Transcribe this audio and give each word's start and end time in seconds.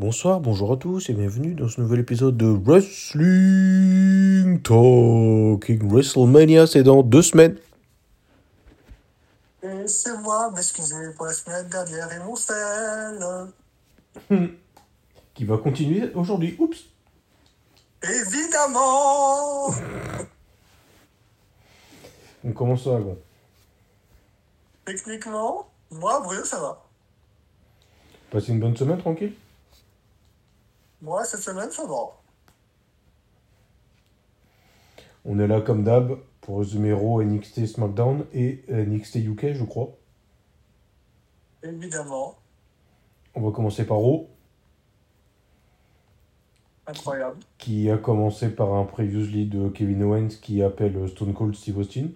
Bonsoir, 0.00 0.40
bonjour 0.40 0.72
à 0.72 0.76
tous 0.78 1.10
et 1.10 1.12
bienvenue 1.12 1.52
dans 1.52 1.68
ce 1.68 1.78
nouvel 1.78 2.00
épisode 2.00 2.34
de 2.34 2.46
Wrestling 2.46 4.62
Talking 4.62 5.92
WrestleMania, 5.92 6.66
c'est 6.66 6.82
dans 6.82 7.02
deux 7.02 7.20
semaines. 7.20 7.58
Et 9.62 9.86
c'est 9.86 10.16
moi, 10.16 10.50
m'excuser 10.52 11.12
pour 11.14 11.26
la 11.26 11.34
semaine 11.34 11.68
dernière 11.68 12.10
et 12.14 12.18
mon 12.20 12.34
sel. 12.34 13.52
Qui 15.34 15.44
va 15.44 15.58
continuer 15.58 16.10
aujourd'hui. 16.14 16.56
Oups. 16.58 16.82
Évidemment 18.02 19.66
On 22.42 22.52
commence 22.52 22.84
ça 22.84 22.96
avant. 22.96 23.18
Techniquement, 24.86 25.68
moi, 25.90 26.20
Bruno, 26.20 26.42
ça 26.42 26.58
va. 26.58 26.82
Passez 28.30 28.52
une 28.52 28.60
bonne 28.60 28.78
semaine 28.78 28.96
tranquille 28.96 29.34
Moi, 31.02 31.24
cette 31.24 31.40
semaine, 31.40 31.70
ça 31.70 31.86
va. 31.86 32.20
On 35.24 35.38
est 35.38 35.46
là 35.46 35.60
comme 35.60 35.84
d'hab 35.84 36.18
pour 36.40 36.58
résumer 36.58 36.92
Raw, 36.92 37.22
NXT 37.22 37.66
SmackDown 37.66 38.26
et 38.32 38.64
NXT 38.68 39.16
UK, 39.16 39.52
je 39.52 39.64
crois. 39.64 39.96
Évidemment. 41.62 42.36
On 43.34 43.42
va 43.42 43.52
commencer 43.52 43.86
par 43.86 43.98
Raw, 43.98 44.28
Incroyable. 46.86 47.38
qui 47.58 47.90
a 47.90 47.98
commencé 47.98 48.50
par 48.50 48.72
un 48.74 48.84
previously 48.84 49.46
de 49.46 49.68
Kevin 49.68 50.02
Owens 50.02 50.28
qui 50.40 50.62
appelle 50.62 51.08
Stone 51.08 51.34
Cold 51.34 51.54
Steve 51.54 51.78
Austin. 51.78 52.08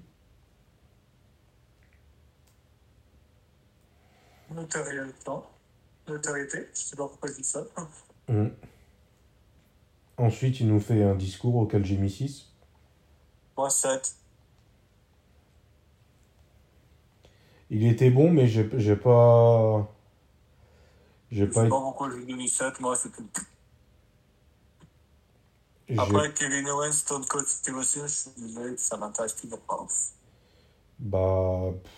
Notoriété. 4.50 5.10
Notoriété. 6.08 6.68
Je 6.72 6.78
sais 6.78 6.96
pas 6.96 7.08
pourquoi 7.08 7.30
je 7.30 7.36
dis 7.36 7.44
ça. 7.44 7.64
Mm. 8.28 8.48
Ensuite, 10.16 10.60
il 10.60 10.68
nous 10.68 10.80
fait 10.80 11.02
un 11.02 11.14
discours 11.14 11.56
auquel 11.56 11.84
j'ai 11.84 11.96
mis 11.96 12.10
6. 12.10 12.52
Moi, 13.56 13.70
7. 13.70 14.16
Il 17.70 17.86
était 17.86 18.10
bon, 18.10 18.30
mais 18.30 18.46
j'ai 18.46 18.68
j'ai 18.78 18.96
pas. 18.96 19.88
J'ai 21.30 21.46
Je 21.46 21.50
pas 21.50 21.52
sais 21.52 21.60
été. 21.62 21.70
pas 21.70 21.80
pourquoi 21.80 22.10
je 22.10 22.16
lui 22.16 22.32
ai 22.32 22.36
mis 22.36 22.48
7. 22.48 22.78
Moi, 22.80 22.94
j'ai- 25.88 25.98
Après, 25.98 26.32
Kevin 26.32 26.68
Owens, 26.68 26.92
Stone 26.92 27.24
Cold 27.26 27.46
Steve 27.46 27.76
Austin, 27.76 28.06
je 28.06 28.14
suis 28.14 28.30
désolé, 28.36 28.76
ça 28.76 28.96
m'intéresse 28.96 29.36
toujours 29.36 29.60
pas. 29.60 29.86
Bah. 30.98 31.72
pff, 31.82 31.92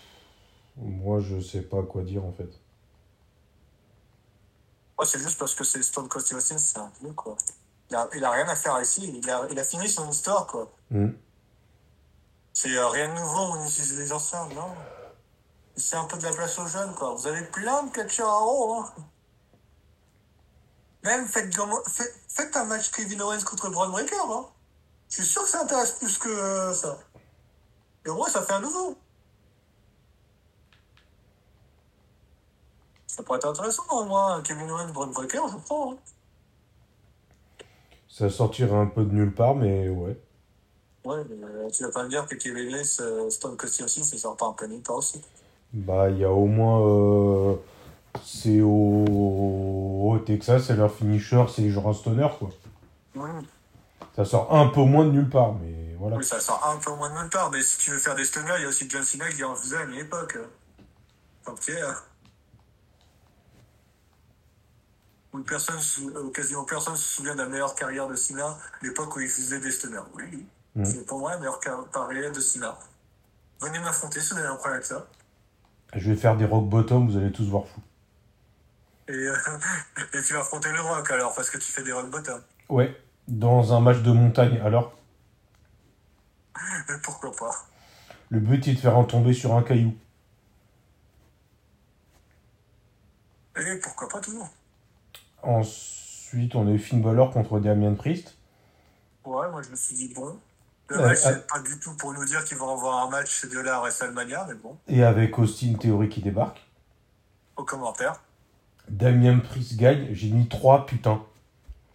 Moi, 0.77 1.19
je 1.19 1.39
sais 1.39 1.63
pas 1.63 1.83
quoi 1.83 2.03
dire 2.03 2.23
en 2.25 2.31
fait. 2.33 2.59
Moi, 4.97 5.05
c'est 5.05 5.19
juste 5.19 5.37
parce 5.39 5.53
que 5.55 5.63
c'est 5.63 5.81
Stone 5.83 6.07
Cold 6.07 6.25
Steve 6.25 6.37
Austin, 6.37 6.57
c'est 6.57 6.77
un 6.79 6.91
vieux, 7.01 7.13
quoi. 7.13 7.35
Il 7.89 7.95
a, 7.95 8.07
il 8.15 8.23
a 8.25 8.31
rien 8.31 8.47
à 8.47 8.55
faire 8.55 8.79
ici. 8.81 9.19
Il 9.23 9.29
a, 9.29 9.47
il 9.49 9.57
a 9.59 9.63
fini 9.63 9.87
son 9.87 10.09
histoire, 10.09 10.45
quoi. 10.47 10.71
Mm. 10.91 11.09
C'est 12.53 12.75
euh, 12.75 12.87
rien 12.87 13.07
de 13.13 13.19
nouveau, 13.19 13.39
on 13.39 13.65
utilise 13.65 13.97
les 13.97 14.11
anciens, 14.11 14.47
non? 14.49 14.73
C'est 15.75 15.95
un 15.95 16.05
peu 16.05 16.17
de 16.17 16.23
la 16.23 16.31
place 16.31 16.57
aux 16.57 16.65
jeunes, 16.67 16.93
quoi. 16.95 17.13
Vous 17.13 17.27
avez 17.27 17.43
plein 17.45 17.83
de 17.83 17.91
catcheurs 17.91 18.29
à 18.29 18.41
haut, 18.41 18.73
hein. 18.79 18.93
Même 21.03 21.27
faites, 21.27 21.55
faites, 21.87 22.15
faites 22.27 22.57
un 22.57 22.65
match 22.65 22.91
Kevin 22.91 23.21
Owens 23.21 23.43
contre 23.43 23.69
Braun 23.69 23.89
Breaker, 23.91 24.15
hein. 24.31 24.45
Je 25.09 25.15
suis 25.17 25.25
sûr 25.25 25.43
que 25.43 25.49
ça 25.49 25.61
intéresse 25.61 25.91
plus 25.91 26.17
que 26.17 26.29
euh, 26.29 26.73
ça. 26.73 26.97
Et 28.05 28.09
moins, 28.09 28.27
ça 28.29 28.41
fait 28.41 28.53
un 28.53 28.59
nouveau. 28.61 28.97
Ça 33.05 33.23
pourrait 33.23 33.37
être 33.37 33.47
intéressant, 33.47 33.83
au 33.91 34.03
moins, 34.03 34.41
Kevin 34.41 34.69
Owens, 34.71 34.91
Braun 34.91 35.07
Breaker, 35.11 35.43
je 35.51 35.57
prends. 35.57 35.93
hein. 35.93 35.97
Ça 38.17 38.31
sortirait 38.31 38.75
un 38.75 38.87
peu 38.87 39.03
de 39.03 39.13
nulle 39.13 39.31
part, 39.31 39.53
mais 39.53 39.89
ouais. 39.89 40.17
Ouais, 41.05 41.23
mais 41.29 41.45
euh, 41.45 41.69
tu 41.69 41.83
vas 41.83 41.91
pas 41.91 42.03
me 42.03 42.09
dire 42.09 42.25
que 42.25 42.33
Kevin 42.33 42.73
Owens, 42.73 42.97
euh, 42.99 43.29
Stone 43.29 43.55
Cold 43.55 43.71
Steve 43.71 43.85
Austin, 43.85 44.01
ça 44.01 44.17
sort 44.17 44.35
pas 44.35 44.47
en 44.47 44.53
plein 44.53 44.67
temps 44.79 44.95
aussi? 44.95 45.21
Bah, 45.71 46.09
il 46.09 46.17
y 46.17 46.23
a 46.23 46.31
au 46.31 46.47
moins. 46.47 46.81
euh, 46.81 47.55
C'est 48.23 48.61
au... 48.61 49.05
au 49.07 50.17
Texas, 50.25 50.71
et 50.71 50.75
leur 50.75 50.91
finisher, 50.91 51.45
c'est 51.53 51.69
genre 51.69 51.89
un 51.89 51.93
stoner 51.93 52.27
quoi. 52.39 52.49
Ça 54.15 54.25
sort 54.25 54.51
un 54.51 54.67
peu 54.69 54.81
moins 54.81 55.05
de 55.05 55.11
nulle 55.11 55.29
part, 55.29 55.53
mais 55.53 55.95
voilà. 55.99 56.17
Oui, 56.17 56.23
ça 56.23 56.39
sort 56.39 56.67
un 56.73 56.77
peu 56.79 56.95
moins 56.95 57.13
de 57.13 57.21
nulle 57.21 57.29
part, 57.29 57.51
mais 57.51 57.61
si 57.61 57.77
tu 57.77 57.91
veux 57.91 57.99
faire 57.99 58.15
des 58.15 58.25
stunners, 58.25 58.55
il 58.57 58.63
y 58.63 58.65
a 58.65 58.69
aussi 58.69 58.89
John 58.89 59.03
Cena 59.03 59.29
qui 59.29 59.43
en 59.43 59.53
faisait 59.53 59.77
à 59.77 59.83
une 59.83 59.93
époque. 59.93 60.39
Pis, 61.45 61.71
hein. 61.71 61.95
Où 65.33 65.39
personne, 65.39 65.79
quasiment 66.33 66.63
personne 66.63 66.95
se 66.95 67.03
souvient 67.03 67.35
de 67.35 67.41
la 67.41 67.47
meilleure 67.47 67.75
carrière 67.75 68.07
de 68.07 68.15
Cena, 68.15 68.57
l'époque 68.81 69.15
où 69.15 69.19
il 69.19 69.27
faisait 69.29 69.59
des 69.59 69.71
stunners. 69.71 69.99
Oui, 70.15 70.23
oui. 70.31 70.45
Mm. 70.75 70.85
C'est 70.85 71.05
pour 71.05 71.19
moi 71.19 71.31
la 71.31 71.37
meilleure 71.37 71.59
car- 71.59 71.89
carrière 71.91 72.31
de 72.31 72.39
Cena. 72.39 72.77
Venez 73.59 73.79
m'affronter 73.79 74.19
si 74.21 74.33
vous 74.33 74.39
avez 74.39 74.47
un 74.47 74.55
problème 74.55 74.75
avec 74.75 74.85
ça. 74.85 75.07
Je 75.95 76.11
vais 76.11 76.17
faire 76.17 76.37
des 76.37 76.45
rock 76.45 76.67
bottom, 76.69 77.09
vous 77.09 77.17
allez 77.17 77.31
tous 77.31 77.45
voir 77.45 77.65
fou. 77.67 77.81
Et, 79.09 79.13
euh, 79.13 79.35
et 80.13 80.21
tu 80.21 80.33
vas 80.33 80.39
affronter 80.39 80.71
le 80.71 80.81
rock 80.81 81.09
alors, 81.11 81.33
parce 81.35 81.49
que 81.49 81.57
tu 81.57 81.71
fais 81.71 81.83
des 81.83 81.91
rock 81.91 82.09
bottom. 82.09 82.41
Ouais, 82.69 82.95
dans 83.27 83.73
un 83.73 83.79
match 83.79 83.99
de 83.99 84.11
montagne, 84.11 84.59
alors? 84.63 84.93
Mais 86.89 86.95
pourquoi 87.03 87.31
pas? 87.31 87.65
Le 88.29 88.39
but 88.39 88.67
est 88.67 88.73
de 88.73 88.79
faire 88.79 88.97
un 88.97 89.03
tomber 89.03 89.33
sur 89.33 89.55
un 89.55 89.63
caillou. 89.63 89.95
Et 93.57 93.75
pourquoi 93.77 94.07
pas 94.07 94.19
toujours? 94.19 94.49
Ensuite, 95.47 96.55
on 96.55 96.67
a 96.67 96.71
eu 96.71 96.77
Finn 96.77 97.01
Balor 97.01 97.31
contre 97.31 97.59
Damien 97.61 97.93
Priest. 97.93 98.35
Ouais, 99.23 99.49
moi 99.49 99.61
je 99.61 99.69
me 99.69 99.75
suis 99.77 99.95
dit 99.95 100.13
bon. 100.13 100.37
Le 100.89 100.97
match, 100.97 101.19
euh, 101.25 101.31
c'est 101.33 101.47
pas 101.47 101.59
du 101.59 101.79
tout 101.79 101.95
pour 101.95 102.13
nous 102.13 102.25
dire 102.25 102.43
qu'ils 102.43 102.57
vont 102.57 102.71
avoir 102.73 103.05
un 103.05 103.09
match 103.09 103.45
deux-là 103.45 103.77
à 103.77 103.79
WrestleMania, 103.79 104.45
mais 104.47 104.55
bon, 104.55 104.77
Et 104.87 105.03
avec 105.03 105.37
Austin 105.39 105.73
Theory 105.75 106.09
qui 106.09 106.21
débarque. 106.21 106.65
aux 107.55 107.63
commentaires. 107.63 108.21
Damien 108.89 109.39
Priest 109.39 109.77
gagne, 109.77 110.09
j'ai 110.11 110.29
mis 110.29 110.47
3 110.47 110.85
putain. 110.85 111.21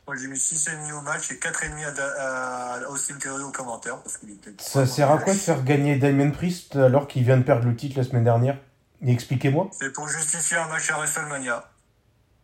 Moi 0.07 0.17
j'ai 0.17 0.29
mis 0.29 0.39
6,5 0.39 0.93
au 0.93 1.01
match 1.03 1.31
et 1.31 1.37
4,5 1.37 1.99
à, 2.19 2.75
à 2.75 2.89
Austin 2.89 3.19
Theory. 3.19 3.45
Parce 3.53 4.17
qu'il 4.19 4.31
était 4.31 4.51
Ça 4.59 4.87
sert 4.87 5.11
à 5.11 5.19
quoi 5.19 5.33
de 5.35 5.39
faire 5.39 5.63
gagner 5.63 5.97
Damien 5.97 6.31
Priest 6.31 6.77
alors 6.77 7.07
qu'il 7.07 7.25
vient 7.25 7.37
de 7.37 7.43
perdre 7.45 7.67
le 7.67 7.77
titre 7.77 7.99
la 7.99 8.05
semaine 8.05 8.25
dernière? 8.25 8.59
Expliquez-moi. 9.07 9.69
C'est 9.73 9.93
pour 9.93 10.09
justifier 10.09 10.57
un 10.57 10.69
match 10.69 10.91
à 10.91 10.97
WrestleMania. 10.97 11.71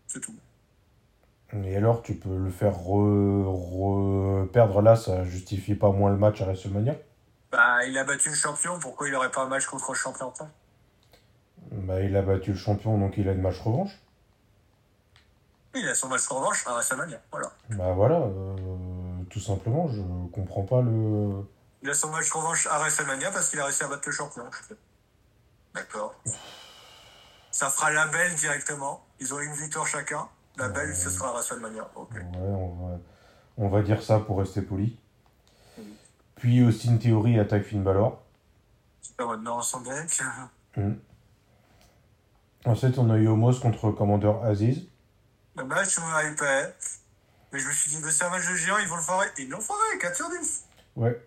C'est 0.07 0.21
tout. 0.21 0.35
Et 1.53 1.77
alors, 1.77 2.03
tu 2.03 2.15
peux 2.15 2.37
le 2.37 2.51
faire 2.51 2.73
re- 2.75 3.45
re- 3.45 4.47
perdre 4.49 4.83
là, 4.83 4.97
ça 4.97 5.25
justifie 5.25 5.75
pas 5.75 5.91
moins 5.91 6.11
le 6.11 6.19
match 6.19 6.41
à 6.43 6.45
WrestleMania 6.45 6.95
Bah, 7.51 7.85
il 7.87 7.97
a 7.97 8.05
battu 8.05 8.29
le 8.29 8.35
champion, 8.35 8.79
pourquoi 8.79 9.09
il 9.09 9.15
aurait 9.15 9.31
pas 9.31 9.43
un 9.43 9.49
match 9.49 9.65
contre 9.67 9.93
le 9.93 9.97
champion 9.97 10.33
Bah, 11.73 12.01
il 12.03 12.15
a 12.17 12.23
battu 12.23 12.53
le 12.53 12.59
champion, 12.59 12.99
donc 12.99 13.17
il 13.17 13.29
a 13.29 13.33
une 13.33 13.41
match 13.41 13.59
revanche. 13.61 13.99
Il 15.75 15.89
a 15.89 15.95
son 15.95 16.09
match 16.09 16.27
revanche 16.29 16.67
à 16.67 16.73
WrestleMania. 16.73 17.19
Voilà. 17.31 17.53
Bah 17.71 17.93
voilà, 17.93 18.17
euh, 18.17 18.57
tout 19.31 19.41
simplement, 19.41 19.89
je 19.89 20.01
comprends 20.33 20.65
pas 20.65 20.83
le. 20.83 21.45
Il 21.83 21.89
a 21.89 21.95
son 21.95 22.11
match 22.11 22.31
revanche 22.33 22.67
à 22.67 22.79
WrestleMania 22.79 23.31
parce 23.31 23.49
qu'il 23.51 23.61
a 23.61 23.65
réussi 23.65 23.85
à 23.85 23.89
battre 23.89 24.03
le 24.07 24.13
champion. 24.13 24.45
D'accord. 25.75 26.15
Ça 27.53 27.71
fera 27.71 27.91
la 27.93 28.07
belle 28.09 28.35
directement. 28.35 29.05
Ils 29.21 29.33
ont 29.33 29.41
une 29.41 29.53
victoire 29.53 29.87
chacun. 29.87 30.29
La 30.59 30.69
belle, 30.69 30.95
ce 30.95 31.09
sera 31.09 31.33
WrestleMania. 31.33 31.89
Ok. 31.95 32.15
Ouais, 32.15 32.23
on 32.37 32.89
va, 32.89 32.99
on 33.57 33.69
va 33.69 33.83
dire 33.83 34.03
ça 34.03 34.19
pour 34.19 34.39
rester 34.39 34.61
poli. 34.61 34.99
Puis 36.37 36.63
Austin 36.63 36.97
Theory 36.97 37.39
attaque 37.39 37.65
Finn 37.65 37.83
Balor. 37.83 38.23
Super 39.01 39.29
maintenant 39.29 39.63
son 39.63 39.81
deck. 39.81 40.21
Ensuite, 42.65 42.99
on 42.99 43.11
a 43.11 43.17
eu 43.17 43.29
Homos 43.29 43.61
contre 43.61 43.91
Commander 43.93 44.33
Aziz. 44.45 44.89
Le 45.57 45.65
match. 45.65 45.99
Mais 47.53 47.59
je 47.59 47.67
me 47.67 47.73
suis 47.73 47.91
dit, 47.91 47.97
c'est 48.11 48.25
un 48.25 48.31
match 48.31 48.49
de 48.49 48.55
géant, 48.57 48.79
ils 48.79 48.89
vont 48.89 48.97
le 48.97 49.03
foirer. 49.03 49.27
Ils 49.39 49.49
l'ont 49.49 49.61
foiré, 49.61 49.99
4 50.01 50.17
sur 50.17 50.29
10. 50.29 50.65
Ouais. 50.97 51.23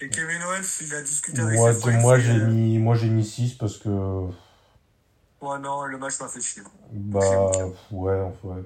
Et 0.00 0.08
Kevin 0.08 0.42
Owens, 0.42 0.80
il 0.80 0.94
a 0.94 1.02
discuté 1.02 1.40
avec 1.40 1.58
Moi, 1.58 1.74
ses 1.74 1.80
frères. 1.80 2.00
moi 2.00 2.18
j'ai 2.18 2.32
euh, 2.32 2.46
mis, 2.48 2.78
moi 2.78 2.94
j'ai 2.94 3.08
mis 3.08 3.24
6 3.24 3.54
parce 3.54 3.78
que. 3.78 4.28
Ouais, 5.44 5.58
non, 5.58 5.84
le 5.84 5.98
match 5.98 6.18
m'a 6.20 6.28
fait 6.28 6.40
chier. 6.40 6.62
Bah, 6.90 7.20
ouais, 7.90 8.20
enfin, 8.20 8.48
ouais. 8.48 8.62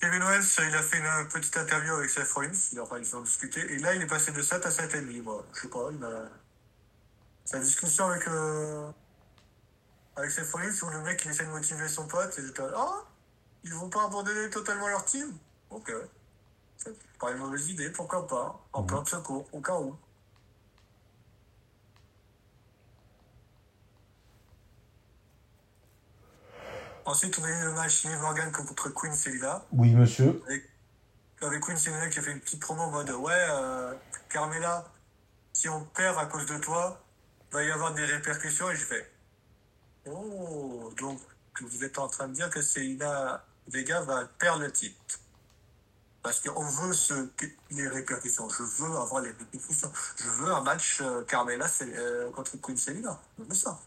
Kevin 0.00 0.22
Owens, 0.22 0.56
il 0.66 0.74
a 0.74 0.82
fait 0.82 0.96
une 0.96 1.28
petite 1.28 1.54
interview 1.54 1.92
avec 1.92 2.08
Seth 2.08 2.32
Rollins. 2.32 2.50
Il 2.72 2.78
a 2.78 2.82
enfin, 2.82 2.98
ils 2.98 3.14
ont 3.14 3.20
discuté. 3.20 3.60
Et 3.74 3.78
là, 3.78 3.94
il 3.94 4.00
est 4.00 4.06
passé 4.06 4.32
de 4.32 4.40
7 4.40 4.64
à 4.64 4.70
7,5. 4.70 5.22
Moi, 5.22 5.44
je 5.52 5.60
sais 5.60 5.68
pas, 5.68 5.90
il 5.92 6.02
a. 6.02 6.30
Sa 7.44 7.58
discussion 7.58 8.06
avec. 8.06 8.26
Euh... 8.28 8.88
Avec 10.16 10.30
Seth 10.30 10.50
Rollins, 10.50 10.82
où 10.82 10.88
le 10.88 11.02
mec, 11.02 11.22
il 11.26 11.30
essaie 11.30 11.44
de 11.44 11.50
motiver 11.50 11.86
son 11.86 12.06
pote. 12.06 12.38
Et 12.38 12.42
j'étais 12.42 12.62
là, 12.62 12.72
ah 12.74 13.04
Ils 13.64 13.74
vont 13.74 13.90
pas 13.90 14.06
abandonner 14.06 14.48
totalement 14.48 14.88
leur 14.88 15.04
team? 15.04 15.36
Ok. 15.68 15.92
C'est 16.78 16.96
pas 17.18 17.32
une 17.32 17.38
mauvaise 17.38 17.68
idée, 17.68 17.90
pourquoi 17.90 18.26
pas 18.26 18.64
En 18.72 18.82
plan 18.82 19.02
de 19.02 19.08
secours, 19.08 19.46
au 19.52 19.60
cas 19.60 19.78
où. 19.78 19.94
Ensuite, 27.06 27.38
on 27.38 27.44
a 27.44 27.50
eu 27.50 27.64
le 27.64 27.72
match 27.72 28.02
Liv 28.02 28.18
Morgan 28.20 28.50
contre 28.50 28.88
Queen 28.88 29.14
Selina. 29.14 29.64
Oui, 29.70 29.94
monsieur. 29.94 30.42
Avec 31.40 31.62
Queen 31.62 31.76
Selina 31.76 32.08
qui 32.08 32.18
a 32.18 32.22
fait 32.22 32.32
une 32.32 32.40
petite 32.40 32.60
promo 32.60 32.82
en 32.82 32.90
mode 32.90 33.10
Ouais, 33.10 33.32
euh, 33.32 33.94
Carmela, 34.28 34.84
si 35.52 35.68
on 35.68 35.84
perd 35.84 36.18
à 36.18 36.26
cause 36.26 36.46
de 36.46 36.58
toi, 36.58 37.00
va 37.52 37.62
y 37.62 37.70
avoir 37.70 37.94
des 37.94 38.04
répercussions. 38.04 38.68
Et 38.72 38.76
je 38.76 38.84
fais 38.84 39.08
Oh, 40.06 40.92
donc 40.98 41.20
vous 41.60 41.84
êtes 41.84 41.98
en 41.98 42.08
train 42.08 42.26
de 42.26 42.34
dire 42.34 42.50
que 42.50 42.60
Selina 42.60 43.44
Vega 43.68 44.00
va 44.00 44.24
perdre 44.24 44.62
le 44.62 44.72
titre. 44.72 45.20
Parce 46.24 46.40
qu'on 46.40 46.66
veut 46.66 46.92
ce, 46.92 47.28
les 47.70 47.86
répercussions. 47.86 48.48
Je 48.48 48.64
veux 48.64 48.96
avoir 48.96 49.22
les 49.22 49.30
répercussions. 49.30 49.92
Je 50.16 50.28
veux 50.28 50.52
un 50.52 50.60
match 50.60 51.00
euh, 51.00 51.22
Carmela 51.22 51.66
euh, 51.82 52.32
contre 52.32 52.60
Queen 52.60 52.76
Selina. 52.76 53.20
Je 53.38 53.44
veux 53.44 53.54
ça. 53.54 53.78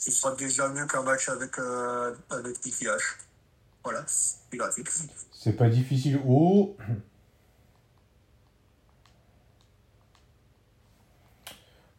Ce 0.00 0.10
sera 0.10 0.34
déjà 0.34 0.66
mieux 0.70 0.86
qu'un 0.86 1.02
match 1.02 1.28
avec, 1.28 1.58
euh, 1.58 2.14
avec 2.30 2.64
Nikki 2.64 2.86
H. 2.86 3.18
Voilà, 3.84 4.02
c'est 4.06 4.56
graphique. 4.56 4.88
C'est 5.30 5.52
pas 5.52 5.68
difficile. 5.68 6.18
Oh 6.26 6.74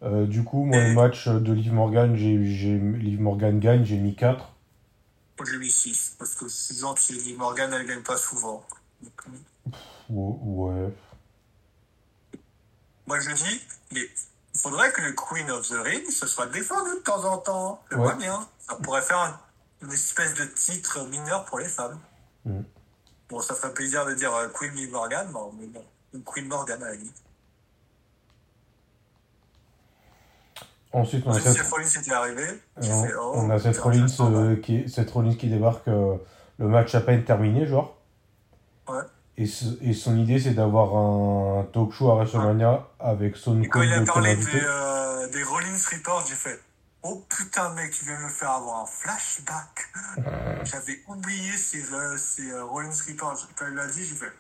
euh, 0.02 0.26
du 0.26 0.44
coup, 0.44 0.64
moi, 0.64 0.80
le 0.80 0.94
match 0.94 1.28
de 1.28 1.54
Liv 1.54 1.72
Morgan, 1.72 2.16
j'ai, 2.16 2.44
j'ai, 2.44 2.80
Liv 2.80 3.22
Morgan 3.22 3.60
gagne, 3.60 3.86
j'ai 3.86 3.98
mis 3.98 4.16
4. 4.16 4.52
Moi, 5.38 5.48
j'ai 5.52 5.60
mis 5.60 5.70
6, 5.70 6.16
parce 6.18 6.34
que 6.34 6.48
gentil, 6.74 7.14
Liv 7.14 7.38
Morgan, 7.38 7.72
elle 7.72 7.86
gagne 7.86 8.02
pas 8.02 8.18
souvent. 8.18 8.66
ouais. 10.10 10.90
Moi, 13.06 13.20
je 13.20 13.32
dis, 13.32 13.62
mais 13.92 14.10
faudrait 14.56 14.92
que 14.92 15.02
le 15.02 15.14
Queen 15.14 15.50
of 15.52 15.68
the 15.68 15.78
Ring 15.84 16.10
se 16.10 16.28
soit 16.28 16.48
défendu 16.48 16.92
de 16.92 17.04
temps 17.04 17.24
en 17.26 17.38
temps. 17.38 17.84
Je 17.90 17.96
vois 17.96 18.16
bien. 18.16 18.48
Ça 18.60 18.76
pourrait 18.76 19.02
faire 19.02 19.40
une 19.82 19.92
espèce 19.92 20.34
de 20.36 20.46
titre 20.46 21.06
mineur 21.08 21.46
pour 21.46 21.60
les 21.60 21.68
femmes. 21.68 22.00
Mm. 22.46 22.62
Bon, 23.30 23.40
ça 23.40 23.56
ferait 23.56 23.74
plaisir 23.74 24.06
de 24.06 24.14
dire 24.14 24.34
euh, 24.36 24.48
Queen 24.50 24.74
Liv 24.74 24.92
Morgan, 24.92 25.28
mais 25.58 25.68
bon, 25.68 25.84
une 26.14 26.24
Queen 26.24 26.48
Morgan 26.48 26.84
à 26.84 26.88
la 26.88 26.96
limite. 26.96 27.24
Ensuite, 30.94 31.24
on 31.26 31.32
a 31.32 31.40
Seth 31.40 31.62
Rollins 31.70 31.88
était 31.88 32.12
arrivé. 32.12 32.44
Oh, 33.18 33.32
on 33.36 33.50
a 33.50 33.58
Seth 33.58 33.78
Rollins, 33.78 34.08
euh, 34.20 34.58
qui, 34.58 34.90
Seth 34.90 35.10
Rollins 35.12 35.36
qui 35.36 35.48
débarque 35.48 35.88
euh, 35.88 36.18
le 36.60 36.68
match 36.68 36.94
à 36.94 37.00
peine 37.00 37.24
terminé, 37.24 37.66
genre. 37.66 37.98
Ouais. 38.90 39.04
Et, 39.38 39.50
et 39.82 39.94
son 39.94 40.18
idée, 40.18 40.40
c'est 40.40 40.54
d'avoir 40.54 40.96
un 40.96 41.64
talk 41.74 41.92
show 41.92 42.12
à 42.12 42.16
WrestleMania 42.16 42.88
avec 43.00 43.38
son 43.38 43.62
Et 43.62 43.68
quand 43.68 43.82
il 43.82 43.94
a 43.94 44.04
parlé 44.04 44.36
des, 44.36 44.62
euh, 44.64 45.28
des 45.30 45.44
Rollins 45.44 45.78
Reports, 45.92 46.26
j'ai 46.28 46.36
fait 46.36 46.60
Oh 47.04 47.26
putain, 47.30 47.74
mec, 47.74 47.98
il 48.02 48.08
vient 48.08 48.20
me 48.20 48.30
faire 48.30 48.52
avoir 48.52 48.84
un 48.84 48.86
flashback. 48.86 49.90
J'avais 50.66 51.02
oublié 51.08 51.52
ces, 51.54 51.84
ces 52.18 52.60
Rollins 52.60 52.92
Reports. 53.08 53.48
Quand 53.56 53.66
il 53.68 53.74
l'a 53.74 53.88
dit, 53.88 54.06
j'ai 54.06 54.16
fait 54.16 54.32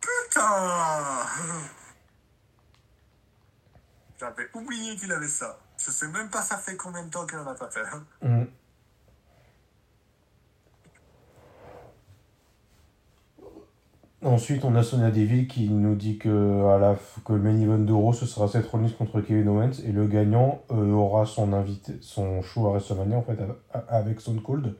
Putain 0.00 1.26
J'avais 4.18 4.48
oublié 4.54 4.96
qu'il 4.96 5.12
avait 5.12 5.28
ça. 5.28 5.58
Je 5.78 5.90
sais 5.90 6.08
même 6.08 6.30
pas 6.30 6.42
ça 6.42 6.56
fait 6.56 6.76
combien 6.76 7.04
de 7.04 7.10
temps 7.10 7.26
qu'il 7.26 7.38
en 7.38 7.46
a 7.46 7.54
pas 7.54 7.70
fait. 7.70 7.82
Mmh. 8.22 8.44
Ensuite, 14.26 14.64
on 14.64 14.74
a 14.74 14.82
Sonia 14.82 15.10
Deville 15.10 15.46
qui 15.46 15.68
nous 15.68 15.94
dit 15.94 16.18
que, 16.18 16.66
à 16.74 16.78
la, 16.78 16.96
que 17.24 17.32
le 17.32 17.38
main 17.38 17.58
event 17.60 18.12
ce 18.12 18.26
sera 18.26 18.48
Seth 18.48 18.66
Rollins 18.66 18.90
contre 18.90 19.20
Kevin 19.20 19.48
Owens 19.48 19.80
et 19.84 19.92
le 19.92 20.06
gagnant 20.06 20.62
euh, 20.72 20.92
aura 20.92 21.26
son, 21.26 21.52
invité, 21.52 21.94
son 22.00 22.42
show 22.42 22.66
à 22.66 22.70
WrestleMania 22.70 23.16
en 23.16 23.22
fait, 23.22 23.38
avec 23.88 24.20
Stone 24.20 24.42
Cold. 24.42 24.74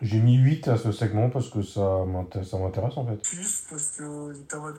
J'ai 0.00 0.20
mis 0.20 0.36
8 0.36 0.68
à 0.68 0.76
ce 0.76 0.92
segment 0.92 1.28
parce 1.28 1.50
que 1.50 1.62
ça 1.62 2.04
m'intéresse 2.06 2.96
en 2.96 3.04
fait. 3.04 3.20
Plus 3.22 3.64
parce 3.68 3.88
que 3.96 4.04
mode 4.56 4.76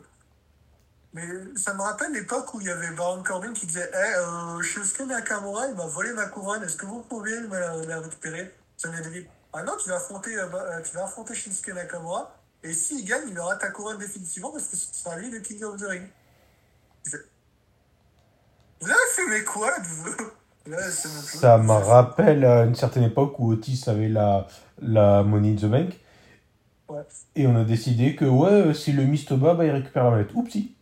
mais 1.13 1.23
ça 1.55 1.73
me 1.73 1.81
rappelle 1.81 2.11
l'époque 2.13 2.53
où 2.53 2.61
il 2.61 2.67
y 2.67 2.69
avait 2.69 2.91
Baron 2.91 3.23
Corbin 3.23 3.51
qui 3.53 3.65
disait 3.65 3.89
Hey, 3.93 4.13
euh, 4.15 4.61
Shinsuke 4.61 5.07
Nakamura, 5.07 5.67
il 5.67 5.75
m'a 5.75 5.87
volé 5.87 6.13
ma 6.13 6.27
couronne, 6.27 6.63
est-ce 6.63 6.75
que 6.75 6.85
vous 6.85 7.01
pouvez 7.01 7.39
me 7.41 7.87
la, 7.87 7.99
récupérer? 7.99 8.53
Sonia 8.77 9.01
Deville. 9.01 9.27
Ah 9.51 9.63
non, 9.63 9.73
tu 9.81 9.89
vas 9.89 9.95
affronter, 9.95 10.35
euh, 10.37 10.45
euh, 10.53 10.81
tu 10.83 10.95
vas 10.95 11.05
affronter 11.05 11.33
Shinsuke 11.33 11.73
Nakamura, 11.73 12.38
et 12.63 12.73
s'il 12.73 13.05
gagne, 13.05 13.29
il 13.29 13.39
aura 13.39 13.55
ta 13.55 13.69
couronne 13.71 13.97
définitivement 13.97 14.51
parce 14.51 14.67
que 14.67 14.75
ce 14.75 14.93
sera 14.93 15.17
lui 15.17 15.31
le 15.31 15.39
King 15.39 15.63
of 15.63 15.79
the 15.79 15.85
Ring. 15.85 16.07
Vous 18.81 18.87
avez 18.89 18.95
fumé 19.13 19.43
quoi 19.43 19.71
Là, 20.65 20.77
Ça 20.91 21.57
me 21.57 21.71
rappelle 21.71 22.45
à 22.45 22.63
une 22.63 22.75
certaine 22.75 23.03
époque 23.03 23.39
où 23.39 23.51
Otis 23.51 23.83
avait 23.87 24.09
la, 24.09 24.47
la 24.81 25.23
Money 25.23 25.53
in 25.53 25.55
the 25.55 25.65
Bank. 25.65 25.99
Ouais. 26.87 27.01
Et 27.35 27.47
on 27.47 27.55
a 27.55 27.63
décidé 27.63 28.15
que 28.15 28.25
ouais, 28.25 28.73
si 28.73 28.91
le 28.91 29.03
Mistoba, 29.05 29.53
bah, 29.53 29.65
il 29.65 29.71
récupère 29.71 30.03
la 30.03 30.11
mallette. 30.11 30.33
Oupsie. 30.33 30.75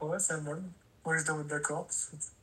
Ouais, 0.00 0.18
c'est 0.18 0.34
un 0.34 0.38
bon. 0.38 0.62
Moi, 1.04 1.16
j'étais 1.16 1.32
d'accord. 1.48 1.86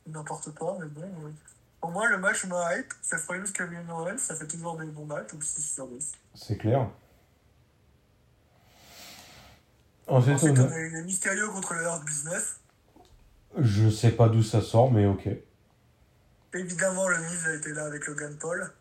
N'importe 0.06 0.52
quoi, 0.54 0.76
mais 0.80 0.86
bon, 0.86 1.08
oui. 1.22 1.32
Pour 1.80 1.90
moi, 1.90 2.08
le 2.08 2.18
match 2.18 2.44
me 2.46 2.54
hype. 2.54 2.92
C'est 3.02 3.24
Rollins 3.26 3.44
Kevin 3.54 3.88
Owens, 3.90 4.18
ça 4.18 4.34
fait 4.34 4.46
toujours 4.46 4.76
des 4.76 4.86
bons 4.86 5.04
matchs, 5.04 5.32
donc 5.32 5.44
6 5.44 5.74
sur 5.74 5.86
10. 5.86 6.12
C'est 6.34 6.56
clair. 6.56 6.80
Ensuite, 6.80 6.90
Ensuite 9.78 9.95
on, 10.06 10.20
a... 10.20 10.78
eu 10.78 10.90
les 10.90 11.02
Mysterio 11.02 11.50
contre 11.50 11.74
le 11.74 11.86
Hard 11.86 12.04
Business. 12.04 12.60
Je 13.58 13.88
sais 13.88 14.12
pas 14.12 14.28
d'où 14.28 14.42
ça 14.42 14.60
sort, 14.60 14.92
mais 14.92 15.06
ok. 15.06 15.28
Évidemment, 16.54 17.08
le 17.08 17.18
Miz 17.18 17.46
a 17.46 17.54
été 17.54 17.70
là 17.72 17.86
avec 17.86 18.06
Logan 18.06 18.36
Paul. 18.38 18.72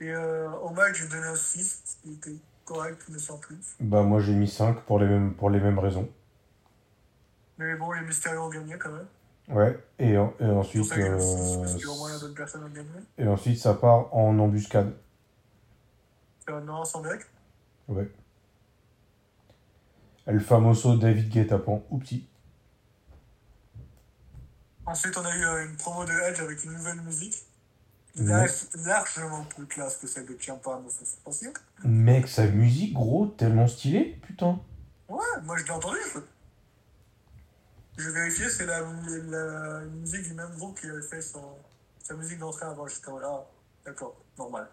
Et 0.00 0.10
euh, 0.10 0.48
au 0.62 0.70
match, 0.70 1.00
j'ai 1.00 1.08
donné 1.08 1.26
un 1.26 1.34
6, 1.34 1.98
qui 2.02 2.12
était 2.12 2.36
correct, 2.64 3.02
mais 3.08 3.18
sans 3.18 3.38
plus. 3.38 3.76
Bah, 3.80 4.02
moi 4.02 4.20
j'ai 4.20 4.34
mis 4.34 4.48
5 4.48 4.82
pour 4.82 5.00
les 5.00 5.06
mêmes, 5.06 5.34
pour 5.34 5.50
les 5.50 5.58
mêmes 5.58 5.78
raisons. 5.78 6.08
Mais 7.58 7.74
bon, 7.74 7.90
les 7.92 8.02
Mysterio 8.02 8.42
ont 8.42 8.48
gagné 8.48 8.78
quand 8.78 8.92
même. 8.92 9.06
Ouais, 9.48 9.82
et, 9.98 10.12
et 10.12 10.18
ensuite. 10.18 10.92
Euh, 10.98 11.18
et 13.16 13.26
ensuite, 13.26 13.58
ça 13.58 13.74
part 13.74 14.14
en 14.14 14.38
embuscade. 14.38 14.94
C'est 16.46 16.52
un 16.52 16.84
sans 16.84 17.02
deck 17.02 17.26
Ouais. 17.88 18.10
El 20.26 20.40
famoso 20.40 20.96
David 20.96 21.30
Guetapan. 21.30 21.82
Oupsie. 21.90 22.28
Ensuite, 24.84 25.16
on 25.16 25.24
a 25.24 25.36
eu 25.36 25.44
euh, 25.44 25.66
une 25.66 25.76
promo 25.76 26.04
de 26.04 26.12
Edge 26.12 26.40
avec 26.40 26.64
une 26.64 26.72
nouvelle 26.72 27.00
musique. 27.02 27.34
Largement 28.16 29.44
plus 29.44 29.66
classe 29.66 29.96
que 29.96 30.06
celle 30.06 30.26
de 30.26 30.36
Ciampa, 30.40 30.80
mais 30.82 30.90
c'est 30.90 31.20
possible. 31.20 31.52
Mec, 31.84 32.26
sa 32.26 32.46
musique, 32.46 32.92
gros, 32.94 33.26
tellement 33.26 33.68
stylée, 33.68 34.18
putain. 34.22 34.58
Ouais, 35.08 35.24
moi 35.44 35.56
je 35.56 35.64
l'ai 35.64 35.70
entendu. 35.70 35.98
Je 37.96 38.08
vais 38.08 38.20
vérifier, 38.20 38.48
c'est 38.48 38.66
la, 38.66 38.80
la, 38.80 39.80
musique 39.86 40.22
du 40.22 40.34
même 40.34 40.54
groupe 40.56 40.80
qui 40.80 40.86
avait 40.86 41.02
fait 41.02 41.20
son, 41.20 41.56
sa 42.02 42.14
musique 42.14 42.38
d'entrée 42.38 42.66
avant. 42.66 42.86
J'étais 42.86 43.10
là, 43.10 43.28
ah, 43.28 43.46
d'accord, 43.84 44.16
normal. 44.36 44.68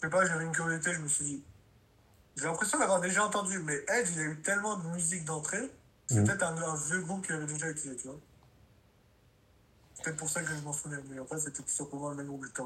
Je 0.00 0.06
sais 0.06 0.10
pas, 0.10 0.24
j'avais 0.24 0.44
une 0.46 0.52
curiosité, 0.52 0.94
je 0.94 1.00
me 1.00 1.08
suis 1.08 1.24
dit. 1.24 1.44
J'ai 2.36 2.44
l'impression 2.44 2.78
d'avoir 2.78 3.00
déjà 3.00 3.22
entendu, 3.22 3.58
mais 3.58 3.74
Edge, 3.88 4.08
il 4.14 4.20
a 4.20 4.24
eu 4.24 4.40
tellement 4.40 4.78
de 4.78 4.88
musique 4.88 5.26
d'entrée, 5.26 5.70
c'est 6.06 6.20
mm. 6.20 6.24
peut-être 6.24 6.42
un, 6.42 6.56
un, 6.56 6.76
vieux 6.76 7.00
groupe 7.00 7.26
qui 7.26 7.32
avait 7.32 7.44
déjà 7.44 7.68
utilisé, 7.68 7.96
tu 7.96 8.06
vois. 8.06 8.18
C'est 9.94 10.04
peut-être 10.04 10.16
pour 10.16 10.30
ça 10.30 10.40
que 10.40 10.48
je 10.48 10.62
m'en 10.62 10.72
souvenais, 10.72 11.02
mais 11.10 11.18
en 11.18 11.26
fait, 11.26 11.38
c'était 11.38 11.62
tout 11.62 11.68
simplement 11.68 12.08
le 12.10 12.16
même 12.16 12.28
groupe. 12.28 12.46
C'est 12.46 12.62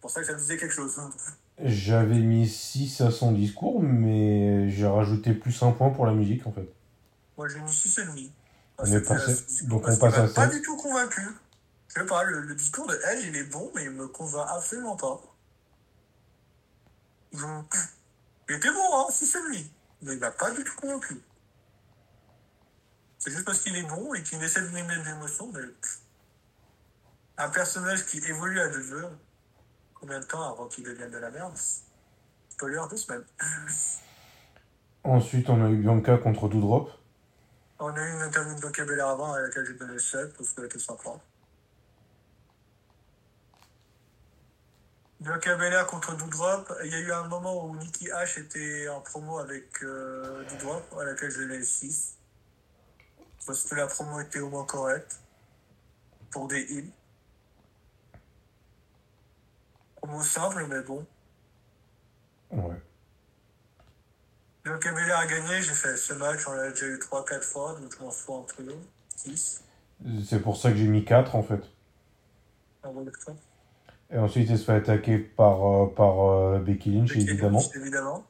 pour 0.00 0.10
ça 0.10 0.20
que 0.20 0.26
ça 0.28 0.34
disait 0.34 0.56
quelque 0.56 0.72
chose. 0.72 1.00
Hein. 1.00 1.10
J'avais 1.58 2.20
mis 2.20 2.48
6 2.48 3.00
à 3.00 3.10
son 3.10 3.32
discours, 3.32 3.82
mais 3.82 4.70
j'ai 4.70 4.86
rajouté 4.86 5.34
plus 5.34 5.60
un 5.64 5.72
point 5.72 5.90
pour 5.90 6.06
la 6.06 6.12
musique, 6.12 6.46
en 6.46 6.52
fait. 6.52 6.72
Moi, 7.36 7.48
j'ai 7.48 7.60
mis 7.60 7.72
6 7.72 7.98
et 7.98 8.04
demi. 8.04 8.32
On 8.78 8.84
est 8.84 9.00
passé... 9.00 9.64
Donc 9.64 9.82
on 9.88 9.96
passe 9.96 10.14
à 10.14 10.28
ça. 10.28 10.34
pas 10.34 10.46
du 10.46 10.62
tout 10.62 10.76
convaincu. 10.76 11.22
Je 11.88 12.00
sais 12.00 12.06
pas, 12.06 12.22
le, 12.22 12.40
le, 12.42 12.54
discours 12.54 12.86
de 12.86 12.94
Edge, 12.94 13.24
il 13.26 13.36
est 13.36 13.44
bon, 13.44 13.72
mais 13.74 13.84
il 13.84 13.90
me 13.90 14.06
convainc 14.06 14.46
absolument 14.48 14.96
pas. 14.96 15.20
Il 17.32 18.54
était 18.56 18.72
bon, 18.72 18.98
hein, 18.98 19.06
6 19.10 19.36
et 19.36 19.42
demi. 19.42 19.72
Mais 20.02 20.14
il 20.14 20.18
m'a 20.18 20.30
pas 20.30 20.50
du 20.50 20.64
tout 20.64 20.74
convaincu. 20.76 21.20
C'est 23.18 23.30
juste 23.30 23.44
parce 23.44 23.60
qu'il 23.60 23.76
est 23.76 23.82
bon 23.82 24.14
et 24.14 24.22
qu'il 24.22 24.42
essaie 24.42 24.62
de 24.62 24.68
donner 24.68 24.82
des 24.82 25.10
émotions, 25.10 25.50
mais 25.52 25.60
un 27.36 27.48
personnage 27.50 28.06
qui 28.06 28.18
évolue 28.18 28.60
à 28.60 28.68
deux 28.68 28.82
jeux, 28.82 29.08
combien 29.94 30.20
de 30.20 30.24
temps 30.24 30.52
avant 30.52 30.66
qu'il 30.68 30.84
devienne 30.84 31.10
de 31.10 31.18
la 31.18 31.30
merde 31.30 31.54
Spoiler, 32.48 32.80
deux 32.90 32.96
semaines. 32.96 33.24
Ensuite, 35.04 35.48
on 35.48 35.64
a 35.64 35.70
eu 35.70 35.76
Bianca 35.76 36.18
contre 36.18 36.48
Doudrop. 36.48 36.90
On 37.78 37.88
a 37.88 38.00
eu 38.00 38.12
une 38.12 38.22
interview 38.22 38.54
de 38.54 38.60
Bianca 38.60 38.84
Belair 38.84 39.08
avant 39.08 39.32
à 39.32 39.40
laquelle 39.40 39.66
j'ai 39.66 39.74
donné 39.74 39.98
7 39.98 40.36
parce 40.36 40.52
qu'elle 40.52 40.66
était 40.66 40.78
sympa. 40.78 41.10
Belair 45.20 45.86
contre 45.86 46.16
Doudrop. 46.16 46.72
Il 46.84 46.90
y 46.90 46.94
a 46.94 46.98
eu 46.98 47.12
un 47.12 47.28
moment 47.28 47.64
où 47.64 47.76
Nikki 47.76 48.06
H 48.06 48.40
était 48.40 48.88
en 48.88 49.00
promo 49.00 49.38
avec 49.38 49.82
euh, 49.82 50.44
Doudrop, 50.48 50.82
à 50.98 51.04
laquelle 51.04 51.30
j'ai 51.30 51.46
donné 51.46 51.62
6. 51.62 52.16
Parce 53.46 53.64
que 53.64 53.74
la 53.74 53.86
promo 53.86 54.20
était 54.20 54.40
au 54.40 54.48
moins 54.48 54.64
correcte. 54.64 55.20
Pour 56.30 56.48
des 56.48 56.60
heals. 56.72 56.90
Promo 59.96 60.22
simple, 60.22 60.66
mais 60.68 60.80
bon. 60.82 61.06
Ouais. 62.50 62.80
Donc 64.64 64.86
a 64.86 65.26
gagné, 65.26 65.62
j'ai 65.62 65.74
fait 65.74 65.96
ce 65.96 66.12
match, 66.14 66.46
on 66.46 66.52
l'a 66.52 66.70
déjà 66.70 66.86
eu 66.86 66.96
3-4 66.96 67.42
fois, 67.42 67.74
donc 67.80 67.94
je 67.96 68.04
m'en 68.04 68.10
fous 68.10 68.36
un 68.36 68.44
peu. 68.56 68.74
6. 69.16 69.64
C'est 70.28 70.40
pour 70.40 70.56
ça 70.56 70.70
que 70.70 70.76
j'ai 70.76 70.86
mis 70.86 71.04
4 71.04 71.34
en 71.34 71.42
fait. 71.42 71.62
Ah 72.82 72.88
bon. 72.88 73.06
Et 74.12 74.18
ensuite, 74.18 74.48
il 74.50 74.58
se 74.58 74.64
fait 74.64 74.74
attaquer 74.74 75.18
par, 75.18 75.64
euh, 75.64 75.86
par 75.94 76.20
euh, 76.20 76.58
Becky 76.58 76.90
Lynch, 76.90 77.10
Becky 77.10 77.28
évidemment. 77.28 77.60
Lynch, 77.60 77.76
évidemment. 77.76 78.26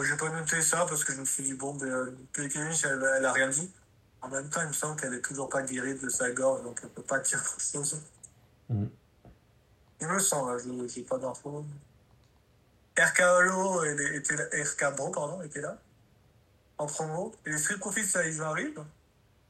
J'ai 0.00 0.16
pas 0.16 0.30
noté 0.30 0.62
ça 0.62 0.86
parce 0.88 1.04
que 1.04 1.12
je 1.12 1.20
me 1.20 1.24
suis 1.24 1.42
dit, 1.42 1.54
bon, 1.54 1.74
ben, 1.74 1.86
euh, 1.86 2.16
Becky 2.36 2.58
Lynch, 2.58 2.84
elle, 2.84 3.04
elle 3.18 3.24
a 3.24 3.32
rien 3.32 3.48
dit. 3.48 3.70
En 4.22 4.28
même 4.28 4.48
temps, 4.48 4.62
il 4.62 4.68
me 4.68 4.72
semble 4.72 4.98
qu'elle 4.98 5.14
est 5.14 5.20
toujours 5.20 5.48
pas 5.48 5.62
guérie 5.62 5.98
de 5.98 6.08
sa 6.08 6.30
gorge, 6.30 6.62
donc 6.62 6.80
elle 6.82 6.88
peut 6.88 7.02
pas 7.02 7.18
dire 7.20 7.42
grand 7.42 7.58
chose. 7.58 8.00
Mhm. 8.68 8.90
Il 10.00 10.06
me 10.06 10.18
semble, 10.18 10.52
hein, 10.52 10.58
je 10.58 10.88
j'ai 10.88 11.02
pas 11.02 11.18
d'infos. 11.18 11.64
RKO 12.98 13.84
était, 13.84 14.36
là, 14.36 14.44
RK 14.52 14.96
Bro, 14.96 15.10
pardon, 15.10 15.42
était 15.42 15.60
là. 15.60 15.78
En 16.78 16.86
promo. 16.86 17.34
Et 17.44 17.50
les 17.50 17.58
Street 17.58 17.78
Profits, 17.78 18.04
ça, 18.04 18.26
ils 18.26 18.40
arrivent. 18.40 18.82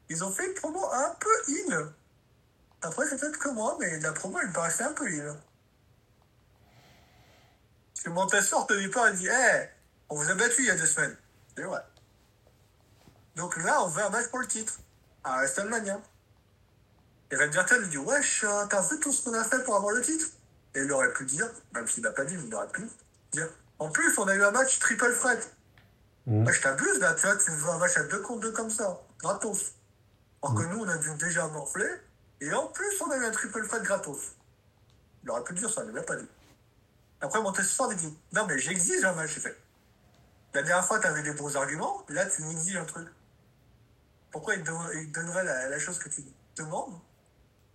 Ils 0.09 0.25
ont 0.25 0.31
fait 0.31 0.47
une 0.47 0.55
promo 0.55 0.81
un 0.93 1.15
peu 1.21 1.53
heal. 1.53 1.93
Après, 2.83 3.07
c'est 3.09 3.19
peut-être 3.19 3.39
que 3.39 3.49
moi, 3.49 3.77
mais 3.81 3.99
la 4.01 4.13
promo, 4.13 4.39
elle 4.41 4.49
me 4.49 4.53
paraissait 4.53 4.85
un 4.85 4.93
peu. 4.93 5.05
Parce 7.95 8.05
que 8.05 8.11
Montessor, 8.11 8.67
au 8.71 8.75
départ, 8.77 9.09
il 9.11 9.19
dit 9.19 9.27
Hé, 9.27 9.69
on 10.09 10.17
vous 10.17 10.31
a 10.31 10.35
battu 10.35 10.63
il 10.63 10.67
y 10.67 10.71
a 10.71 10.77
deux 10.77 10.87
semaines. 10.87 11.17
C'est 11.57 11.65
vrai. 11.65 11.83
Donc 13.35 13.57
là, 13.57 13.83
on 13.83 13.89
veut 13.89 14.03
un 14.03 14.11
match 14.11 14.29
pour 14.29 14.39
le 14.39 14.47
titre. 14.47 14.79
À 15.25 15.39
WrestleMania. 15.39 16.01
Et 17.31 17.37
Randy 17.37 17.59
Orton 17.59 17.79
lui 17.81 17.89
dit 17.89 17.99
Wesh, 17.99 18.45
euh, 18.45 18.67
t'as 18.71 18.81
vu 18.83 18.99
tout 19.01 19.13
ce 19.13 19.25
qu'on 19.25 19.35
a 19.35 19.45
fait 19.45 19.63
pour 19.65 19.77
avoir 19.77 19.93
le 19.93 20.01
titre 20.01 20.27
Et 20.75 20.81
il 20.81 20.93
aurait 20.93 21.13
pu 21.13 21.25
dire, 21.25 21.47
même 21.75 21.87
s'il 21.87 22.03
n'a 22.03 22.13
pas 22.13 22.25
dit, 22.25 22.35
il 22.35 22.55
aurait 22.55 22.69
pu 22.69 22.89
dire 23.33 23.49
En 23.79 23.91
plus, 23.91 24.17
on 24.19 24.27
a 24.29 24.35
eu 24.35 24.43
un 24.43 24.51
match 24.51 24.79
triple. 24.79 25.15
Mhm. 26.27 26.43
Moi, 26.43 26.53
je 26.53 26.61
t'abuse 26.61 26.99
là, 27.01 27.15
tu 27.15 27.27
vois, 27.27 27.37
tu 27.37 27.51
veux 27.51 27.71
un 27.71 27.79
match 27.79 27.97
à 27.97 28.05
deux 28.05 28.21
contre 28.23 28.41
deux 28.41 28.53
comme 28.53 28.71
ça, 28.71 29.01
gratos. 29.19 29.75
Alors 30.43 30.57
que 30.57 30.63
nous, 30.65 30.85
on 30.85 30.89
a 30.89 30.97
dû 30.97 31.15
déjà 31.17 31.47
morfler, 31.49 31.91
et 32.41 32.53
en 32.53 32.67
plus, 32.69 33.03
on 33.03 33.11
a 33.11 33.17
eu 33.17 33.25
un 33.25 33.31
triple 33.31 33.67
threat 33.67 33.83
gratos. 33.83 34.37
Il 35.23 35.31
aurait 35.31 35.45
pu 35.45 35.55
dire 35.55 35.71
ça, 35.71 35.85
il 35.85 35.91
l'a 35.91 36.03
pas 36.03 36.17
dit. 36.17 36.29
Après, 37.21 37.41
Montesfort, 37.41 37.93
il 37.93 37.99
dit 37.99 38.19
Non, 38.33 38.47
mais 38.47 38.59
j'exige 38.59 39.05
un 39.05 39.13
match, 39.13 39.35
j'ai 39.35 39.41
fait. 39.41 39.57
La 40.55 40.63
dernière 40.63 40.87
fois, 40.87 41.01
tu 41.01 41.07
avais 41.07 41.23
des 41.23 41.33
bons 41.33 41.57
arguments, 41.57 42.05
là, 42.09 42.27
tu 42.27 42.43
m'exiges 42.43 42.77
un 42.77 42.85
truc. 42.85 43.09
Pourquoi 44.31 44.55
il 44.55 44.63
te, 44.63 44.71
donnerait 45.13 45.45
la, 45.45 45.79
chose 45.79 45.99
que 45.99 46.09
tu 46.09 46.23
demandes 46.57 46.99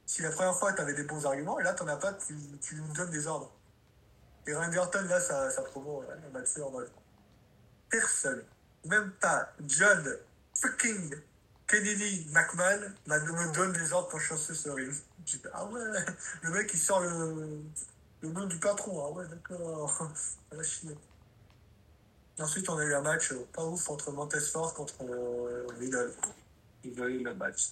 si 0.06 0.22
la 0.22 0.32
première 0.32 0.56
fois, 0.58 0.74
tu 0.74 0.82
avais 0.82 0.94
des 0.94 1.04
bons 1.04 1.26
arguments, 1.26 1.60
et 1.60 1.64
là, 1.64 1.74
tu 1.74 1.88
as 1.88 1.96
pas, 1.96 2.14
tu, 2.14 2.34
lui 2.34 2.94
donnes 2.94 3.10
des 3.10 3.26
ordres 3.26 3.52
Et 4.46 4.54
Randy 4.54 4.78
Orton, 4.78 5.02
là, 5.08 5.22
ça, 5.22 5.50
ça 5.50 5.62
promo, 5.62 6.04
le 6.34 6.46
faire 6.46 6.68
en 6.68 6.72
mode 6.72 6.92
personne, 7.90 8.44
même 8.86 9.12
pas 9.12 9.54
John 9.68 10.18
fucking 10.56 11.16
Kennedy 11.68 12.28
McMahon, 12.32 12.92
m'a- 13.08 13.20
me 13.20 13.54
donne 13.54 13.74
des 13.74 13.94
ordres 13.94 14.10
pour 14.10 14.20
chasser 14.22 14.54
ce 14.54 14.70
ring. 14.70 14.92
J'ai 15.26 15.40
ah 15.54 15.66
ouais, 15.66 15.80
le 16.42 16.50
mec 16.52 16.70
il 16.74 16.80
sort 16.80 17.00
le, 17.00 17.62
le 18.22 18.30
nom 18.30 18.46
du 18.46 18.58
patron, 18.58 19.06
ah 19.06 19.12
ouais, 19.18 19.26
d'accord, 19.28 20.10
va 20.52 20.64
chier. 20.64 20.96
Ensuite, 22.40 22.68
on 22.70 22.78
a 22.78 22.84
eu 22.84 22.94
un 22.94 23.02
match 23.02 23.32
euh, 23.32 23.46
pas 23.54 23.64
ouf 23.64 23.90
entre 23.90 24.12
Montesfort 24.12 24.74
contre 24.74 24.96
Riddle. 25.80 26.12
Ils 26.84 27.00
ont 27.02 27.06
eu 27.08 27.24
le 27.24 27.34
match. 27.36 27.70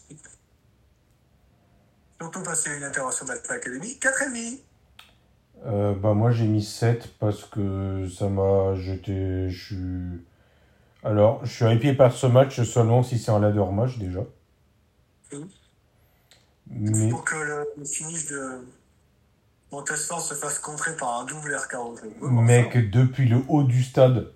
Surtout 2.22 2.44
parce 2.44 2.62
qu'il 2.62 2.72
y 2.72 2.76
a 2.76 2.78
une 2.78 2.84
intervention 2.84 3.26
de 3.26 3.32
l'Académie. 3.32 3.98
4,5. 4.00 4.60
Euh, 5.66 5.94
bah 5.94 6.14
moi 6.14 6.32
j'ai 6.32 6.46
mis 6.48 6.64
7 6.64 7.18
parce 7.20 7.44
que 7.46 8.08
ça 8.10 8.30
m'a 8.30 8.76
jeté. 8.76 9.50
Je. 9.50 9.76
Alors, 11.04 11.44
je 11.46 11.52
suis 11.52 11.66
hypé 11.74 11.94
par 11.94 12.12
ce 12.14 12.28
match 12.28 12.62
seulement 12.64 13.02
si 13.04 13.18
c'est 13.18 13.32
un 13.32 13.40
ladder 13.40 13.66
match 13.72 13.98
déjà. 13.98 14.22
Mhm. 15.32 15.50
Mais. 16.68 17.10
Pour 17.10 17.26
que 17.26 17.36
le, 17.36 17.68
le 17.78 17.86
finish 17.86 18.28
de 18.28 18.66
Montesfort 19.72 20.22
se 20.22 20.34
fasse 20.36 20.60
contrer 20.60 20.96
par 20.96 21.22
un 21.22 21.26
double 21.26 21.56
RKO. 21.56 21.96
Mec, 22.22 22.90
depuis 22.92 23.28
le 23.28 23.42
haut 23.48 23.64
du 23.64 23.84
stade, 23.84 24.32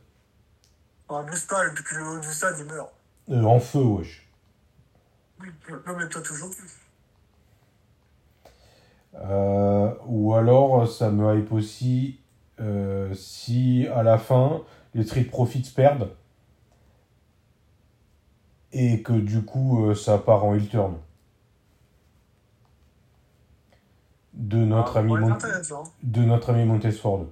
pas, 1.07 1.24
depuis 1.24 1.95
le 1.98 2.03
haut 2.07 2.19
du 2.19 2.34
stade, 2.34 2.55
il 2.60 2.65
meurt. 2.65 2.91
euh, 3.29 3.43
en 3.43 3.60
feu, 3.60 3.79
wesh. 3.79 4.27
Oui, 5.39 5.48
mais 5.98 6.10
toi, 6.10 6.22
toujours 6.22 6.50
plus. 6.50 6.69
Euh, 9.15 9.93
ou 10.07 10.34
alors, 10.34 10.89
ça 10.91 11.12
me 11.12 11.38
hype 11.38 11.51
aussi 11.51 12.19
euh, 12.60 13.13
si 13.13 13.88
à 13.93 14.03
la 14.03 14.17
fin, 14.17 14.62
les 14.93 15.03
Street 15.05 15.24
Profits 15.25 15.72
perdent 15.75 16.10
et 18.74 19.01
que 19.03 19.13
du 19.13 19.43
coup, 19.43 19.86
euh, 19.86 19.95
ça 19.95 20.17
part 20.17 20.43
en 20.43 20.55
heel 20.55 20.67
turn. 20.69 20.98
De 24.34 24.57
notre, 24.57 24.98
Ah, 24.98 25.00
ami, 25.00 25.13
Mont- 25.15 25.38
de 26.03 26.22
notre 26.24 26.50
ami 26.51 26.65
Montesford. 26.65 27.27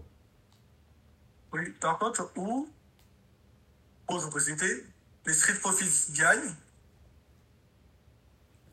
Oui, 1.52 1.70
par 1.82 2.00
contre, 2.00 2.32
où, 2.38 2.68
aux 4.08 4.24
opposités, 4.26 4.86
les 5.26 5.34
Street 5.34 5.60
Profits 5.60 6.14
gagnent 6.14 6.54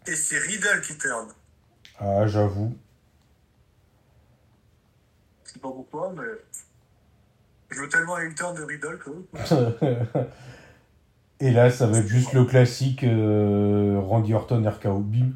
et 0.07 0.15
c'est 0.15 0.39
Riddle 0.39 0.81
qui 0.83 0.97
turn. 0.97 1.29
Ah, 1.99 2.27
j'avoue. 2.27 2.75
Je 5.45 5.51
sais 5.53 5.59
pas 5.59 5.69
pourquoi, 5.69 6.13
mais 6.17 6.23
je 7.71 7.81
veux 7.81 7.89
tellement 7.89 8.15
un 8.17 8.33
turn 8.33 8.55
de 8.57 8.63
Riddle 8.63 8.99
que. 8.99 9.11
Et 11.41 11.51
là, 11.51 11.71
ça 11.71 11.87
va 11.87 11.99
être 11.99 12.07
juste 12.07 12.33
le 12.35 12.45
classique 12.45 13.03
euh, 13.03 13.99
Randy 13.99 14.35
Orton 14.35 14.63
RKO. 14.69 14.99
Bim. 14.99 15.31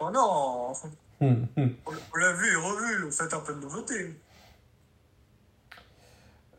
Oh 0.00 0.10
non 0.12 0.72
Hum, 1.20 1.46
hum. 1.56 1.74
On 1.86 2.16
l'a 2.18 2.32
vu 2.32 2.52
et 2.52 2.56
revu, 2.56 3.10
faites 3.12 3.32
un 3.32 3.40
peu 3.40 3.54
de 3.54 3.60
nouveauté. 3.60 4.14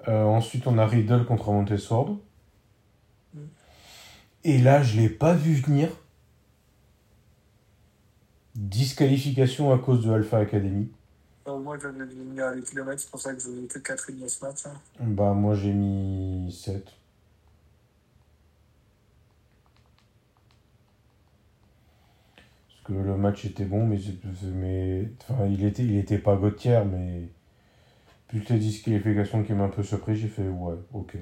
Euh, 0.07 0.23
ensuite, 0.23 0.65
on 0.67 0.77
a 0.77 0.85
Riddle 0.85 1.25
contre 1.25 1.51
Montesford. 1.51 2.17
Mm. 3.33 3.39
Et 4.43 4.57
là, 4.59 4.81
je 4.83 4.99
l'ai 4.99 5.09
pas 5.09 5.33
vu 5.33 5.55
venir. 5.55 5.89
Disqualification 8.55 9.71
à 9.73 9.77
cause 9.77 10.05
de 10.05 10.11
Alpha 10.11 10.37
Academy. 10.37 10.89
Euh, 11.47 11.57
moi, 11.57 11.77
j'avais 11.79 12.05
mis 12.05 12.41
à 12.41 12.53
les 12.53 12.63
kilomètres, 12.63 13.01
c'est 13.01 13.11
pour 13.11 13.19
ça 13.21 13.33
que 13.33 13.39
j'ai 13.41 13.49
mis 13.49 13.67
que 13.67 13.79
4 13.79 14.11
dans 14.13 14.27
ce 14.27 14.45
match. 14.45 14.65
hein. 14.65 14.71
Bah, 14.99 15.33
moi, 15.33 15.53
j'ai 15.55 15.73
mis 15.73 16.51
7. 16.51 16.87
Que 22.87 22.93
le 22.93 23.17
match 23.17 23.45
était 23.45 23.65
bon, 23.65 23.85
mais, 23.85 23.99
mais 24.43 25.09
enfin, 25.29 25.45
il 25.45 25.65
était, 25.65 25.83
il 25.83 25.97
était 25.97 26.17
pas 26.17 26.35
Gauthier, 26.37 26.81
mais 26.85 27.29
plus 28.27 28.47
les 28.49 28.59
disqualifications 28.59 29.43
qui 29.43 29.53
m'a 29.53 29.65
un 29.65 29.69
peu 29.69 29.83
surpris, 29.83 30.15
j'ai 30.15 30.29
fait 30.29 30.47
ouais, 30.47 30.75
ok. 30.93 31.17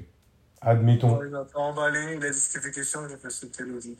Admettons. 0.61 1.19
Il 1.23 1.31
pas 1.31 1.59
emballé, 1.59 2.17
la 2.19 2.29
disqualification, 2.29 3.07
j'ai 3.09 3.17
fait 3.17 3.29
c'était 3.31 3.63
logique. 3.63 3.99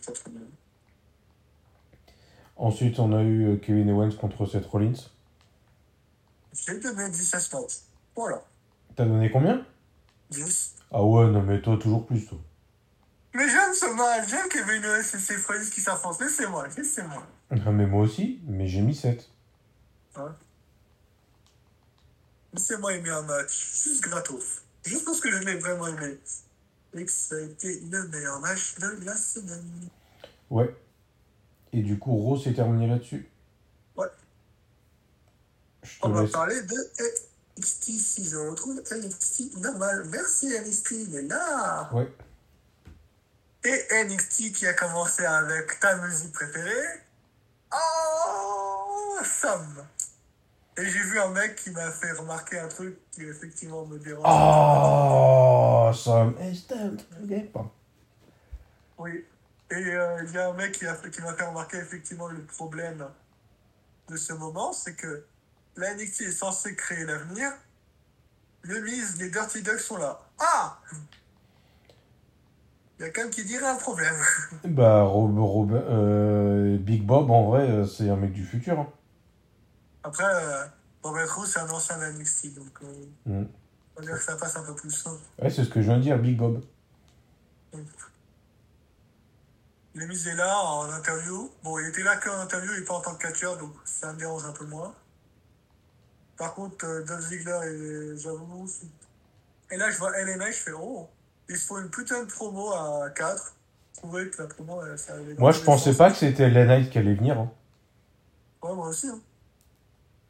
Ensuite, 2.57 2.99
on 2.99 3.11
a 3.13 3.21
eu 3.21 3.47
euh, 3.47 3.57
Kevin 3.57 3.89
Owens 3.91 4.15
contre 4.15 4.45
Seth 4.45 4.65
Rollins. 4.67 4.93
J'ai 6.53 6.79
donné 6.79 7.09
10 7.09 7.33
à 7.33 7.39
ce 7.39 7.55
match. 7.55 7.71
Voilà, 8.15 8.41
T'as 8.95 9.05
donné 9.05 9.29
combien? 9.29 9.65
10. 10.29 10.75
Ah 10.91 11.03
ouais, 11.03 11.27
non 11.27 11.41
mais 11.41 11.61
toi, 11.61 11.77
toujours 11.77 12.05
plus, 12.05 12.25
toi. 12.25 12.37
Mais 13.33 13.49
j'aime 13.49 13.73
ce 13.73 13.93
match, 13.93 14.29
j'aime 14.29 14.47
Kevin 14.49 14.85
Owens 14.85 14.99
et 14.99 15.19
ses 15.19 15.37
frères 15.37 15.59
qui 15.69 15.81
s'affrontent. 15.81 16.23
Laissez-moi, 16.23 16.67
laissez-moi. 16.77 17.23
Ah, 17.51 17.71
mais 17.71 17.85
moi 17.85 18.03
aussi, 18.03 18.41
mais 18.45 18.67
j'ai 18.67 18.81
mis 18.81 18.95
7. 18.95 19.29
Laissez-moi 22.53 22.93
aimer 22.93 23.09
un 23.09 23.21
match, 23.23 23.83
juste 23.83 24.01
gratos. 24.01 24.61
Juste 24.83 25.05
parce 25.05 25.19
que 25.19 25.31
je 25.31 25.39
l'ai 25.39 25.55
vraiment 25.55 25.87
aimé. 25.87 26.17
Et 26.93 27.05
que 27.05 27.11
ça 27.11 27.35
a 27.35 27.41
été 27.41 27.81
le 27.91 28.07
meilleur 28.07 28.39
match 28.39 28.75
de 28.79 29.05
la 29.05 29.15
semaine. 29.15 29.89
Ouais. 30.49 30.73
Et 31.73 31.81
du 31.81 31.99
coup, 31.99 32.15
Rose 32.15 32.43
s'est 32.43 32.53
terminé 32.53 32.87
là-dessus. 32.87 33.29
Ouais. 33.97 34.07
Je 35.83 35.99
te 35.99 36.07
On 36.07 36.09
va 36.09 36.25
parler 36.27 36.61
de 36.61 36.75
NXT 37.57 37.83
si 37.83 38.29
je 38.29 38.37
retrouve 38.37 38.81
NXT 38.89 39.57
normal. 39.57 40.07
Merci 40.09 40.47
NXT, 40.47 40.91
il 40.91 41.15
est 41.15 41.21
là. 41.23 41.89
Ouais. 41.93 42.09
Et 43.65 44.05
NXT 44.05 44.53
qui 44.53 44.65
a 44.65 44.73
commencé 44.73 45.25
avec 45.25 45.79
ta 45.79 45.97
musique 45.97 46.31
préférée. 46.31 47.04
Oh, 47.73 49.17
Sam. 49.23 49.85
Et 50.77 50.85
j'ai 50.85 50.99
vu 50.99 51.19
un 51.19 51.29
mec 51.29 51.55
qui 51.55 51.69
m'a 51.71 51.89
fait 51.91 52.11
remarquer 52.11 52.59
un 52.59 52.67
truc 52.67 52.97
qui 53.11 53.23
effectivement 53.23 53.85
me 53.85 53.97
dérange. 53.97 54.23
Oh, 54.27 55.91
Sam 55.93 56.35
Instant. 56.41 56.97
Ok, 57.23 57.51
pas. 57.51 57.71
Oui. 58.97 59.25
Et 59.71 59.75
euh, 59.75 60.23
il 60.27 60.31
y 60.33 60.37
a 60.37 60.49
un 60.49 60.53
mec 60.53 60.73
qui, 60.73 60.85
a, 60.85 60.95
qui 60.95 61.21
m'a 61.21 61.33
fait 61.33 61.45
remarquer 61.45 61.77
effectivement 61.77 62.27
le 62.27 62.41
problème 62.43 63.07
de 64.09 64.17
ce 64.17 64.33
moment, 64.33 64.71
c'est 64.73 64.95
que 64.95 65.25
la 65.77 65.93
NXT 65.95 66.21
est 66.21 66.31
censée 66.31 66.75
créer 66.75 67.03
l'avenir. 67.05 67.51
Le 68.61 68.81
Miz, 68.81 69.17
les 69.19 69.29
Dirty 69.29 69.63
Ducks 69.63 69.79
sont 69.79 69.97
là. 69.97 70.19
Ah 70.39 70.77
Il 72.99 73.05
y 73.05 73.05
a 73.05 73.09
quelqu'un 73.09 73.29
qui 73.31 73.43
dirait 73.43 73.65
un 73.67 73.75
problème. 73.75 74.15
Bah, 74.65 75.01
Rob, 75.03 75.37
Rob- 75.39 75.71
euh, 75.73 76.54
Big 76.95 77.03
Bob, 77.05 77.29
en 77.29 77.49
vrai, 77.49 77.69
euh, 77.69 77.85
c'est 77.85 78.09
un 78.09 78.15
mec 78.15 78.31
du 78.31 78.45
futur. 78.45 78.79
hein. 78.79 78.87
Après, 80.03 80.23
euh, 80.23 80.65
Robert 81.03 81.35
Roux, 81.35 81.45
c'est 81.45 81.59
un 81.59 81.69
ancien 81.69 81.97
de 81.97 82.03
la 82.03 82.11
NXT, 82.13 82.55
donc 82.55 82.79
euh, 82.83 83.05
Mm. 83.25 83.45
on 83.97 83.99
va 83.99 84.05
dire 84.05 84.15
que 84.17 84.23
ça 84.23 84.35
passe 84.37 84.55
un 84.55 84.63
peu 84.63 84.73
plus 84.75 84.91
simple. 84.91 85.19
Ouais, 85.41 85.49
c'est 85.49 85.65
ce 85.65 85.69
que 85.69 85.81
je 85.81 85.87
viens 85.87 85.97
de 85.97 86.03
dire, 86.03 86.17
Big 86.17 86.37
Bob. 86.37 86.61
Le 89.93 90.07
Miz 90.07 90.27
est 90.27 90.35
là 90.35 90.57
en 90.57 90.89
interview. 90.91 91.51
Bon, 91.63 91.79
il 91.79 91.87
était 91.87 92.03
là 92.03 92.15
qu'en 92.17 92.39
interview 92.39 92.71
et 92.73 92.81
pas 92.85 92.93
en 92.95 93.01
tant 93.01 93.15
que 93.15 93.23
catcheur, 93.27 93.57
donc 93.57 93.73
ça 93.85 94.11
me 94.13 94.17
dérange 94.19 94.45
un 94.45 94.51
peu 94.53 94.65
moins. 94.65 94.93
Par 96.37 96.53
contre, 96.53 96.85
euh, 96.85 97.03
Dolph 97.03 97.21
Ziggler 97.27 97.59
et 98.13 98.17
j'avoue. 98.17 98.69
Et 99.71 99.77
là, 99.77 99.89
je 99.91 99.97
vois 99.97 100.11
LNA, 100.17 100.51
je 100.51 100.57
fais 100.57 100.71
oh, 100.73 101.09
ils 101.49 101.57
se 101.57 101.65
font 101.67 101.79
une 101.79 101.89
putain 101.89 102.23
de 102.23 102.31
promo 102.31 102.71
à 102.73 103.09
4. 103.15 103.54
Je 103.95 104.01
trouvais 104.01 104.29
que 104.29 104.41
la 104.41 104.47
promo, 104.47 104.81
ça 104.97 105.13
allait 105.13 105.33
dans 105.33 105.39
Moi, 105.39 105.51
je 105.51 105.61
pensais 105.61 105.93
pas 105.95 106.11
que 106.11 106.17
c'était 106.17 106.49
LA 106.49 106.65
Knight 106.65 106.89
qui 106.91 106.97
allait 106.97 107.15
venir. 107.15 107.39
hein. 107.39 107.51
Ouais, 108.61 108.73
moi 108.75 108.87
aussi. 108.89 109.07
hein. 109.07 109.19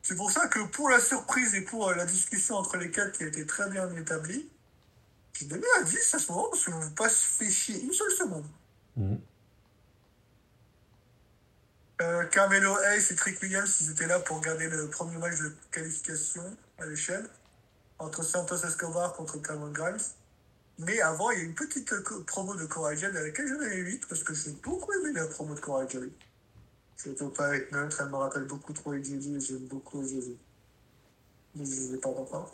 C'est 0.03 0.15
pour 0.15 0.29
ça 0.29 0.47
que 0.47 0.59
pour 0.67 0.89
la 0.89 0.99
surprise 0.99 1.55
et 1.55 1.61
pour 1.61 1.89
euh, 1.89 1.95
la 1.95 2.05
discussion 2.05 2.55
entre 2.57 2.77
les 2.77 2.91
quatre 2.91 3.17
qui 3.17 3.23
a 3.23 3.27
été 3.27 3.43
très 3.45 3.67
bien 3.71 3.89
établie, 3.95 4.47
j'ai 5.33 5.45
donné 5.47 5.65
à 5.79 5.83
10 5.83 6.13
à 6.13 6.19
ce 6.19 6.31
moment 6.31 6.47
parce 6.51 6.63
que 6.63 6.71
je 6.71 6.77
ne 6.77 6.89
pas 6.89 7.09
se 7.09 7.25
fait 7.25 7.49
chier 7.49 7.81
une 7.81 7.91
seule 7.91 8.11
seconde. 8.11 8.45
Mhm. 8.97 9.19
Euh, 12.01 12.25
Carmelo 12.25 12.77
Hayes 12.83 13.07
et 13.09 13.15
Trick 13.15 13.41
Williams, 13.41 13.77
ils 13.81 13.91
étaient 13.91 14.05
là 14.07 14.19
pour 14.19 14.37
regarder 14.39 14.69
le 14.69 14.89
premier 14.89 15.17
match 15.17 15.39
de 15.39 15.55
qualification 15.71 16.43
à 16.77 16.85
l'échelle 16.85 17.25
entre 17.99 18.21
Santos 18.21 18.57
Escobar 18.57 19.13
contre 19.13 19.37
Cameron 19.41 19.71
Grimes. 19.71 19.97
Mais 20.79 20.99
avant, 21.01 21.31
il 21.31 21.39
y 21.39 21.41
a 21.41 21.45
une 21.45 21.55
petite 21.55 21.93
promo 22.25 22.55
de 22.55 22.65
Cora 22.65 22.95
Jade 22.95 23.15
à 23.15 23.21
laquelle 23.23 23.47
je 23.47 23.53
vais 23.53 23.77
8 23.77 24.07
parce 24.07 24.23
que 24.23 24.33
j'ai 24.33 24.51
beaucoup 24.51 24.91
aimé 24.93 25.13
la 25.13 25.25
promo 25.27 25.55
de 25.55 25.59
Cora 25.59 25.87
Jade. 25.87 26.11
Je 26.97 27.09
ne 27.09 27.15
peux 27.15 27.29
pas 27.29 27.55
être 27.55 27.71
neutre, 27.71 27.97
elle 28.01 28.09
me 28.09 28.15
rappelle 28.15 28.45
beaucoup 28.45 28.73
trop 28.73 28.91
AJ 28.91 29.11
et 29.11 29.39
j'aime 29.39 29.67
beaucoup 29.67 29.99
AJ. 30.01 30.31
Mais 31.55 31.65
je 31.65 31.81
ne 31.81 31.91
vais 31.93 31.97
pas 31.97 32.11
comprendre. 32.11 32.51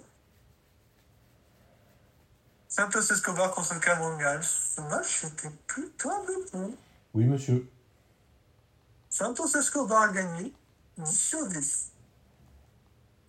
Santos 2.68 3.02
Escobar 3.12 3.54
contre 3.54 3.80
Cameron 3.80 4.18
Grimes. 4.18 4.42
Ce 4.44 4.82
match 4.82 5.26
était 5.26 5.50
de 5.50 6.52
bon. 6.52 6.76
Oui, 7.14 7.26
monsieur. 7.26 7.68
Santos 9.10 9.58
Escobar 9.58 10.04
a 10.04 10.14
gagné 10.14 10.54
10 10.98 11.12
sur 11.12 11.48
10. 11.48 11.92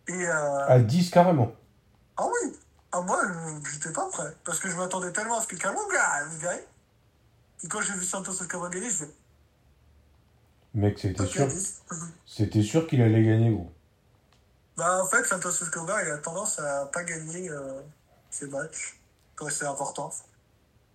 Et 0.09 0.27
euh, 0.27 0.67
À 0.67 0.79
10 0.79 1.11
carrément. 1.11 1.53
ah 2.17 2.27
oui, 2.27 2.53
ah 2.93 3.01
moi 3.01 3.23
j'étais 3.73 3.93
pas 3.93 4.09
prêt 4.09 4.37
parce 4.45 4.61
que 4.61 4.69
je 4.69 4.77
m'attendais 4.77 5.13
tellement 5.13 5.39
à 5.39 5.43
ce 5.43 5.47
que 5.47 5.57
Grimes 5.57 5.77
gagne. 6.41 6.61
Et 7.65 7.69
quand 7.69 7.81
j'ai 7.81 7.95
vu 7.95 8.05
Santos 8.05 8.33
Escobar 8.33 8.71
gagner, 8.71 8.91
je 8.91 9.05
fais 9.05 9.15
Mec, 10.75 10.99
c'était 10.99 11.27
sûr. 11.27 11.47
10. 11.47 11.83
C'était 12.27 12.63
sûr 12.63 12.87
qu'il 12.87 13.03
allait 13.03 13.23
gagner, 13.23 13.51
gros. 13.51 13.71
Bah 14.77 15.03
en 15.03 15.07
fait, 15.07 15.23
Santos 15.25 15.51
Escobar 15.51 16.03
il 16.03 16.11
a 16.11 16.19
tendance 16.19 16.59
à 16.59 16.87
pas 16.87 17.05
gagner 17.05 17.51
euh, 17.51 17.83
ses 18.31 18.47
matchs 18.47 18.99
quand 19.35 19.49
c'est 19.51 19.67
important. 19.67 20.11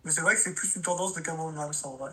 Mais 0.04 0.12
c'est 0.12 0.22
vrai 0.22 0.36
que 0.36 0.42
c'est 0.42 0.54
plus 0.54 0.76
une 0.76 0.82
tendance 0.82 1.14
de 1.14 1.22
Cameron 1.22 1.52
Grimes 1.52 1.72
en 1.84 1.96
vrai. 1.96 2.12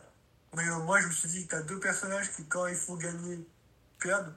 Mais 0.57 0.69
euh, 0.69 0.79
moi 0.81 1.01
je 1.01 1.07
me 1.07 1.13
suis 1.13 1.29
dit 1.29 1.47
que 1.47 1.53
t'as 1.53 1.63
deux 1.63 1.81
personnages 1.81 2.31
qui 2.33 2.45
quand 2.45 2.67
il 2.67 2.77
faut 2.77 2.97
gagner 2.97 3.47
perdent. 3.99 4.35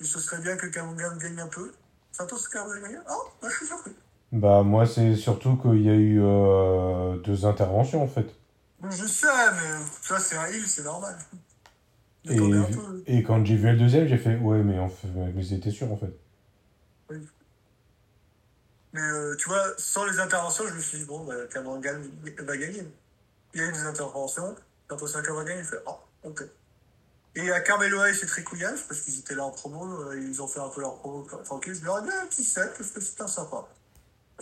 Et 0.00 0.04
ce 0.04 0.18
serait 0.18 0.40
bien 0.40 0.56
que 0.56 0.66
Cameron 0.66 0.94
Grimes 0.94 1.18
gagne 1.18 1.40
un 1.40 1.48
peu. 1.48 1.72
Santos 2.12 2.36
Escobar 2.36 2.70
a 2.70 2.80
gagné 2.80 2.98
Ah, 3.06 3.14
bah, 3.40 3.48
je 3.50 3.56
suis 3.56 3.66
surpris. 3.66 3.92
Bah, 4.32 4.62
moi, 4.62 4.86
c'est 4.86 5.16
surtout 5.16 5.56
qu'il 5.56 5.82
y 5.82 5.90
a 5.90 5.94
eu 5.94 6.20
euh, 6.22 7.16
deux 7.18 7.44
interventions, 7.44 8.02
en 8.02 8.08
fait. 8.08 8.26
Je 8.90 9.06
sais, 9.06 9.26
mais 9.26 9.84
ça 10.02 10.18
c'est 10.18 10.36
un 10.36 10.46
heal, 10.46 10.66
c'est 10.66 10.82
normal. 10.82 11.16
Et, 12.24 12.36
peu. 12.36 13.02
et 13.06 13.22
quand 13.22 13.44
j'ai 13.44 13.56
vu 13.56 13.70
le 13.70 13.76
deuxième, 13.78 14.06
j'ai 14.06 14.16
fait 14.16 14.36
ouais, 14.36 14.62
mais, 14.62 14.78
en 14.78 14.88
fait, 14.88 15.08
mais 15.34 15.42
c'était 15.42 15.70
sûr, 15.70 15.90
en 15.90 15.96
fait. 15.96 16.12
Mais 18.92 19.00
euh, 19.00 19.34
tu 19.36 19.48
vois, 19.48 19.64
sans 19.78 20.04
les 20.04 20.18
interventions, 20.18 20.64
je 20.66 20.74
me 20.74 20.80
suis 20.80 20.98
dit, 20.98 21.04
bon, 21.04 21.24
bah, 21.24 21.34
Cameron 21.52 21.80
va 21.80 22.56
gagner. 22.56 22.86
Il 23.54 23.60
y 23.60 23.64
a 23.64 23.68
eu 23.68 23.72
des 23.72 23.82
interventions, 23.82 24.54
Santos 24.88 25.06
Escobar 25.06 25.36
va 25.36 25.44
gagner, 25.44 25.60
il 25.60 25.66
fait, 25.66 25.82
oh, 25.86 25.98
ok. 26.24 26.44
Et 27.34 27.50
à 27.50 27.60
Carmelo 27.60 28.04
et 28.04 28.12
Trick 28.14 28.52
Williams, 28.52 28.82
parce 28.86 29.00
qu'ils 29.00 29.18
étaient 29.18 29.34
là 29.34 29.44
en 29.44 29.50
promo, 29.50 30.02
euh, 30.02 30.20
ils 30.20 30.42
ont 30.42 30.46
fait 30.46 30.60
un 30.60 30.68
peu 30.68 30.82
leur 30.82 30.98
promo 30.98 31.26
tranquille, 31.44 31.74
je 31.74 31.84
leur 31.84 31.98
ai 32.00 32.02
mis 32.02 32.10
un 32.10 32.26
petit 32.26 32.44
set 32.44 32.74
parce 32.76 32.90
que 32.90 33.00
c'était 33.00 33.26
sympa. 33.26 33.66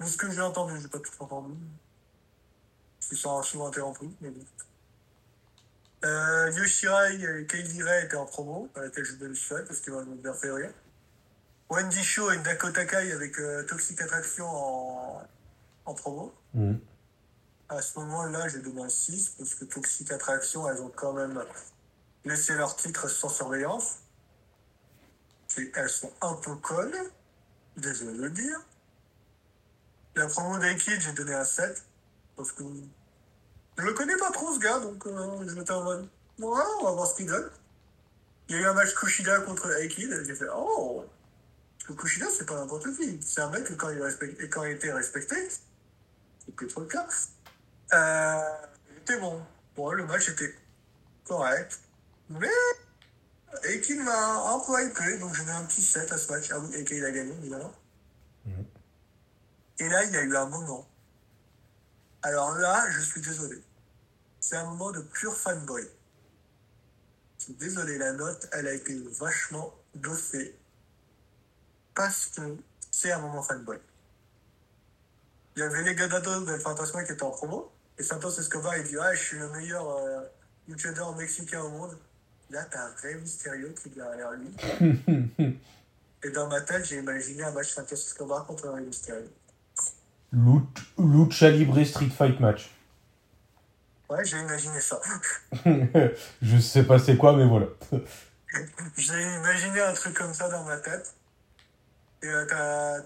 De 0.01 0.05
ce 0.05 0.17
que 0.17 0.31
j'ai 0.31 0.41
entendu, 0.41 0.75
j'ai 0.81 0.89
pas 0.89 0.99
tout 0.99 1.11
entendu. 1.21 1.55
Ils 3.13 3.17
sont 3.17 3.43
souvent 3.43 3.69
interrompus, 3.69 4.11
mais 4.21 4.31
bon. 4.31 4.45
Euh, 6.05 6.51
Yoshirai 6.53 7.15
et 7.15 7.47
Kaylee 7.47 7.83
Ray 7.83 8.05
étaient 8.07 8.17
en 8.17 8.25
promo, 8.27 8.69
à 8.75 8.81
laquelle 8.81 9.05
je 9.05 9.15
donne 9.17 9.29
le 9.29 9.35
souhait 9.35 9.65
parce 9.65 9.81
qu'ils 9.81 9.93
m'ont 9.93 10.03
bien 10.03 10.33
fait 10.33 10.51
rire. 10.51 10.73
Wendy 11.69 12.03
Shaw 12.03 12.33
et 12.33 12.39
Dakota 12.39 12.85
Kai 12.85 13.13
avec 13.13 13.39
euh, 13.39 13.65
Toxic 13.65 14.01
Attraction 14.01 14.47
en, 14.47 15.23
en 15.85 15.95
promo. 15.95 16.35
Mhm. 16.55 16.81
À 17.69 17.81
ce 17.83 17.99
moment-là, 18.01 18.49
j'ai 18.49 18.59
donné 18.59 18.83
un 18.83 18.89
6 18.89 19.35
parce 19.39 19.55
que 19.55 19.65
Toxic 19.67 20.11
Attraction, 20.11 20.69
elles 20.69 20.81
ont 20.81 20.91
quand 20.95 21.13
même 21.13 21.41
laissé 22.25 22.55
leur 22.55 22.77
titre 22.77 23.09
sans 23.09 23.29
surveillance. 23.29 23.99
Elles 25.75 25.91
sont 25.91 26.13
un 26.21 26.35
peu 26.35 26.55
connes, 26.57 26.95
désolé 27.77 28.17
de 28.17 28.23
le 28.23 28.31
dire. 28.31 28.61
La 30.15 30.27
promo 30.27 30.59
d'Aikid, 30.59 31.01
j'ai 31.01 31.13
donné 31.13 31.35
un 31.35 31.45
7 31.45 31.85
parce 32.37 32.53
que 32.53 32.65
je 33.79 33.83
le 33.83 33.93
connais 33.95 34.17
pas 34.17 34.31
trop 34.31 34.53
ce 34.53 34.59
gars, 34.59 34.79
donc 34.81 35.07
euh, 35.07 35.49
je 35.49 35.55
m'étais 35.55 35.73
en 35.73 35.83
mode, 35.83 36.09
ouais, 36.39 36.63
on 36.81 36.85
va 36.85 36.93
voir 36.93 37.07
ce 37.07 37.17
qu'il 37.17 37.27
donne. 37.27 37.51
Il 38.49 38.57
y 38.57 38.59
a 38.59 38.63
eu 38.63 38.67
un 38.67 38.75
match 38.75 38.95
Kushida 38.95 39.41
contre 39.41 39.71
Aikid, 39.81 40.11
et 40.11 40.25
j'ai 40.25 40.35
fait, 40.35 40.49
oh, 40.55 41.05
que 41.87 41.93
Kushida, 41.93 42.27
c'est 42.31 42.47
pas 42.47 42.57
n'importe 42.57 42.95
qui. 42.97 43.21
C'est 43.23 43.41
un 43.41 43.51
mec 43.51 43.65
que 43.65 43.75
quand 43.75 43.91
il, 43.91 44.49
quand 44.49 44.65
il 44.65 44.73
était 44.73 44.93
respecté, 44.93 45.37
c'est 45.49 46.55
plus 46.55 46.67
trop 46.67 46.81
le 46.81 46.87
cas. 46.87 47.07
Euh, 47.93 48.67
il 48.91 48.99
était 48.99 49.19
bon. 49.19 49.41
Bon, 49.77 49.91
le 49.93 50.05
match 50.05 50.29
était 50.29 50.55
correct. 51.25 51.79
Mais 52.31 52.49
Aikin 53.65 54.03
m'a 54.05 54.53
un 54.53 54.61
peu 54.61 54.87
hypé, 54.87 55.19
donc 55.19 55.35
j'ai 55.35 55.45
mis 55.45 55.51
un 55.51 55.65
petit 55.65 55.83
7 55.83 56.11
à 56.13 56.17
ce 56.17 56.31
match. 56.31 56.51
Ah 56.53 56.61
oui, 56.61 56.75
Aikin 56.77 56.95
il 56.95 57.05
a 57.05 57.11
gagné, 57.11 57.33
évidemment. 57.33 57.73
Mhm. 58.47 58.65
Et 59.81 59.89
là, 59.89 60.05
il 60.05 60.13
y 60.13 60.17
a 60.17 60.23
eu 60.23 60.37
un 60.37 60.47
moment. 60.47 60.89
Alors 62.23 62.55
là, 62.57 62.89
je 62.91 63.01
suis 63.01 63.21
désolé. 63.21 63.63
C'est 64.39 64.57
un 64.57 64.65
moment 64.65 64.93
de 64.93 65.01
pur 65.01 65.37
fanboy. 65.37 65.89
Je 67.39 67.45
suis 67.45 67.55
désolé, 67.55 67.99
la 67.99 68.13
note, 68.13 68.49
elle 68.53 68.69
a 68.69 68.73
été 68.75 68.97
vachement 69.19 69.75
dossée. 69.95 70.57
Parce 71.95 72.27
que 72.27 72.57
c'est 72.93 73.11
un 73.11 73.19
moment 73.19 73.43
fanboy. 73.43 73.79
Il 75.57 75.61
y 75.61 75.63
avait 75.63 75.83
les 75.83 75.95
Gadado 75.95 76.45
del 76.45 76.61
Fantasma 76.61 77.03
qui 77.05 77.13
étaient 77.13 77.23
en 77.23 77.31
promo. 77.31 77.73
Et 77.99 78.03
Santos 78.03 78.39
Escobar, 78.39 78.77
il 78.77 78.85
dit 78.85 78.97
Ah, 78.99 79.15
je 79.15 79.21
suis 79.21 79.39
le 79.39 79.49
meilleur 79.51 79.89
euh, 79.89 80.23
mexicain 81.17 81.63
au 81.63 81.71
monde. 81.71 81.99
Là, 82.51 82.65
t'as 82.71 82.89
Rey 83.03 83.15
Mysterio 83.15 83.69
qui 83.81 83.89
est 83.89 83.93
derrière 83.93 84.33
lui. 84.33 84.51
Et 86.23 86.31
dans 86.31 86.49
ma 86.49 86.61
tête, 86.61 86.85
j'ai 86.85 86.99
imaginé 86.99 87.45
un 87.45 87.53
match 87.53 87.69
Santos 87.69 87.95
Escobar 87.95 88.45
contre 88.47 88.69
Rey 88.69 88.83
Mysterio. 88.83 89.29
Lut- 90.33 90.83
Lucha 90.99 91.49
Libre 91.51 91.83
Street 91.85 92.11
Fight 92.11 92.39
Match. 92.41 92.71
Ouais, 94.09 94.25
j'ai 94.25 94.39
imaginé 94.39 94.81
ça. 94.81 95.01
je 96.43 96.59
sais 96.59 96.83
pas 96.85 96.99
c'est 96.99 97.17
quoi, 97.17 97.37
mais 97.37 97.47
voilà. 97.47 97.67
J'ai 98.97 99.23
imaginé 99.23 99.81
un 99.81 99.93
truc 99.93 100.15
comme 100.15 100.35
ça 100.35 100.49
dans 100.49 100.65
ma 100.65 100.77
tête. 100.79 101.15
Et 102.23 102.27
euh, 102.27 102.45
t'as. 102.49 102.99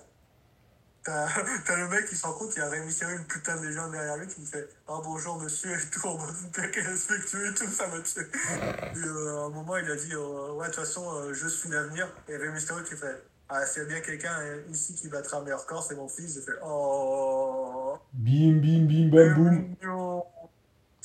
T'as 1.05 1.29
t'as 1.67 1.77
le 1.77 1.89
mec 1.89 2.07
qui 2.09 2.17
se 2.17 2.27
rend 2.27 2.33
compte, 2.33 2.53
il 2.57 2.61
y 2.61 2.63
a 2.63 2.69
Rey 2.71 2.81
Mysterio, 2.81 3.19
une 3.19 3.27
putain 3.27 3.57
de 3.61 3.67
légende 3.67 3.93
derrière 3.93 4.17
lui, 4.17 4.27
qui 4.27 4.41
me 4.41 4.47
fait 4.47 4.69
Ah 4.89 5.01
bonjour 5.05 5.39
monsieur 5.39 5.71
et 5.73 5.91
tout, 5.91 6.07
en 6.09 6.17
mode 6.17 6.35
respectueux 6.57 7.51
et 7.51 7.55
tout, 7.55 7.71
ça 7.71 7.87
m'a 7.89 8.01
tué. 8.01 8.23
Et 8.23 8.99
euh, 9.07 9.43
à 9.43 9.45
un 9.45 9.49
moment, 9.51 9.77
il 9.77 9.91
a 9.91 9.97
dit 9.97 10.15
euh, 10.15 10.53
Ouais, 10.53 10.67
de 10.69 10.73
toute 10.73 10.83
façon, 10.85 11.05
euh, 11.15 11.35
je 11.35 11.47
suis 11.47 11.69
l'avenir. 11.69 12.09
Et 12.29 12.37
Rey 12.37 12.49
Mysterio 12.51 12.83
qui 12.85 12.97
fait 12.97 13.23
Ah, 13.51 13.67
s'il 13.67 13.83
y 13.83 13.85
a 13.85 13.89
bien 13.89 14.01
quelqu'un 14.01 14.35
euh, 14.41 14.63
ici 14.71 14.95
qui 14.95 15.09
battra 15.09 15.43
meilleur 15.43 15.67
corps, 15.67 15.85
c'est 15.87 15.95
mon 15.95 16.09
fils. 16.09 16.35
J'ai 16.35 16.41
fait 16.41 16.59
Oh. 16.65 17.99
Bim, 18.15 18.61
bim, 18.61 18.87
bim, 18.87 19.11
bam, 19.11 19.35
boum. 19.35 20.25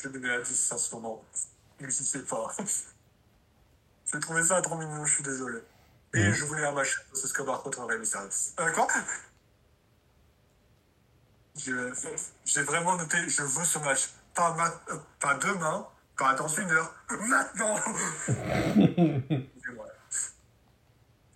J'ai 0.02 0.08
donné 0.10 0.28
la 0.30 0.40
10 0.42 0.72
en 0.72 0.78
ce 0.78 0.96
moment. 0.96 1.22
Je 1.82 1.90
sais 1.90 2.20
pas. 2.20 2.56
J'ai 4.14 4.20
trouvé 4.22 4.44
ça 4.44 4.62
trop 4.62 4.78
mignon, 4.78 5.06
je 5.06 5.14
suis 5.14 5.24
désolé. 5.24 5.60
Et 6.14 6.32
je 6.34 6.44
voulais 6.46 6.66
un 6.66 6.72
match 6.72 7.06
ce 7.14 7.26
Escobar 7.26 7.62
contre 7.62 7.84
Rey 7.86 7.98
Mysterio. 8.00 8.28
Euh, 8.60 8.72
quoi? 8.72 8.88
Je- 8.96 9.29
J'ai 12.46 12.62
vraiment 12.64 12.96
noté, 12.98 13.18
je 13.28 13.42
veux 13.44 13.66
ce 13.66 13.80
match. 13.80 14.10
pas, 14.34 14.54
ma- 14.54 14.94
euh, 14.94 14.98
pas 15.20 15.36
demain, 15.36 15.86
pas 16.18 16.34
dans 16.36 16.48
une 16.48 16.70
heure, 16.72 16.94
maintenant. 17.28 17.76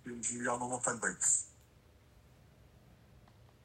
J'ai 0.06 0.34
eu 0.36 0.48
un 0.48 0.56
moment 0.56 0.80
fanboy. 0.80 1.12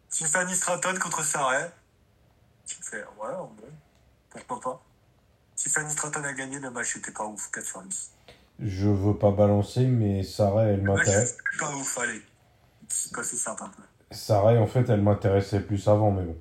Tiffany 0.10 0.56
Stratton 0.56 0.96
contre 1.00 1.24
Sarah. 1.24 1.68
J'ai 2.66 2.76
fait, 2.82 3.04
ouais, 3.04 3.34
en 3.34 3.48
vrai, 3.48 3.70
pourquoi 4.30 4.60
pas. 4.60 4.82
Tiffany 5.56 5.92
Stratton 5.92 6.24
a 6.24 6.34
gagné, 6.34 6.60
le 6.60 6.70
match 6.72 6.96
était 6.98 7.12
pas 7.12 7.26
ouf, 7.26 7.50
4 7.52 7.66
sur 7.66 7.82
10. 7.84 8.12
Je 8.60 8.88
veux 8.90 9.18
pas 9.18 9.32
balancer, 9.32 9.86
mais 9.86 10.24
Sarah, 10.24 10.64
elle 10.64 10.82
m'intéresse. 10.82 11.38
pas 11.60 11.72
ouf, 11.76 11.98
allez. 12.00 12.22
C'est 12.90 13.14
pas 13.14 13.24
si 13.24 13.38
simple 13.38 13.64
un 13.64 13.70
peu. 13.70 13.84
Sarah, 14.12 14.54
en 14.54 14.68
fait, 14.68 14.90
elle 14.90 15.02
m'intéressait 15.02 15.62
plus 15.62 15.88
avant, 15.88 16.12
mais 16.12 16.24
bon. 16.24 16.38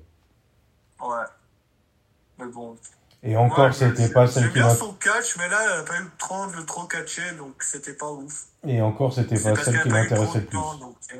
Bon. 2.49 2.77
Et 3.23 3.35
encore, 3.35 3.65
Ouais, 3.65 3.73
c'était 3.73 4.09
pas 4.09 4.27
celle 4.27 4.43
J'aime 4.43 4.51
qui 4.53 4.59
bien 4.59 4.67
m'a. 4.67 4.75
son 4.75 4.93
catch, 4.93 5.35
mais 5.37 5.49
là, 5.49 5.59
elle 5.65 5.79
a 5.81 5.83
pas 5.83 5.97
eu 5.99 6.03
le 6.03 6.09
temps 6.11 6.47
de 6.47 6.61
trop 6.61 6.85
catcher, 6.85 7.31
donc 7.33 7.61
c'était 7.61 7.93
pas 7.93 8.09
ouf. 8.11 8.45
Et 8.65 8.81
encore, 8.81 9.13
c'était 9.13 9.35
pas 9.41 9.55
celle 9.61 9.81
qui 9.81 9.89
m'intéressait 9.89 10.39
le 10.39 10.45
plus. 10.45 10.57
temps, 10.57 10.75
donc. 10.75 10.95
hein. 11.13 11.17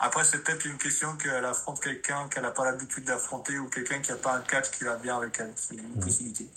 Après, 0.00 0.24
c'est 0.24 0.42
peut-être 0.44 0.64
une 0.64 0.78
question 0.78 1.16
qu'elle 1.16 1.44
affronte 1.44 1.80
quelqu'un 1.80 2.28
qu'elle 2.28 2.42
n'a 2.44 2.50
pas 2.52 2.64
l'habitude 2.64 3.04
d'affronter 3.04 3.58
ou 3.58 3.68
quelqu'un 3.68 4.00
qui 4.00 4.10
n'a 4.12 4.16
pas 4.16 4.34
un 4.34 4.40
catch 4.42 4.70
qui 4.70 4.84
va 4.84 4.96
bien 4.96 5.16
avec 5.16 5.36
elle. 5.40 5.52
C'est 5.56 5.74
une 5.74 5.88
Mhm. 5.94 6.00
possibilité. 6.04 6.48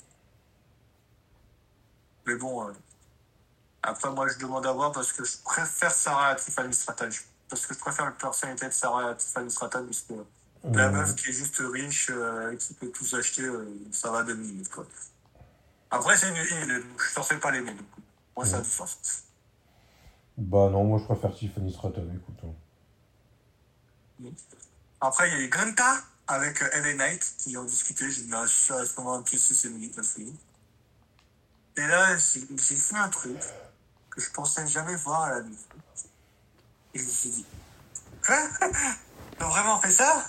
Mais 2.28 2.36
bon, 2.36 2.68
euh, 2.68 2.72
après, 3.84 4.12
moi, 4.12 4.28
je 4.28 4.38
demande 4.38 4.66
à 4.66 4.72
voir 4.72 4.92
parce 4.92 5.12
que 5.12 5.24
je 5.24 5.38
préfère 5.44 5.92
Sarah 5.92 6.28
à 6.30 6.36
Tiffany 6.36 6.74
Stratton. 6.74 7.10
Parce 7.50 7.66
que 7.66 7.74
je 7.74 7.80
préfère 7.80 8.06
la 8.06 8.12
personnalité 8.12 8.68
de 8.68 8.72
Sarah 8.74 9.10
à 9.10 9.16
Tiffany 9.16 9.50
Stratton 9.50 9.86
parce 9.86 10.02
que 10.02 10.14
la 10.74 10.88
Hum, 10.88 10.92
meuf 10.92 11.16
qui 11.16 11.30
est 11.30 11.34
juste 11.34 11.58
riche, 11.60 12.10
euh, 12.12 12.56
qui 12.58 12.74
peut 12.76 12.92
tout 12.92 13.06
acheter, 13.16 13.44
euh, 13.44 13.66
ça 13.92 14.12
va 14.12 14.24
deux 14.24 14.36
minutes, 14.36 14.70
quoi. 14.70 14.86
Après, 15.92 16.18
c'est 16.18 16.30
une 16.30 16.36
île, 16.38 16.84
donc 16.90 17.02
je 17.14 17.20
ne 17.20 17.24
sais 17.26 17.40
pas 17.40 17.52
l'aimer. 17.52 17.74
donc 17.74 17.88
Moi, 18.36 18.46
ça 18.46 18.58
a 18.58 18.62
du 18.62 18.70
sens. 18.70 19.26
Bah 20.38 20.70
non, 20.70 20.84
moi 20.84 21.00
je 21.00 21.06
préfère 21.06 21.34
Tiffany 21.34 21.72
Stratton, 21.72 22.10
écoute. 22.16 22.40
hein. 22.44 22.54
Après, 25.02 25.30
il 25.30 25.34
y 25.34 25.38
a 25.38 25.40
eu 25.42 25.50
Granta 25.50 26.04
avec 26.28 26.62
euh, 26.62 26.70
LA 26.82 26.94
Knight 26.96 27.36
qui 27.38 27.58
ont 27.58 27.64
discuté. 27.66 28.10
J'ai 28.10 28.24
dit, 28.24 28.32
ah, 28.34 28.46
je 28.46 28.52
suis 28.54 28.74
à 28.74 28.86
ce 28.86 28.96
moment 29.00 29.16
un 29.16 29.24
peu 29.24 29.38
c'est 29.38 29.70
minutes 29.70 29.98
la. 29.98 30.34
Et 31.78 31.88
là, 31.88 32.18
j'ai 32.18 32.76
fait 32.76 32.96
un 32.98 33.10
truc 33.10 33.40
que 34.10 34.22
je 34.22 34.30
pensais 34.32 34.68
jamais 34.68 34.96
voir 34.96 35.24
à 35.24 35.30
la 35.36 35.42
vie. 35.42 35.58
Et 36.94 37.00
je 37.00 37.06
me 37.06 37.10
suis 37.10 37.30
dit, 37.30 37.46
Ils 39.42 39.46
ont 39.46 39.50
vraiment 39.50 39.80
fait 39.80 39.90
ça 39.92 40.24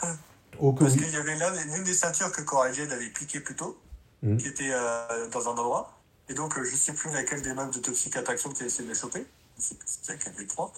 Oh 0.58 0.72
Parce 0.72 0.94
oui. 0.94 1.00
qu'il 1.02 1.10
y 1.12 1.16
avait 1.16 1.36
l'une 1.66 1.84
des 1.84 1.92
ceintures 1.94 2.32
que 2.32 2.42
Jade 2.72 2.92
avait 2.92 3.10
piqué 3.10 3.40
plus 3.40 3.54
tôt, 3.54 3.78
Mhm. 4.22 4.36
qui 4.38 4.48
était 4.48 4.70
euh, 4.72 5.28
dans 5.28 5.48
un 5.48 5.52
endroit. 5.52 5.98
Et 6.28 6.34
donc, 6.34 6.56
euh, 6.56 6.64
je 6.64 6.74
sais 6.76 6.92
plus 6.94 7.10
laquelle 7.10 7.42
des 7.42 7.52
meufs 7.52 7.70
de 7.72 7.80
Toxic 7.80 8.16
Attraction 8.16 8.50
qui 8.50 8.62
a 8.62 8.66
essayé 8.66 8.84
de 8.84 8.94
la 8.94 8.98
choper. 8.98 9.26
Je 9.58 9.62
sais 9.62 9.74
que 9.74 9.82
c'était 9.86 10.12
laquelle 10.12 10.34
des 10.36 10.46
trois. 10.46 10.72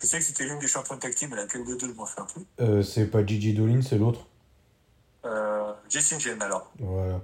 Je 0.00 0.06
sais 0.06 0.18
que 0.20 0.24
c'était 0.24 0.44
l'une 0.44 0.58
des 0.60 0.68
championnes 0.68 0.98
tag 1.00 1.14
team, 1.14 1.30
mais 1.30 1.36
laquelle 1.36 1.64
des 1.64 1.76
deux, 1.76 1.88
je 1.88 1.92
m'en 1.92 2.06
fais 2.06 2.20
un 2.20 2.26
peu. 2.26 2.40
Euh, 2.60 2.82
c'est 2.82 3.06
pas 3.06 3.26
Gigi 3.26 3.52
Dolin, 3.52 3.82
c'est 3.82 3.98
l'autre. 3.98 4.26
Euh, 5.24 5.72
Jessie 5.90 6.18
Jane 6.20 6.40
alors. 6.40 6.70
Voilà. 6.78 7.20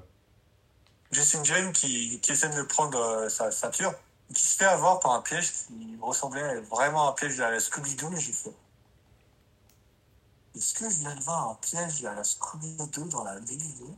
Jessie 1.13 1.39
Jane 1.45 1.73
qui, 1.73 2.19
qui 2.21 2.33
essaie 2.33 2.49
de 2.51 2.63
prendre 2.63 2.99
euh, 2.99 3.29
sa 3.29 3.53
ceinture, 3.53 3.95
qui 4.35 4.43
se 4.43 4.57
fait 4.57 4.65
avoir 4.65 4.99
par 4.99 5.13
un 5.13 5.23
piège 5.23 5.53
qui 5.53 5.97
ressemblait 6.03 6.61
vraiment 6.63 7.07
à 7.07 7.11
un 7.11 7.15
piège 7.15 7.39
à 7.41 7.51
la 7.53 7.61
Scooby-Doo, 7.61 8.11
mais 8.11 8.21
j'ai 8.21 8.33
fait. 8.33 8.53
Est-ce 10.57 10.75
que 10.75 10.89
je 10.89 11.01
viens 11.01 11.15
de 11.15 11.23
voir 11.23 11.51
un 11.51 11.55
piège 11.57 12.05
à 12.05 12.15
la 12.15 12.23
Scooby-Doo 12.23 13.07
dans 13.07 13.25
la 13.25 13.39
vidéo? 13.41 13.97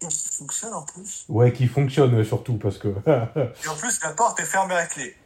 Et 0.00 0.08
qui 0.08 0.28
fonctionne 0.28 0.74
en 0.74 0.82
plus? 0.82 1.24
Ouais, 1.28 1.52
qui 1.52 1.66
fonctionne 1.66 2.24
surtout 2.24 2.56
parce 2.58 2.78
que. 2.78 2.88
Et 3.64 3.68
en 3.68 3.76
plus, 3.76 4.00
la 4.02 4.12
porte 4.12 4.38
est 4.40 4.44
fermée 4.44 4.74
à 4.74 4.86
clé. 4.86 5.16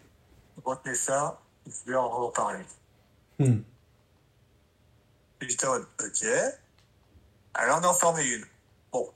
Retenez 0.64 0.94
ça, 0.94 1.40
je 1.66 1.90
vais 1.90 1.96
en 1.96 2.08
reparler. 2.08 2.64
Hmm. 3.38 3.60
Et 5.40 5.48
j'étais 5.48 5.66
en 5.66 5.72
mode, 5.72 5.86
ok. 6.02 6.26
Alors 7.54 7.80
on 7.82 7.86
en 7.86 7.94
formé 7.94 8.24
une. 8.24 8.44
Bon, 8.92 9.10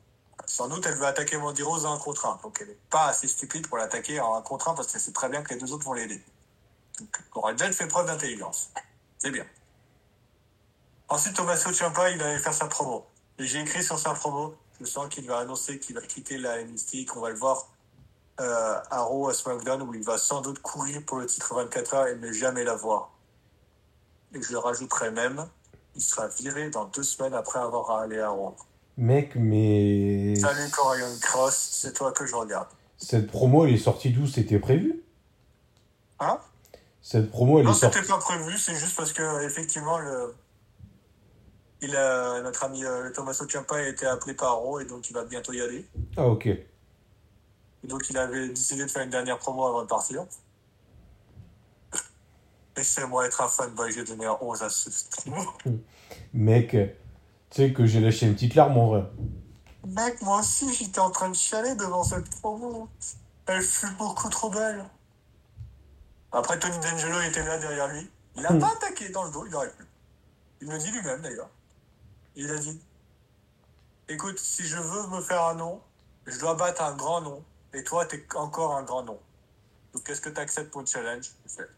sans 0.45 0.69
doute 0.69 0.85
elle 0.87 0.97
veut 0.97 1.07
attaquer 1.07 1.37
Mandy 1.37 1.63
Rose 1.63 1.87
en 1.87 1.95
un 1.95 1.99
contre 1.99 2.27
un. 2.27 2.39
Donc 2.43 2.59
elle 2.61 2.69
n'est 2.69 2.79
pas 2.91 3.07
assez 3.07 3.29
stupide 3.29 3.67
pour 3.69 3.79
l'attaquer 3.79 4.21
en 4.21 4.35
un 4.35 4.43
contre 4.43 4.69
un 4.69 4.75
parce 4.75 4.91
qu'elle 4.91 5.01
sait 5.01 5.13
très 5.13 5.29
bien 5.29 5.43
que 5.43 5.55
les 5.55 5.61
deux 5.61 5.73
autres 5.73 5.85
vont 5.85 5.93
l'aider. 5.93 6.23
Donc 6.99 7.59
Jade 7.59 7.73
fait 7.73 7.87
preuve 7.87 8.07
d'intelligence. 8.07 8.71
C'est 9.19 9.31
bien. 9.31 9.47
Ensuite, 11.09 11.35
Tommaso 11.37 11.73
Ciampa, 11.73 12.11
il 12.11 12.23
allait 12.23 12.39
faire 12.39 12.55
sa 12.55 12.67
promo. 12.67 13.07
Et 13.39 13.45
j'ai 13.45 13.61
écrit 13.61 13.83
sur 13.85 13.99
sa 13.99 14.13
promo, 14.15 14.55
je 14.81 14.87
sens 14.87 15.09
qu'il 15.09 15.27
va 15.27 15.39
annoncer 15.39 15.79
qu'il 15.79 15.95
va 15.95 16.01
quitter 16.03 16.39
la 16.39 16.63
NXT, 16.65 17.07
qu'on 17.07 17.21
va 17.21 17.31
le 17.31 17.37
voir 17.37 17.69
euh, 18.41 18.79
à 18.91 19.03
Raw, 19.03 19.29
à 19.29 19.35
SmackDown, 19.35 19.83
où 19.83 19.95
il 19.95 20.03
va 20.03 20.19
sans 20.19 20.41
doute 20.41 20.61
courir 20.61 21.03
pour 21.07 21.19
le 21.19 21.27
titre 21.27 21.55
24 21.55 21.95
heures 21.95 22.07
et 22.09 22.17
ne 22.17 22.33
jamais 22.33 22.65
l'avoir. 22.65 23.11
Et 24.35 24.43
je 24.43 24.53
le 24.53 24.59
rajouterai 24.59 25.11
même, 25.11 25.47
il 25.95 26.03
sera 26.03 26.27
viré 26.29 26.71
dans 26.71 26.87
deux 26.87 27.03
semaines 27.03 27.35
après 27.35 27.59
avoir 27.59 27.91
allé 27.91 28.19
à 28.19 28.31
Raw. 28.31 28.57
Mec, 28.97 29.33
mais. 29.37 30.35
Salut 30.37 30.71
Corian 30.71 31.07
Cross, 31.21 31.55
c'est 31.73 31.93
toi 31.93 32.13
que 32.13 32.27
je 32.27 32.35
regarde. 32.35 32.69
Cette 32.97 33.31
promo, 33.31 33.67
elle 33.67 33.75
est 33.75 33.79
sortie 33.79 34.11
d'où? 34.11 34.27
C'était 34.27 34.59
prévu? 34.59 35.03
Hein? 36.19 36.39
Cette 37.03 37.31
promo, 37.31 37.59
elle 37.61 37.67
Non, 37.67 37.73
est 37.73 37.75
sortie. 37.75 37.99
c'était 37.99 38.09
pas 38.11 38.19
prévu, 38.19 38.57
c'est 38.59 38.75
juste 38.75 38.97
parce 38.97 39.13
que 39.13 39.45
effectivement 39.45 39.99
le 39.99 40.35
il 41.87 41.97
a, 41.97 42.41
notre 42.43 42.65
ami 42.65 42.85
euh, 42.85 43.11
Tommaso 43.11 43.47
Ciampa 43.49 43.77
a 43.77 43.83
été 43.83 44.07
appelé 44.07 44.35
par 44.35 44.57
Raw 44.57 44.81
et 44.81 44.85
donc 44.85 45.09
il 45.09 45.13
va 45.13 45.25
bientôt 45.25 45.53
y 45.53 45.61
aller. 45.61 45.87
Ah, 46.17 46.27
ok. 46.27 46.47
Et 46.47 46.67
donc 47.85 48.09
il 48.11 48.17
avait 48.19 48.49
décidé 48.49 48.85
de 48.85 48.91
faire 48.91 49.03
une 49.03 49.11
dernière 49.11 49.39
promo 49.39 49.65
avant 49.67 49.83
de 49.83 49.89
partir. 49.89 50.25
Laissez-moi 52.77 53.27
être 53.27 53.41
un 53.41 53.49
fanboy, 53.49 53.91
j'ai 53.93 54.05
donné 54.05 54.27
un 54.27 54.37
11 54.41 54.63
à 54.63 54.69
ce. 54.69 54.91
Mec, 56.35 56.71
tu 56.71 56.83
sais 57.51 57.73
que 57.73 57.87
j'ai 57.87 58.01
lâché 58.01 58.27
une 58.27 58.35
petite 58.35 58.55
larme 58.55 58.77
en 58.77 58.89
vrai. 58.89 59.05
Mec, 59.87 60.21
moi 60.21 60.41
aussi 60.41 60.73
j'étais 60.75 60.99
en 60.99 61.11
train 61.11 61.31
de 61.31 61.35
chialer 61.35 61.75
devant 61.75 62.03
cette 62.05 62.29
promo. 62.41 62.89
Elle 63.47 63.63
fut 63.63 63.91
beaucoup 63.99 64.29
trop 64.29 64.51
belle. 64.51 64.85
Après, 66.33 66.59
Tony 66.59 66.77
D'Angelo 66.81 67.21
était 67.23 67.45
là 67.45 67.57
derrière 67.59 67.89
lui. 67.89 68.11
Il 68.35 68.43
n'a 68.43 68.51
Hmm. 68.53 68.59
pas 68.59 68.73
attaqué 68.77 69.09
dans 69.09 69.25
le 69.25 69.31
dos, 69.31 69.47
il 69.47 69.55
aurait 69.55 69.71
pu. 69.71 69.85
Il 70.61 70.69
le 70.69 70.77
dit 70.79 70.91
lui-même 70.91 71.23
d'ailleurs. 71.23 71.49
Il 72.37 72.51
a 72.51 72.59
dit 72.59 72.81
Écoute, 74.09 74.39
si 74.39 74.65
je 74.65 74.77
veux 74.77 75.07
me 75.09 75.23
faire 75.23 75.43
un 75.43 75.55
nom, 75.55 75.83
je 76.27 76.39
dois 76.39 76.55
battre 76.55 76.83
un 76.83 76.95
grand 76.95 77.23
nom. 77.23 77.43
Et 77.73 77.83
toi, 77.83 78.05
t'es 78.07 78.25
encore 78.37 78.77
un 78.77 78.83
grand 78.83 79.03
nom. 79.03 79.21
Donc, 79.93 80.05
qu'est-ce 80.05 80.21
que 80.21 80.29
tu 80.29 80.39
acceptes 80.39 80.71
pour 80.71 80.83
le 80.83 80.87
challenge? 80.87 81.33
Je 81.47 81.53
fais 81.55 81.69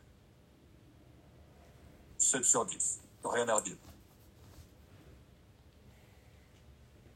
7 2.19 2.45
sur 2.45 2.67
10. 2.67 3.01
Rien 3.25 3.49
à 3.49 3.55
redire. 3.55 3.77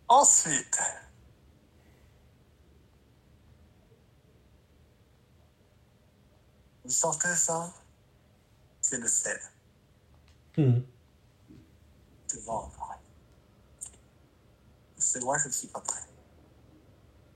Ensuite, 0.09 0.79
vous 6.85 6.91
sentez 6.91 7.35
ça? 7.35 7.73
C'est 8.81 8.99
le 8.99 9.09
sel. 9.09 9.41
Hmm. 10.57 10.81
devant 12.35 12.71
l'oreille. 12.79 12.82
C'est 15.13 15.23
moi, 15.23 15.37
je 15.37 15.49
ne 15.49 15.53
suis 15.53 15.69
pas 15.69 15.81
prêt. 15.81 16.01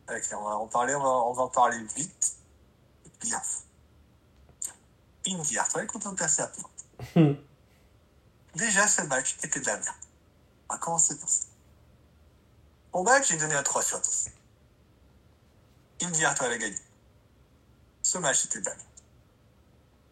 Ok, 0.08 0.22
on 0.32 0.44
va 0.44 0.56
en 0.56 0.66
parler, 0.66 0.94
on 0.94 1.02
va, 1.02 1.08
on 1.10 1.32
va 1.34 1.42
en 1.42 1.48
parler 1.48 1.76
vite. 1.94 2.38
Bien. 3.20 3.42
Indy 5.26 5.58
Hartwell 5.58 5.86
contre 5.86 6.10
passer 6.14 6.40
à 6.40 6.46
plan. 6.46 6.70
Hmm. 7.14 7.34
Déjà, 8.54 8.88
ce 8.88 9.02
match 9.02 9.36
était 9.42 9.60
de 9.60 9.66
la 9.66 9.76
merde. 9.76 9.94
On 10.70 10.74
va 10.74 10.78
commencer 10.78 11.18
par 11.18 11.28
ça. 11.28 11.48
Au 12.94 13.02
match, 13.02 13.28
j'ai 13.28 13.36
donné 13.36 13.54
un 13.54 13.62
3 13.62 13.82
sur 13.82 14.00
10. 14.00 14.30
Indy 16.00 16.24
Hartwell 16.24 16.52
a 16.52 16.56
gagné. 16.56 16.80
Ce 18.00 18.16
match 18.16 18.46
était 18.46 18.60
de 18.60 18.64
la 18.64 18.74
merde. 18.74 18.88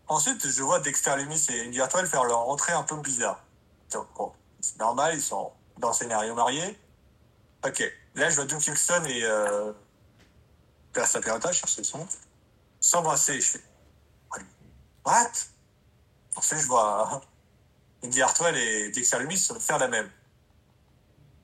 Ensuite, 0.08 0.46
je 0.46 0.62
vois 0.62 0.80
Dexter 0.80 1.16
Lumis 1.16 1.46
et 1.48 1.80
Hartwell 1.80 2.06
faire 2.06 2.24
leur 2.24 2.46
entrée 2.46 2.74
un 2.74 2.82
peu 2.82 2.96
bizarre. 2.96 3.42
Donc, 3.90 4.06
bon, 4.16 4.34
c'est 4.60 4.78
normal, 4.78 5.14
ils 5.14 5.22
sont 5.22 5.50
dans 5.78 5.88
le 5.88 5.94
scénario 5.94 6.34
marié. 6.34 6.78
Ok, 7.64 7.82
là, 8.14 8.28
je 8.28 8.36
vois 8.36 8.44
Duke 8.44 8.58
Kingston 8.58 9.04
et 9.06 9.24
euh, 9.24 9.72
Persa 10.92 11.20
Pirata, 11.20 11.50
je 11.50 11.60
cherche 11.60 11.78
le 11.78 11.84
son, 11.84 12.06
s'embrasser. 12.78 13.40
Je 13.40 13.52
fais, 13.52 13.64
what? 15.06 15.30
Ensuite, 16.36 16.58
je 16.58 16.66
vois 16.66 17.14
euh, 17.14 17.18
Indy 18.06 18.20
Hartwell 18.20 18.54
et 18.56 18.90
Dexter 18.90 19.18
Lumis 19.20 19.48
faire 19.60 19.78
la 19.78 19.88
même. 19.88 20.10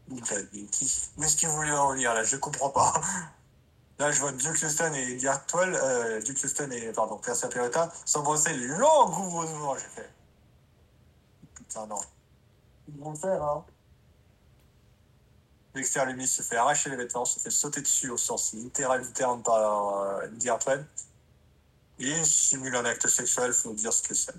Mais 0.09 0.20
Où 1.16 1.22
est-ce 1.22 1.37
qu'ils 1.37 1.48
voulaient 1.48 1.70
en 1.72 1.92
venir 1.92 2.12
là? 2.12 2.22
Je 2.22 2.37
comprends 2.37 2.70
pas. 2.70 2.92
Là, 3.98 4.11
je 4.11 4.20
vois 4.20 4.33
Duke 4.33 4.62
Houston 4.62 4.94
et 4.94 5.12
Indy 5.12 5.28
Hartwell, 5.28 5.74
euh, 5.74 6.22
Duke 6.22 6.42
et, 6.72 6.90
pardon, 6.92 7.20
s'embrasser 8.06 8.54
langoureusement. 8.54 9.76
J'ai 9.76 9.88
fait, 9.88 10.11
putain, 11.54 11.87
non. 11.87 12.00
Ils 12.88 12.98
vont 12.98 13.11
le 13.11 13.16
faire, 13.18 13.42
hein. 13.42 13.64
Dexter 15.74 16.04
Lumis 16.06 16.26
se 16.26 16.42
fait 16.42 16.56
arracher 16.56 16.90
les 16.90 16.96
vêtements, 16.96 17.24
se 17.24 17.38
fait 17.38 17.50
sauter 17.50 17.80
dessus 17.80 18.11
au 18.11 18.16
sens 18.16 18.52
littéral 18.52 19.02
du 19.02 19.12
terme 19.12 19.42
par 19.42 19.98
euh, 19.98 20.26
Indy 20.26 20.48
Hartwell. 20.48 20.85
Et 21.98 22.09
il 22.09 22.26
simule 22.26 22.74
un 22.74 22.85
acte 22.85 23.06
sexuel, 23.06 23.52
faut 23.52 23.72
dire 23.74 23.92
ce 23.92 24.02
que 24.02 24.14
c'est. 24.14 24.35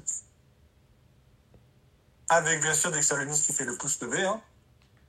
Avec 2.28 2.62
bien 2.62 2.74
sûr 2.74 2.92
Dexter 2.92 3.18
Lumis 3.18 3.42
qui 3.42 3.54
fait 3.54 3.66
le 3.66 3.78
pouce 3.78 4.00
levé. 4.02 4.26
Hein. 4.26 4.42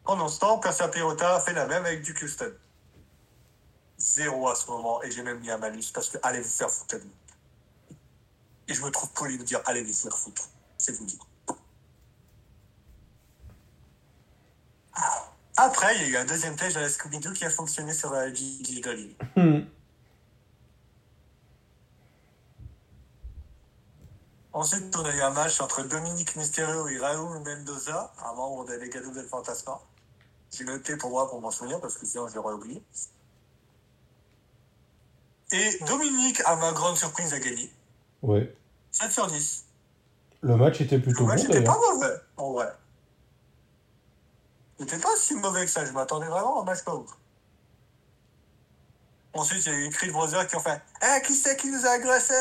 Pendant 0.04 0.28
ce 0.28 0.40
temps, 0.40 0.58
Persia 0.58 0.88
Pirota 0.88 1.40
fait 1.40 1.54
la 1.54 1.66
même 1.66 1.84
avec 1.84 2.02
Duke 2.02 2.22
Houston. 2.22 2.52
Zéro 3.98 4.48
à 4.48 4.54
ce 4.54 4.66
moment, 4.66 5.02
et 5.02 5.10
j'ai 5.10 5.22
même 5.22 5.38
mis 5.38 5.50
un 5.50 5.58
malus 5.58 5.92
parce 5.94 6.08
que 6.08 6.18
allez 6.22 6.40
vous 6.40 6.48
faire 6.48 6.70
foutre. 6.70 6.96
Et 8.68 8.74
je 8.74 8.82
me 8.82 8.90
trouve 8.90 9.10
poli 9.12 9.38
de 9.38 9.44
dire 9.44 9.60
allez 9.64 9.82
vous 9.82 9.92
faire 9.92 10.16
foutre. 10.16 10.48
C'est 10.76 10.92
vous 10.92 11.04
dit. 11.04 11.18
Après, 15.64 15.94
il 15.94 16.02
y 16.02 16.04
a 16.06 16.08
eu 16.08 16.16
un 16.16 16.24
deuxième 16.24 16.56
test 16.56 16.74
de 16.74 16.80
la 16.80 16.88
Scooby-Doo 16.88 17.32
qui 17.34 17.44
a 17.44 17.50
fonctionné 17.50 17.94
sur 17.94 18.10
la 18.10 18.34
Gigi 18.34 18.80
Dolly. 18.80 19.16
Hmm. 19.36 19.60
Ensuite, 24.52 24.96
on 24.96 25.04
a 25.04 25.14
eu 25.14 25.20
un 25.20 25.30
match 25.30 25.60
entre 25.60 25.82
Dominique 25.84 26.34
Mysterio 26.34 26.88
et 26.88 26.98
Raúl 26.98 27.38
Mendoza, 27.44 28.12
un 28.24 28.34
membre 28.34 28.66
des 28.66 28.76
Legado 28.76 29.12
del 29.12 29.24
Fantasma. 29.26 29.80
J'ai 30.50 30.64
noté 30.64 30.96
pour 30.96 31.10
moi 31.10 31.30
pour 31.30 31.40
m'en 31.40 31.52
souvenir 31.52 31.80
parce 31.80 31.96
que 31.96 32.06
sinon 32.06 32.26
je 32.26 32.34
l'aurais 32.34 32.54
oublié. 32.54 32.82
Et 35.52 35.78
Dominique, 35.86 36.42
à 36.44 36.56
ma 36.56 36.72
grande 36.72 36.96
surprise, 36.96 37.32
a 37.32 37.38
gagné. 37.38 37.72
Ouais. 38.22 38.52
7 38.90 39.12
sur 39.12 39.26
10. 39.28 39.64
Le 40.40 40.56
match 40.56 40.80
était 40.80 40.98
plutôt 40.98 41.20
Le 41.20 41.26
match 41.26 41.42
bon 41.42 41.48
n'était 41.48 41.64
pas 41.64 41.78
mauvais, 41.78 42.14
en 42.36 42.52
vrai. 42.52 42.72
Il 44.82 44.86
n'était 44.86 44.98
pas 44.98 45.14
si 45.16 45.36
mauvais 45.36 45.64
que 45.64 45.70
ça. 45.70 45.84
Je 45.84 45.92
m'attendais 45.92 46.26
vraiment 46.26 46.58
à 46.58 46.62
un 46.62 46.64
match 46.64 46.80
ouf. 46.88 47.08
Ensuite, 49.32 49.64
il 49.64 49.72
y 49.72 49.76
a 49.76 49.78
eu 49.78 49.90
Creed 49.90 50.10
Brothers 50.10 50.48
qui 50.48 50.56
ont 50.56 50.60
fait 50.60 50.82
Eh, 51.00 51.22
qui 51.22 51.36
c'est 51.36 51.56
qui 51.56 51.70
nous 51.70 51.86
a 51.86 51.90
agressé? 51.90 52.34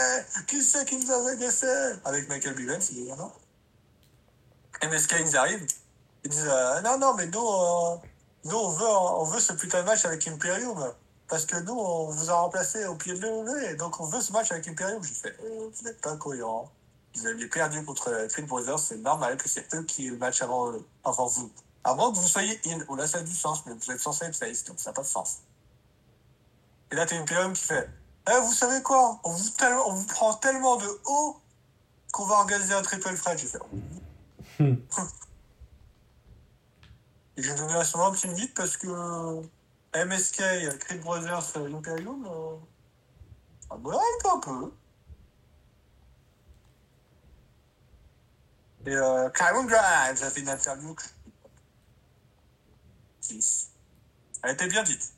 Qui 0.48 0.64
c'est 0.64 0.84
qui 0.86 0.98
nous 0.98 1.12
a 1.12 1.30
agressé 1.30 1.68
Avec 2.04 2.28
Michael 2.30 2.56
Bivens, 2.56 2.82
évidemment. 2.90 3.32
MSK, 4.84 5.18
ils 5.20 5.38
arrivent. 5.38 5.68
Ils 6.24 6.32
disent 6.32 6.50
euh, 6.50 6.82
Non, 6.82 6.98
non, 6.98 7.14
mais 7.14 7.28
nous, 7.28 7.48
euh, 7.48 7.98
nous 8.46 8.58
on, 8.58 8.70
veut, 8.72 8.88
on 8.88 9.24
veut 9.26 9.40
ce 9.40 9.54
putain 9.54 9.82
de 9.82 9.86
match 9.86 10.04
avec 10.06 10.28
Imperium. 10.28 10.92
Parce 11.28 11.46
que 11.46 11.58
nous, 11.58 11.78
on 11.78 12.10
vous 12.10 12.32
a 12.32 12.34
remplacé 12.34 12.88
au 12.88 12.96
pied 12.96 13.14
de 13.14 13.22
l'EV. 13.22 13.78
Donc, 13.78 14.00
on 14.00 14.06
veut 14.06 14.20
ce 14.20 14.32
match 14.34 14.52
avec 14.52 14.68
Imperium. 14.68 15.04
J'ai 15.04 15.14
fait 15.14 15.38
Euh, 15.44 15.70
Vous 15.72 15.84
n'êtes 15.84 16.02
pas 16.02 16.18
cohérent. 16.18 16.72
Vous 17.14 17.28
aviez 17.28 17.46
perdu 17.46 17.86
contre 17.86 18.26
Creed 18.30 18.48
Brothers. 18.48 18.80
C'est 18.80 18.98
normal 18.98 19.38
que 19.38 19.48
c'est 19.48 19.72
eux 19.76 19.84
qui 19.84 20.08
aient 20.08 20.10
le 20.10 20.18
match 20.18 20.42
avant, 20.42 20.74
avant 21.06 21.28
vous. 21.28 21.52
Avant 21.84 22.12
que 22.12 22.18
vous 22.18 22.28
soyez 22.28 22.60
in. 22.68 22.80
Oh 22.88 22.96
là, 22.96 23.08
ça 23.08 23.20
a 23.20 23.22
du 23.22 23.36
sens, 23.36 23.66
mais 23.66 23.74
vous 23.74 23.92
êtes 23.92 24.00
censé 24.00 24.26
être 24.26 24.36
face, 24.36 24.64
donc 24.66 24.80
ça 24.80 24.92
n'a 24.92 24.94
pas 24.94 25.02
de 25.02 25.08
sens. 25.08 25.40
Et 26.92 26.96
là, 26.96 27.06
t'as 27.06 27.18
Imperium 27.18 27.54
qui 27.54 27.64
fait 27.64 27.90
Eh, 28.30 28.40
vous 28.42 28.54
savez 28.54 28.82
quoi? 28.84 29.20
On 29.24 29.32
vous, 29.32 30.06
prend 30.08 30.34
tellement 30.36 30.78
de 30.78 30.88
haut 31.06 31.38
qu'on 32.12 32.26
va 32.26 32.36
organiser 32.36 32.74
un 32.74 32.82
triple 32.82 33.16
threat. 33.16 33.40
J'ai 33.40 33.48
fait. 33.48 33.60
Et 37.38 37.44
j'ai 37.44 37.56
donné 37.56 37.74
à 37.74 37.84
moment 37.96 38.10
un 38.10 38.12
petit 38.12 38.28
vite 38.28 38.54
parce 38.54 38.78
que 38.78 38.88
MSK, 39.96 40.78
Creed 40.80 41.02
Brothers, 41.02 41.58
Imperium, 41.58 42.28
euh, 42.28 42.56
ça 43.68 43.78
me 43.78 43.94
hype 43.94 44.26
un 44.32 44.40
peu. 44.40 44.72
Et 48.86 48.96
euh, 48.96 49.30
Grimes 49.30 49.74
a 49.74 50.16
fait 50.16 50.40
une 50.40 50.50
interview. 50.50 50.96
Elle 54.44 54.54
était 54.54 54.68
bien 54.68 54.84
dite. 54.84 55.14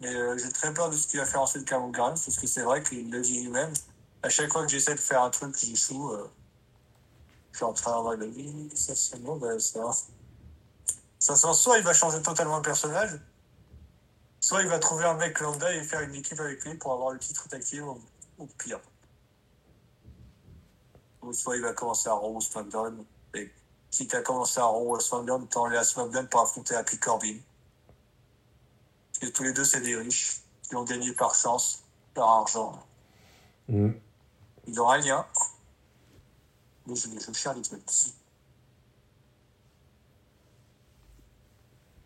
Mais 0.00 0.14
euh, 0.14 0.36
j'ai 0.36 0.50
très 0.50 0.74
peur 0.74 0.90
de 0.90 0.96
ce 0.96 1.06
qu'il 1.06 1.20
va 1.20 1.26
faire 1.26 1.42
ensuite 1.42 1.64
Cameron 1.64 1.90
Grimes, 1.90 2.14
parce 2.14 2.36
que 2.36 2.46
c'est 2.46 2.62
vrai 2.62 2.82
qu'il 2.82 3.10
le 3.10 3.20
dit 3.20 3.42
lui-même. 3.42 3.72
À 4.22 4.28
chaque 4.28 4.50
fois 4.50 4.62
que 4.64 4.70
j'essaie 4.70 4.94
de 4.94 5.00
faire 5.00 5.22
un 5.22 5.30
truc, 5.30 5.56
j'échoue. 5.56 6.12
Euh, 6.12 6.28
je 7.52 7.58
suis 7.58 7.64
en 7.64 7.72
train 7.72 8.16
de 8.16 8.24
vie, 8.24 8.70
ça 8.74 8.96
c'est 8.96 9.22
bon, 9.22 9.36
ben, 9.36 9.58
ça. 9.58 9.80
Ça 11.18 11.36
sent 11.36 11.54
soit 11.54 11.78
il 11.78 11.84
va 11.84 11.92
changer 11.92 12.20
totalement 12.20 12.56
le 12.56 12.62
personnage, 12.62 13.20
soit 14.40 14.62
il 14.62 14.68
va 14.68 14.78
trouver 14.78 15.04
un 15.04 15.14
mec 15.14 15.38
lambda 15.38 15.72
et 15.72 15.84
faire 15.84 16.00
une 16.00 16.14
équipe 16.14 16.40
avec 16.40 16.64
lui 16.64 16.74
pour 16.74 16.92
avoir 16.94 17.12
le 17.12 17.18
titre 17.18 17.46
team 17.60 17.86
ou, 17.86 18.00
ou 18.38 18.46
pire. 18.46 18.80
Ou 21.20 21.32
soit 21.32 21.56
il 21.56 21.62
va 21.62 21.74
commencer 21.74 22.08
à 22.08 22.14
Raw 22.14 22.34
ou 22.34 22.40
SmackDown. 22.40 23.04
Et 23.34 23.52
quitte 23.92 24.14
à 24.14 24.22
commencer 24.22 24.58
à 24.58 24.64
Raw 24.64 24.96
à 24.96 25.00
SmackDown, 25.00 25.46
tant 25.46 25.66
aller 25.66 25.76
à 25.76 25.84
SmackDown 25.84 26.26
pour 26.26 26.40
affronter 26.40 26.74
Happy 26.74 26.98
Corbin. 26.98 27.36
Que 29.20 29.26
tous 29.28 29.44
les 29.44 29.52
deux, 29.52 29.64
c'est 29.64 29.82
des 29.82 29.94
riches 29.94 30.40
qui 30.68 30.74
ont 30.74 30.82
gagné 30.82 31.12
par 31.12 31.34
chance, 31.36 31.84
par 32.12 32.28
argent. 32.28 32.84
Hmm. 33.68 33.92
Ils 34.66 34.74
n'ont 34.74 34.88
rien. 34.88 35.24
Mais 36.86 36.96
je, 36.96 37.08
je 37.08 37.32
cherche 37.32 37.56
les 37.56 37.62
trucs. 37.62 37.82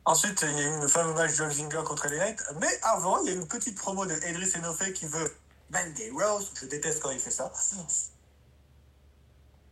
Ensuite, 0.04 0.42
il 0.42 0.58
y 0.58 0.60
a 0.60 0.76
eu 0.76 0.80
le 0.80 0.88
fameux 0.88 1.14
match 1.14 1.34
John 1.34 1.50
Zinger 1.50 1.82
contre 1.84 2.08
les 2.08 2.18
Knights. 2.18 2.44
Mais 2.60 2.80
avant, 2.82 3.22
il 3.22 3.28
y 3.28 3.30
a 3.30 3.32
eu 3.34 3.40
une 3.40 3.48
petite 3.48 3.78
promo 3.78 4.04
de 4.04 4.12
Edris 4.12 4.52
Enofe 4.56 4.92
qui 4.92 5.06
veut 5.06 5.36
Mandy 5.70 6.10
Rose. 6.10 6.52
Je 6.60 6.66
déteste 6.66 7.00
quand 7.00 7.10
il 7.10 7.18
fait 7.18 7.30
ça. 7.30 7.50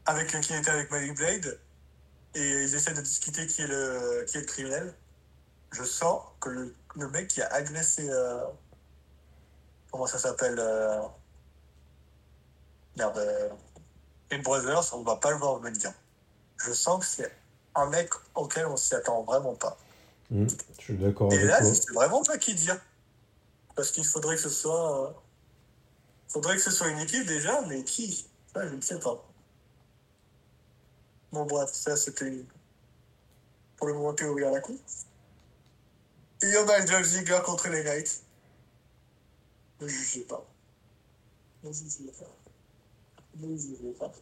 Avec 0.06 0.40
qui 0.40 0.54
était 0.54 0.70
avec 0.70 0.90
Malik 0.90 1.14
Blade. 1.16 1.60
Et 2.34 2.62
ils 2.64 2.74
essaient 2.74 2.94
de 2.94 3.00
discuter 3.00 3.46
qui 3.46 3.62
est 3.62 3.66
le, 3.66 4.24
qui 4.26 4.36
est 4.38 4.40
le 4.40 4.46
criminel. 4.46 4.94
Je 5.72 5.84
sens 5.84 6.22
que 6.40 6.48
le, 6.48 6.74
le 6.96 7.08
mec 7.10 7.28
qui 7.28 7.42
a 7.42 7.52
agressé. 7.52 8.08
euh, 8.08 8.44
comment 9.90 10.06
ça 10.06 10.18
s'appelle 10.18 10.58
euh, 10.58 11.00
Merde. 12.96 13.18
Euh, 13.18 13.48
Brothers, 14.42 14.92
on 14.94 15.02
va 15.02 15.16
pas 15.16 15.30
le 15.30 15.36
voir 15.36 15.60
venir. 15.60 15.92
Je 16.56 16.72
sens 16.72 17.00
que 17.00 17.06
c'est 17.06 17.32
un 17.76 17.86
mec 17.86 18.10
auquel 18.34 18.66
on 18.66 18.76
s'y 18.76 18.94
attend 18.94 19.22
vraiment 19.22 19.54
pas. 19.54 19.76
Hmm. 20.30 20.46
Je 20.78 20.82
suis 20.82 20.94
d'accord 20.96 21.32
Et 21.32 21.36
avec 21.36 21.48
là, 21.48 21.58
je 21.60 21.72
sais 21.72 21.92
vraiment 21.92 22.22
pas 22.22 22.36
qui 22.38 22.54
dire. 22.54 22.80
Parce 23.76 23.90
qu'il 23.92 24.04
faudrait 24.04 24.34
que 24.36 24.42
ce 24.42 24.48
soit. 24.48 25.08
euh, 25.08 25.12
faudrait 26.28 26.56
que 26.56 26.62
ce 26.62 26.70
soit 26.72 26.88
une 26.88 26.98
équipe 26.98 27.26
déjà, 27.26 27.60
mais 27.62 27.84
qui? 27.84 28.26
Ça, 28.52 28.66
je 28.68 28.74
ne 28.74 28.80
sais 28.80 28.98
pas. 28.98 29.24
Bon, 31.34 31.46
bref, 31.46 31.72
ça, 31.72 31.96
c'était 31.96 32.44
pour 33.76 33.88
le 33.88 33.94
moment 33.94 34.14
théorie 34.14 34.44
à 34.44 34.52
la 34.52 34.60
coup. 34.60 34.78
Et 36.40 36.46
il 36.46 36.56
en 36.58 36.68
a 36.68 36.86
Jeff 36.86 37.04
Ziggler 37.04 37.40
contre 37.44 37.68
les 37.70 37.82
Knights. 37.82 38.22
Ne 39.80 39.88
jugez 39.88 40.20
pas. 40.20 40.46
Ne 41.64 41.72
jugez 41.72 42.12
pas. 42.12 42.30
Ne 43.34 43.56
jugez 43.56 43.92
pas. 43.98 44.12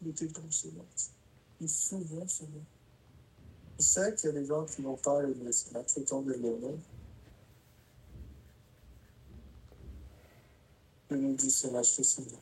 Mettez 0.00 0.28
bon 0.28 0.48
ce 0.48 0.68
match. 0.68 1.10
Il 1.60 1.68
souvent 1.68 2.28
ce 2.28 2.44
match. 2.44 2.62
Je 3.80 3.82
sais 3.82 4.14
qu'il 4.14 4.30
y 4.30 4.36
a 4.36 4.40
des 4.40 4.46
gens 4.46 4.64
qui 4.66 4.82
n'ont 4.82 4.96
pas 4.96 5.24
aimé 5.24 5.50
ce 5.50 5.72
match 5.72 5.96
autant 5.96 6.22
de 6.22 6.32
l'aimer. 6.32 6.78
Je 11.10 11.16
nous 11.16 11.34
dis 11.34 11.50
ce 11.50 11.66
match 11.66 11.90
c'est 11.90 12.04
souvent. 12.04 12.38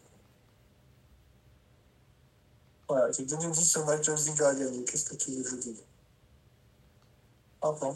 Voilà, 2.88 3.10
j'ai 3.10 3.24
donné 3.24 3.48
10 3.50 3.64
ce 3.64 3.78
match, 3.80 4.08
a 4.08 4.54
gagné. 4.54 4.84
Qu'est-ce 4.84 5.10
que 5.10 5.16
tu 5.16 5.32
veux 5.32 5.42
que 5.42 5.50
je 5.50 5.56
dise? 5.56 5.82
Enfin. 7.60 7.94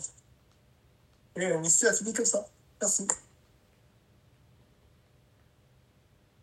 Et 1.37 1.41
l'émission 1.49 1.89
a 1.89 1.93
fini 1.93 2.13
comme 2.13 2.25
ça. 2.25 2.45
Merci. 2.81 3.07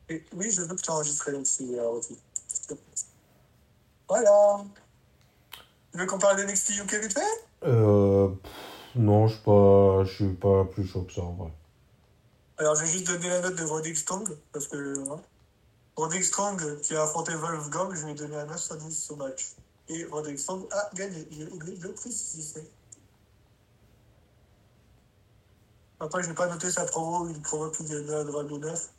Et 0.10 0.24
oui, 0.34 0.50
je 0.52 0.62
veux 0.62 0.76
que 0.76 0.82
tu 0.82 0.90
enregistres 0.90 1.30
aussi, 1.34 1.78
euh, 1.78 1.90
aussi. 1.90 2.18
Voilà. 4.08 4.64
Tu 5.92 5.98
veux 5.98 6.06
qu'on 6.06 6.18
parle 6.18 6.38
de 6.38 6.44
NXT 6.44 6.78
UK 6.78 6.94
vite 6.96 7.14
fait? 7.14 7.48
Euh, 7.64 8.30
pff, 8.30 8.52
non, 8.96 9.28
je 9.28 9.34
suis 9.34 9.44
pas, 9.44 10.04
je 10.06 10.14
suis 10.14 10.34
pas 10.34 10.64
plus 10.66 10.88
chaud 10.88 11.04
que 11.04 11.14
ça 11.14 11.22
en 11.22 11.34
vrai. 11.34 11.52
Alors, 12.58 12.76
je 12.76 12.86
vais 12.86 12.92
juste 12.92 13.08
donner 13.08 13.30
la 13.30 13.42
note 13.42 13.56
de 13.56 13.64
Roderick 13.64 13.98
Strong, 13.98 14.30
parce 14.54 14.68
que 14.68 15.10
hein, 15.12 15.22
Roderick 15.98 16.26
Strong, 16.26 16.80
qui 16.82 16.96
a 16.96 17.04
affronté 17.04 17.34
Wolfgang, 17.34 17.92
je 17.96 18.06
lui 18.06 18.12
ai 18.12 18.16
donné 18.16 18.36
un 18.36 18.46
9 18.46 18.62
sur 18.62 18.78
10 18.78 19.12
au 19.12 19.16
match. 19.16 19.56
Et 19.90 20.06
Roderick 20.06 20.40
Strong 20.40 20.68
a 20.72 20.90
gagné. 20.94 21.28
J'ai 21.32 21.48
oublié 21.48 21.76
de 21.76 21.88
le 21.88 21.94
préciser. 21.94 22.70
Après, 26.00 26.22
je 26.22 26.30
n'ai 26.30 26.36
pas 26.36 26.48
noté 26.48 26.70
sa 26.70 26.86
promo, 26.86 27.28
une 27.28 27.42
promo 27.42 27.72
qui 27.72 27.84
gagnait 27.84 28.14
à 28.14 28.24
Dragon 28.24 28.60
9. 28.60 28.90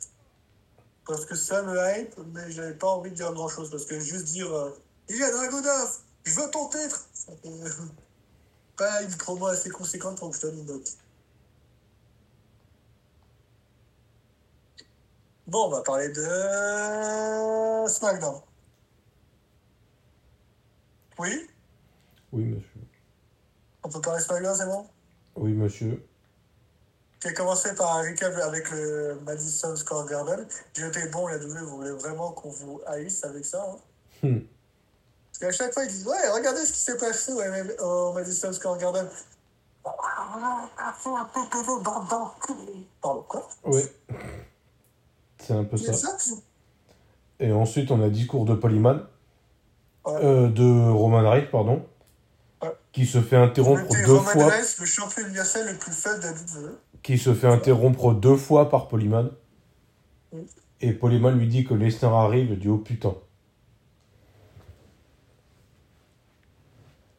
Parce 1.07 1.25
que 1.25 1.35
ça 1.35 1.63
me 1.63 1.77
hype, 1.77 2.17
mais 2.33 2.51
j'avais 2.51 2.73
pas 2.73 2.87
envie 2.87 3.11
de 3.11 3.15
dire 3.15 3.31
grand 3.31 3.47
chose. 3.47 3.71
Parce 3.71 3.85
que 3.85 3.97
juste 3.97 4.25
dire 4.25 4.53
euh, 4.53 4.77
Il 5.07 5.15
y 5.15 5.23
a 5.23 5.31
Dragon 5.31 5.61
9, 5.61 5.99
je 6.25 6.33
veux 6.33 6.51
ton 6.51 6.67
titre 6.67 7.07
fait 7.13 7.49
pas 8.77 9.01
une 9.03 9.15
promo 9.15 9.47
assez 9.47 9.69
conséquente 9.69 10.17
pour 10.17 10.31
que 10.31 10.35
je 10.35 10.41
donne 10.41 10.59
une 10.59 10.65
note. 10.65 10.97
Bon, 15.49 15.65
on 15.65 15.69
va 15.69 15.81
parler 15.81 16.09
de 16.09 17.87
SmackDown. 17.87 18.39
Oui 21.17 21.49
Oui, 22.31 22.43
monsieur. 22.43 22.81
On 23.83 23.89
peut 23.89 23.99
parler 24.01 24.21
SmackDown, 24.21 24.55
c'est 24.55 24.67
bon 24.67 24.85
Oui, 25.35 25.53
monsieur. 25.53 26.05
A 27.25 27.33
commencé 27.33 27.73
par 27.73 27.97
un 27.97 28.03
recap 28.03 28.33
avec 28.35 28.69
le 28.69 29.19
Madison 29.25 29.75
Square 29.75 30.05
Garden. 30.05 30.45
J'ai 30.73 30.83
noté, 30.83 31.07
bon, 31.07 31.25
la 31.27 31.37
WWE 31.37 31.63
voulait 31.65 31.91
vraiment 31.91 32.31
qu'on 32.31 32.51
vous 32.51 32.79
haïsse 32.85 33.23
avec 33.23 33.43
ça. 33.43 33.65
hein. 33.67 33.77
Hmm. 34.21 34.39
Parce 35.31 35.39
qu'à 35.39 35.51
chaque 35.51 35.73
fois, 35.73 35.83
ils 35.83 35.89
disent 35.89 36.05
Ouais, 36.07 36.29
regardez 36.29 36.63
ce 36.63 36.73
qui 36.73 36.79
s'est 36.79 36.97
passé 36.97 37.31
au, 37.33 37.41
MM 37.41 37.71
au 37.79 38.13
Madison 38.13 38.53
Square 38.53 38.77
Garden. 38.77 39.09
Ah. 39.83 40.95
Pardon, 43.01 43.23
quoi 43.27 43.49
Oui. 43.65 43.81
C'est 45.39 45.53
un 45.53 45.63
peu 45.63 45.77
C'est 45.77 45.93
ça. 45.93 46.17
ça 46.17 46.35
Et 47.39 47.51
ensuite, 47.51 47.91
on 47.91 48.01
a 48.03 48.09
discours 48.09 48.45
de 48.45 48.53
Polyman, 48.53 49.05
Ouais. 50.05 50.13
euh, 50.23 50.47
de 50.49 50.91
Roman 50.91 51.29
Reigns, 51.29 51.47
pardon, 51.51 51.85
Ouais. 52.61 52.69
qui 52.91 53.05
se 53.05 53.21
fait 53.21 53.37
interrompre 53.37 53.87
deux 54.05 54.13
Roman 54.13 54.23
fois, 54.23 54.47
Reigns, 54.49 54.75
le 54.79 54.85
champion 54.85 55.25
universel 55.25 55.71
le 55.71 55.77
plus 55.77 55.91
faible 55.91 56.23
qui 57.03 57.17
se 57.17 57.33
fait 57.33 57.47
interrompre 57.47 58.13
deux 58.13 58.35
fois 58.35 58.69
par 58.69 58.87
Polyman. 58.87 59.31
Mm. 60.33 60.37
Et 60.81 60.93
Polyman 60.93 61.37
lui 61.37 61.47
dit 61.47 61.63
que 61.65 61.73
Lesnar 61.73 62.13
arrive, 62.13 62.51
il 62.51 62.59
dit 62.59 62.69
oh 62.69 62.77
putain. 62.77 63.15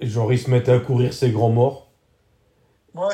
Et 0.00 0.06
genre, 0.06 0.32
ils 0.32 0.38
se 0.38 0.50
mettent 0.50 0.68
à 0.70 0.78
courir 0.78 1.12
ses 1.12 1.30
grands 1.30 1.50
morts. 1.50 1.89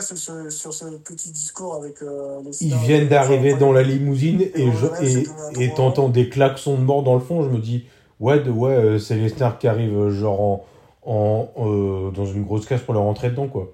C'est 0.00 0.16
ce- 0.16 0.50
sur 0.50 0.72
ce 0.72 0.84
petit 0.96 1.30
discours 1.30 1.74
avec 1.74 2.00
euh, 2.02 2.40
les 2.44 2.62
Ils 2.64 2.76
viennent 2.76 3.08
d'arriver 3.08 3.54
dans 3.54 3.72
la 3.72 3.82
limousine 3.82 4.40
et, 4.40 4.62
Et 4.62 4.72
je, 4.72 5.60
et, 5.60 5.74
t'entends 5.74 6.08
des 6.08 6.28
klaxons 6.28 6.76
de 6.76 6.82
mort 6.82 7.02
dans 7.02 7.14
le 7.14 7.20
fond. 7.20 7.42
Je 7.42 7.50
me 7.50 7.58
dis, 7.58 7.86
ouais, 8.20 8.40
de, 8.40 8.50
ouais 8.50 8.72
euh, 8.72 8.98
c'est 8.98 9.16
les 9.16 9.28
stars 9.28 9.58
qui 9.58 9.68
arrivent 9.68 9.96
euh, 9.96 10.10
genre 10.10 10.40
en, 10.40 10.66
en, 11.04 11.48
euh, 11.58 12.10
dans 12.10 12.24
une 12.26 12.44
grosse 12.44 12.66
caisse 12.66 12.80
pour 12.80 12.94
leur 12.94 13.02
rentrer 13.02 13.30
dedans, 13.30 13.48
quoi. 13.48 13.72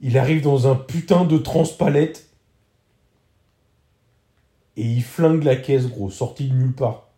Il 0.00 0.18
arrive 0.18 0.42
dans 0.42 0.66
un 0.66 0.74
putain 0.74 1.24
de 1.24 1.38
transpalette 1.38 2.26
et 4.76 4.82
il 4.82 5.02
flingue 5.02 5.44
la 5.44 5.56
caisse, 5.56 5.86
gros, 5.88 6.10
sorti 6.10 6.48
de 6.48 6.54
nulle 6.54 6.74
part. 6.74 7.08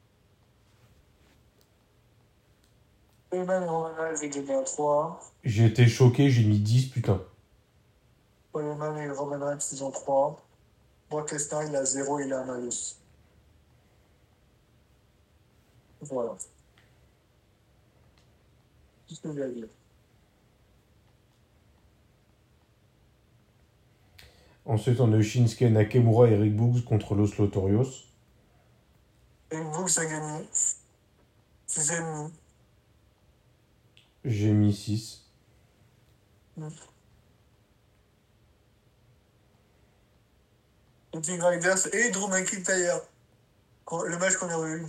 Et 3.32 3.38
même 3.38 3.64
Roman 3.64 3.90
Reigns 3.98 4.20
est 4.22 4.28
gagné 4.28 4.54
à 4.54 4.62
3. 4.62 5.20
J'ai 5.44 5.64
été 5.66 5.86
choqué, 5.86 6.28
j'ai 6.30 6.44
mis 6.44 6.58
10, 6.58 6.86
putain. 6.86 7.20
Coleman 8.56 8.96
et 8.96 9.10
Roman 9.10 9.44
Reigns, 9.44 9.58
ils 9.70 9.84
ont 9.84 9.90
3. 9.90 10.42
Brock 11.10 11.30
Lesnar, 11.30 11.64
il 11.64 11.76
a 11.76 11.84
0, 11.84 12.20
il 12.20 12.32
a 12.32 12.40
un 12.40 12.44
malus. 12.46 12.96
Voilà. 16.00 16.34
C'est 19.06 19.14
ce 19.16 19.20
que 19.20 19.34
j'ai 19.34 19.42
à 19.42 19.48
dire. 19.48 19.68
Ensuite, 24.64 25.00
on 25.00 25.12
a 25.12 25.20
Shinsuke 25.20 25.70
Nakamura 25.70 26.28
et 26.28 26.32
Eric 26.32 26.56
Boogs 26.56 26.82
contre 26.82 27.14
Los 27.14 27.36
Lotorios. 27.36 28.06
Et 29.50 29.60
Brooks 29.60 29.98
a 29.98 30.06
gagné. 30.06 30.46
6 31.66 31.90
ennemis. 31.90 32.32
J'ai 34.24 34.52
mis 34.52 34.72
6. 34.72 35.26
Les 36.56 36.64
Riders 41.40 41.94
et 41.94 42.10
Drew 42.10 42.28
McIntyre. 42.28 43.00
Le 44.06 44.18
match 44.18 44.36
qu'on 44.36 44.52
aurait, 44.52 44.80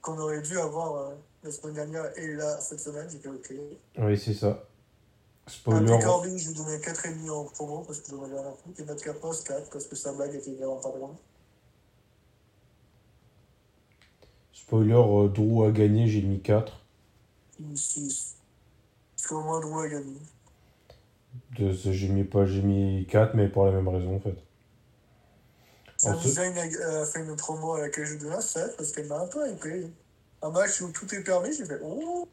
qu'on 0.00 0.18
aurait 0.18 0.42
dû 0.42 0.58
avoir 0.58 0.96
euh, 0.96 1.14
la 1.44 1.50
semaine 1.52 1.74
dernière 1.74 2.18
et 2.18 2.34
là, 2.34 2.60
cette 2.60 2.80
semaine, 2.80 3.08
j'étais 3.10 3.28
OK. 3.28 3.52
Oui, 3.98 4.18
c'est 4.18 4.34
ça. 4.34 4.64
Spoiler. 5.46 5.98
Corbin, 6.02 6.36
je 6.36 6.48
lui 6.48 6.54
donnais 6.54 6.78
4,5 6.78 7.30
en 7.30 7.44
promo 7.44 7.80
parce 7.86 8.00
que 8.00 8.10
je 8.10 8.14
m'avais 8.16 8.38
rien 8.40 8.52
foutu. 8.64 8.82
Et 8.82 8.84
Matt 8.84 9.02
Capos, 9.02 9.42
4 9.44 9.70
parce 9.70 9.86
que 9.86 9.96
sa 9.96 10.12
blague 10.12 10.34
était 10.34 10.52
vraiment 10.54 10.76
pas 10.80 10.90
drôle. 10.90 11.14
Spoiler, 14.52 14.92
euh, 14.94 15.28
Drew 15.28 15.64
a 15.64 15.70
gagné, 15.70 16.06
j'ai 16.08 16.22
mis 16.22 16.40
4. 16.40 16.72
Une 17.60 17.76
6. 17.76 18.36
Parce 19.16 19.26
qu'au 19.28 19.42
moins, 19.42 19.60
Drew 19.60 19.80
a 19.80 19.88
gagné. 19.88 20.16
De 21.58 21.72
ce- 21.72 21.92
J'ai 21.92 22.08
mis, 22.08 22.24
pas, 22.24 22.44
j'ai 22.46 22.62
mis 22.62 23.06
4, 23.08 23.34
mais 23.34 23.48
pour 23.48 23.64
la 23.66 23.72
même 23.72 23.88
raison 23.88 24.16
en 24.16 24.20
fait. 24.20 24.36
Ensuite- 26.10 26.22
design 26.22 26.58
a, 26.58 27.06
fait 27.06 27.20
une 27.20 27.36
promo 27.36 27.74
à 27.74 27.82
laquelle 27.82 28.04
je 28.06 28.26
un 28.26 28.40
7 28.40 28.76
parce 28.76 28.90
qu'elle 28.92 29.06
m'a 29.06 29.20
un 29.20 29.26
peu 29.26 29.48
hypé. 29.48 29.92
Un 30.42 30.50
match 30.50 30.80
où 30.80 30.90
tout 30.90 31.12
est 31.14 31.22
permis, 31.22 31.52
j'ai 31.52 31.64
fait 31.64 31.78
Oh 31.82 32.28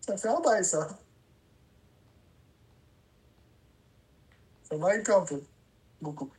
Ça 0.00 0.16
fait 0.16 0.28
un 0.28 0.40
bail 0.40 0.64
ça. 0.64 0.88
Ça 4.68 4.76
m'a 4.76 4.96
hypé 4.96 5.12
un 5.12 5.22
peu. 5.22 5.40
Beaucoup. 6.00 6.30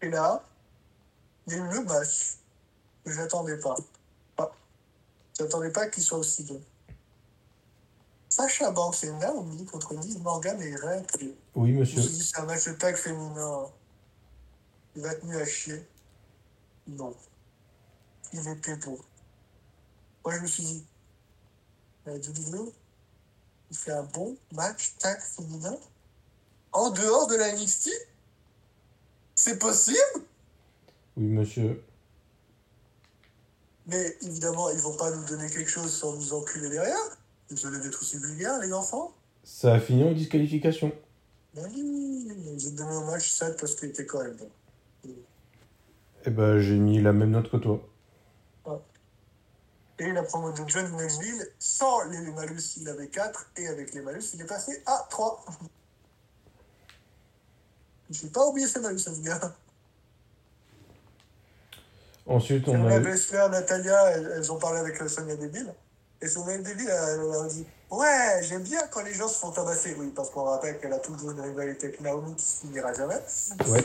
Et 0.00 0.08
là, 0.08 0.42
il 1.46 1.52
y 1.54 1.56
a 1.56 1.58
eu 1.58 1.68
le 1.68 1.84
match 1.84 2.38
que 3.04 3.12
j'attendais 3.12 3.58
pas. 3.58 3.76
Ah. 4.38 4.50
J'attendais 5.38 5.70
pas 5.70 5.88
qu'il 5.88 6.02
soit 6.02 6.18
aussi 6.18 6.44
bon. 6.44 6.60
Sacha 8.34 8.72
et 9.02 9.10
Naomi 9.10 9.66
contre 9.66 9.92
Liv 9.92 10.18
Morgan 10.22 10.58
et 10.62 10.72
Priest. 11.06 11.34
Oui, 11.54 11.68
Je 11.68 11.74
me 11.74 11.80
monsieur. 11.80 12.00
dit, 12.00 12.24
c'est 12.24 12.38
un 12.38 12.46
match 12.46 12.64
de 12.66 12.72
tag 12.72 12.96
féminin. 12.96 13.66
Il 14.96 15.02
va 15.02 15.12
être 15.12 15.22
nul 15.24 15.36
à 15.36 15.44
chier. 15.44 15.86
Non. 16.86 17.14
Il 18.32 18.48
était 18.48 18.76
beau. 18.76 18.98
Moi, 20.24 20.34
je 20.36 20.40
me 20.40 20.46
suis 20.46 20.62
dit, 20.62 20.86
euh, 22.06 22.18
WWE, 22.18 22.72
il 23.70 23.76
fait 23.76 23.92
un 23.92 24.04
bon 24.04 24.34
match 24.52 24.94
tag 24.98 25.20
féminin 25.20 25.76
en 26.72 26.88
dehors 26.88 27.26
de 27.26 27.34
la 27.34 27.52
NXT 27.52 27.90
C'est 29.34 29.58
possible? 29.58 30.24
Oui, 31.18 31.24
monsieur. 31.26 31.84
Mais 33.88 34.16
évidemment, 34.22 34.70
ils 34.70 34.80
vont 34.80 34.96
pas 34.96 35.10
nous 35.10 35.24
donner 35.26 35.50
quelque 35.50 35.68
chose 35.70 35.92
sans 35.94 36.14
nous 36.14 36.32
enculer 36.32 36.70
derrière. 36.70 37.18
Vous 37.52 37.66
allez 37.66 37.86
être 37.86 38.00
aussi 38.00 38.16
vulgaires, 38.16 38.58
les 38.60 38.72
enfants. 38.72 39.12
Ça 39.44 39.74
a 39.74 39.80
fini 39.80 40.04
en 40.04 40.12
disqualification. 40.12 40.92
Ben 41.54 41.68
oui, 41.74 42.28
j'ai 42.56 42.70
donné 42.70 42.92
un 42.92 43.04
match 43.04 43.30
7 43.30 43.58
parce 43.60 43.74
qu'il 43.74 43.90
était 43.90 44.06
quand 44.06 44.22
même 44.22 44.36
bon. 44.36 44.48
Eh 46.24 46.30
ben, 46.30 46.58
j'ai 46.60 46.76
mis 46.76 47.00
la 47.00 47.12
même 47.12 47.30
note 47.30 47.50
que 47.50 47.56
toi. 47.58 47.80
Et 49.98 50.10
la 50.10 50.22
promo 50.22 50.50
de 50.50 50.62
John 50.66 50.90
Knoxville, 50.90 51.46
sans 51.58 52.08
les 52.08 52.18
malus, 52.32 52.76
il 52.76 52.88
avait 52.88 53.08
4, 53.08 53.50
et 53.58 53.68
avec 53.68 53.92
les 53.92 54.00
malus, 54.00 54.24
il 54.34 54.40
est 54.40 54.46
passé 54.46 54.82
à 54.86 55.06
3. 55.10 55.44
Je 58.10 58.24
n'ai 58.24 58.30
pas 58.30 58.46
oublié 58.46 58.66
ces 58.66 58.80
malus, 58.80 58.98
ce 58.98 59.10
gars. 59.20 59.54
Ensuite, 62.26 62.66
on 62.68 62.86
a 62.86 62.98
eu... 62.98 63.02
Baszler, 63.02 63.46
Natalia, 63.50 64.10
elles, 64.10 64.32
elles 64.36 64.52
ont 64.52 64.58
parlé 64.58 64.80
avec 64.80 65.00
euh, 65.00 65.08
Sonia 65.08 65.36
Deville. 65.36 65.72
Et 66.22 66.28
Sonia 66.28 66.56
Deville, 66.58 66.88
elle 66.88 67.20
leur 67.20 67.42
a 67.42 67.48
dit 67.48 67.66
Ouais, 67.90 68.40
j'aime 68.42 68.62
bien 68.62 68.80
quand 68.90 69.02
les 69.02 69.12
gens 69.12 69.26
se 69.26 69.40
font 69.40 69.50
tabasser. 69.50 69.96
Oui, 69.98 70.12
parce 70.14 70.30
qu'on 70.30 70.44
rappelle 70.44 70.78
qu'elle 70.78 70.92
a 70.92 71.00
toujours 71.00 71.32
une 71.32 71.40
rivalité 71.40 71.88
avec 71.88 72.00
Naomi 72.00 72.34
qui 72.36 72.44
se 72.44 72.60
finira 72.60 72.94
jamais. 72.94 73.20
Ouais. 73.68 73.84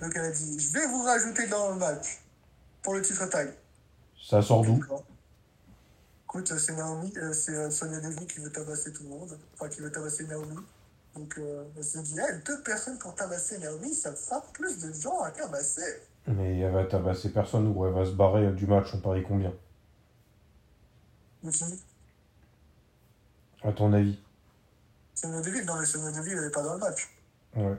Donc 0.00 0.12
elle 0.16 0.24
a 0.24 0.30
dit 0.32 0.58
Je 0.58 0.72
vais 0.72 0.86
vous 0.88 1.02
rajouter 1.04 1.46
dans 1.46 1.70
le 1.70 1.76
match 1.76 2.20
pour 2.82 2.94
le 2.94 3.02
titre 3.02 3.26
tag. 3.26 3.54
Ça 4.20 4.42
sort 4.42 4.62
d'où? 4.62 4.80
Écoute, 6.24 6.52
c'est 6.58 6.74
Naomi, 6.74 7.12
euh, 7.16 7.32
c'est 7.32 7.54
euh, 7.54 7.70
Sonia 7.70 8.00
Deville 8.00 8.26
qui 8.26 8.40
veut 8.40 8.50
tabasser 8.50 8.92
tout 8.92 9.04
le 9.04 9.10
monde, 9.10 9.38
enfin 9.54 9.68
qui 9.68 9.80
veut 9.80 9.92
tabasser 9.92 10.26
Naomi. 10.26 10.56
Donc 11.14 11.38
euh, 11.38 11.64
elle 11.76 11.84
se 11.84 11.98
dit, 11.98 12.16
deux 12.46 12.62
personnes 12.62 12.98
pour 12.98 13.14
tabasser 13.14 13.58
Naomi, 13.58 13.94
ça 13.94 14.12
fera 14.14 14.42
plus 14.52 14.78
de 14.78 14.92
gens 14.92 15.20
à 15.20 15.30
tabasser. 15.30 16.02
Mais 16.26 16.58
elle 16.58 16.72
va 16.72 16.84
tabasser 16.86 17.28
personne 17.28 17.72
ou 17.76 17.86
elle 17.86 17.92
va 17.92 18.04
se 18.04 18.12
barrer 18.12 18.50
du 18.52 18.66
match, 18.66 18.88
on 18.94 19.00
parie 19.00 19.22
combien? 19.22 19.52
Dis, 21.42 21.64
À 23.64 23.72
ton 23.72 23.92
avis 23.92 24.18
Sonia 25.14 25.40
Deville, 25.40 25.64
non 25.66 25.76
mais 25.78 25.86
Sonia 25.86 26.10
Deville, 26.12 26.34
elle 26.38 26.44
n'est 26.44 26.50
pas 26.50 26.62
dans 26.62 26.74
le 26.74 26.78
match. 26.80 27.08
Ouais. 27.56 27.76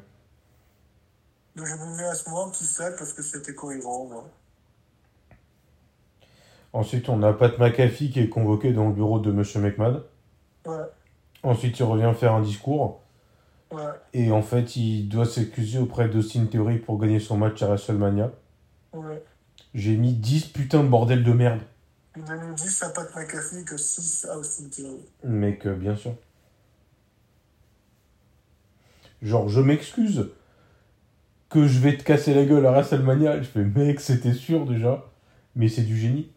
Donc 1.56 1.66
j'ai 1.68 1.74
mis 1.76 2.02
à 2.02 2.14
ce 2.16 2.30
moment 2.30 2.48
un 2.48 2.50
petit 2.50 2.66
sac 2.66 2.96
parce 2.98 3.14
que 3.14 3.22
c'était 3.22 3.54
cohérent. 3.56 4.06
Moi. 4.06 4.30
Ensuite, 6.74 7.08
on 7.10 7.22
a 7.22 7.34
Pat 7.34 7.58
McAfee 7.60 8.10
qui 8.10 8.20
est 8.20 8.30
convoqué 8.30 8.74
dans 8.74 8.88
le 8.88 8.94
bureau 8.94 9.20
de 9.20 9.32
Monsieur 9.32 9.60
McMahon. 9.62 10.04
Ouais, 10.66 10.76
Ensuite, 11.44 11.78
il 11.78 11.84
revient 11.84 12.12
faire 12.18 12.34
un 12.34 12.42
discours. 12.42 13.02
ouais, 13.72 13.84
Et 14.14 14.32
en 14.32 14.42
fait, 14.42 14.76
il 14.76 15.08
doit 15.08 15.26
s'excuser 15.26 15.78
auprès 15.80 16.10
d'Austin 16.10 16.46
Theory 16.48 16.80
pour 16.80 16.98
gagner 16.98 17.20
son 17.20 17.38
match 17.38 17.62
à 17.62 17.68
WrestleMania. 17.68 18.32
ouais. 18.94 19.24
J'ai 19.76 19.98
mis 19.98 20.14
10 20.14 20.48
putains 20.50 20.84
de 20.84 20.88
bordel 20.90 21.24
de 21.24 21.34
merde. 21.34 21.60
Il 22.16 22.24
donne 22.24 22.54
10 22.54 22.84
à 22.84 22.90
Pat 22.90 23.16
McAfee 23.16 23.66
que 23.66 23.78
6 23.78 24.26
à 24.26 24.38
Austin 24.38 24.70
Theory. 24.70 25.06
Mec, 25.24 25.66
euh, 25.66 25.76
bien 25.76 25.96
sûr. 25.96 26.16
Genre, 29.22 29.50
je 29.50 29.62
m'excuse 29.62 30.30
que 31.50 31.68
je 31.68 31.80
vais 31.80 31.98
te 31.98 32.04
casser 32.04 32.34
la 32.34 32.46
gueule 32.46 32.66
à 32.66 32.72
WrestleMania. 32.72 33.42
Je 33.42 33.48
fais, 33.48 33.64
mec, 33.64 34.00
c'était 34.02 34.34
sûr 34.34 34.66
déjà. 34.66 35.06
Mais 35.56 35.70
c'est 35.70 35.84
du 35.84 35.98
génie. 35.98 36.32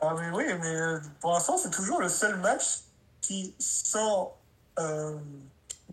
Ah, 0.00 0.14
mais 0.18 0.30
oui, 0.30 0.44
mais 0.60 0.76
euh, 0.76 0.98
pour 1.20 1.32
l'instant, 1.32 1.56
c'est 1.56 1.70
toujours 1.70 2.00
le 2.00 2.08
seul 2.08 2.36
match 2.36 2.80
qui, 3.22 3.54
sans, 3.58 4.36
euh, 4.78 5.16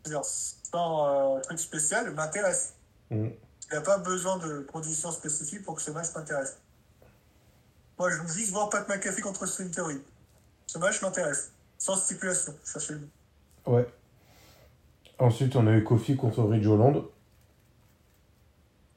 dire, 0.04 0.24
sans 0.26 1.38
euh, 1.38 1.40
truc 1.40 1.60
spécial, 1.60 2.12
m'intéresse. 2.12 2.74
Mm. 3.10 3.28
Il 3.28 3.72
n'y 3.72 3.78
a 3.78 3.82
pas 3.82 3.98
besoin 3.98 4.38
de 4.38 4.60
conditions 4.72 5.12
spécifiques 5.12 5.64
pour 5.64 5.76
que 5.76 5.82
ce 5.82 5.92
match 5.92 6.08
m'intéresse. 6.14 6.58
Moi, 8.00 8.10
je 8.10 8.22
veux 8.22 8.28
juste 8.28 8.52
voir 8.52 8.70
Pat 8.70 8.88
McAfee 8.88 9.22
contre 9.22 9.46
String 9.46 9.70
Theory. 9.72 10.02
Ce 10.68 10.78
match 10.78 11.02
m'intéresse. 11.02 11.52
Sans 11.78 11.96
stipulation. 11.96 12.56
Cherchez 12.66 12.94
le 12.96 13.08
Ouais. 13.72 13.88
Ensuite, 15.20 15.56
on 15.56 15.68
a 15.68 15.72
eu 15.74 15.84
Kofi 15.84 16.16
contre 16.18 16.44
Ridge 16.44 16.66
Holland. 16.68 17.04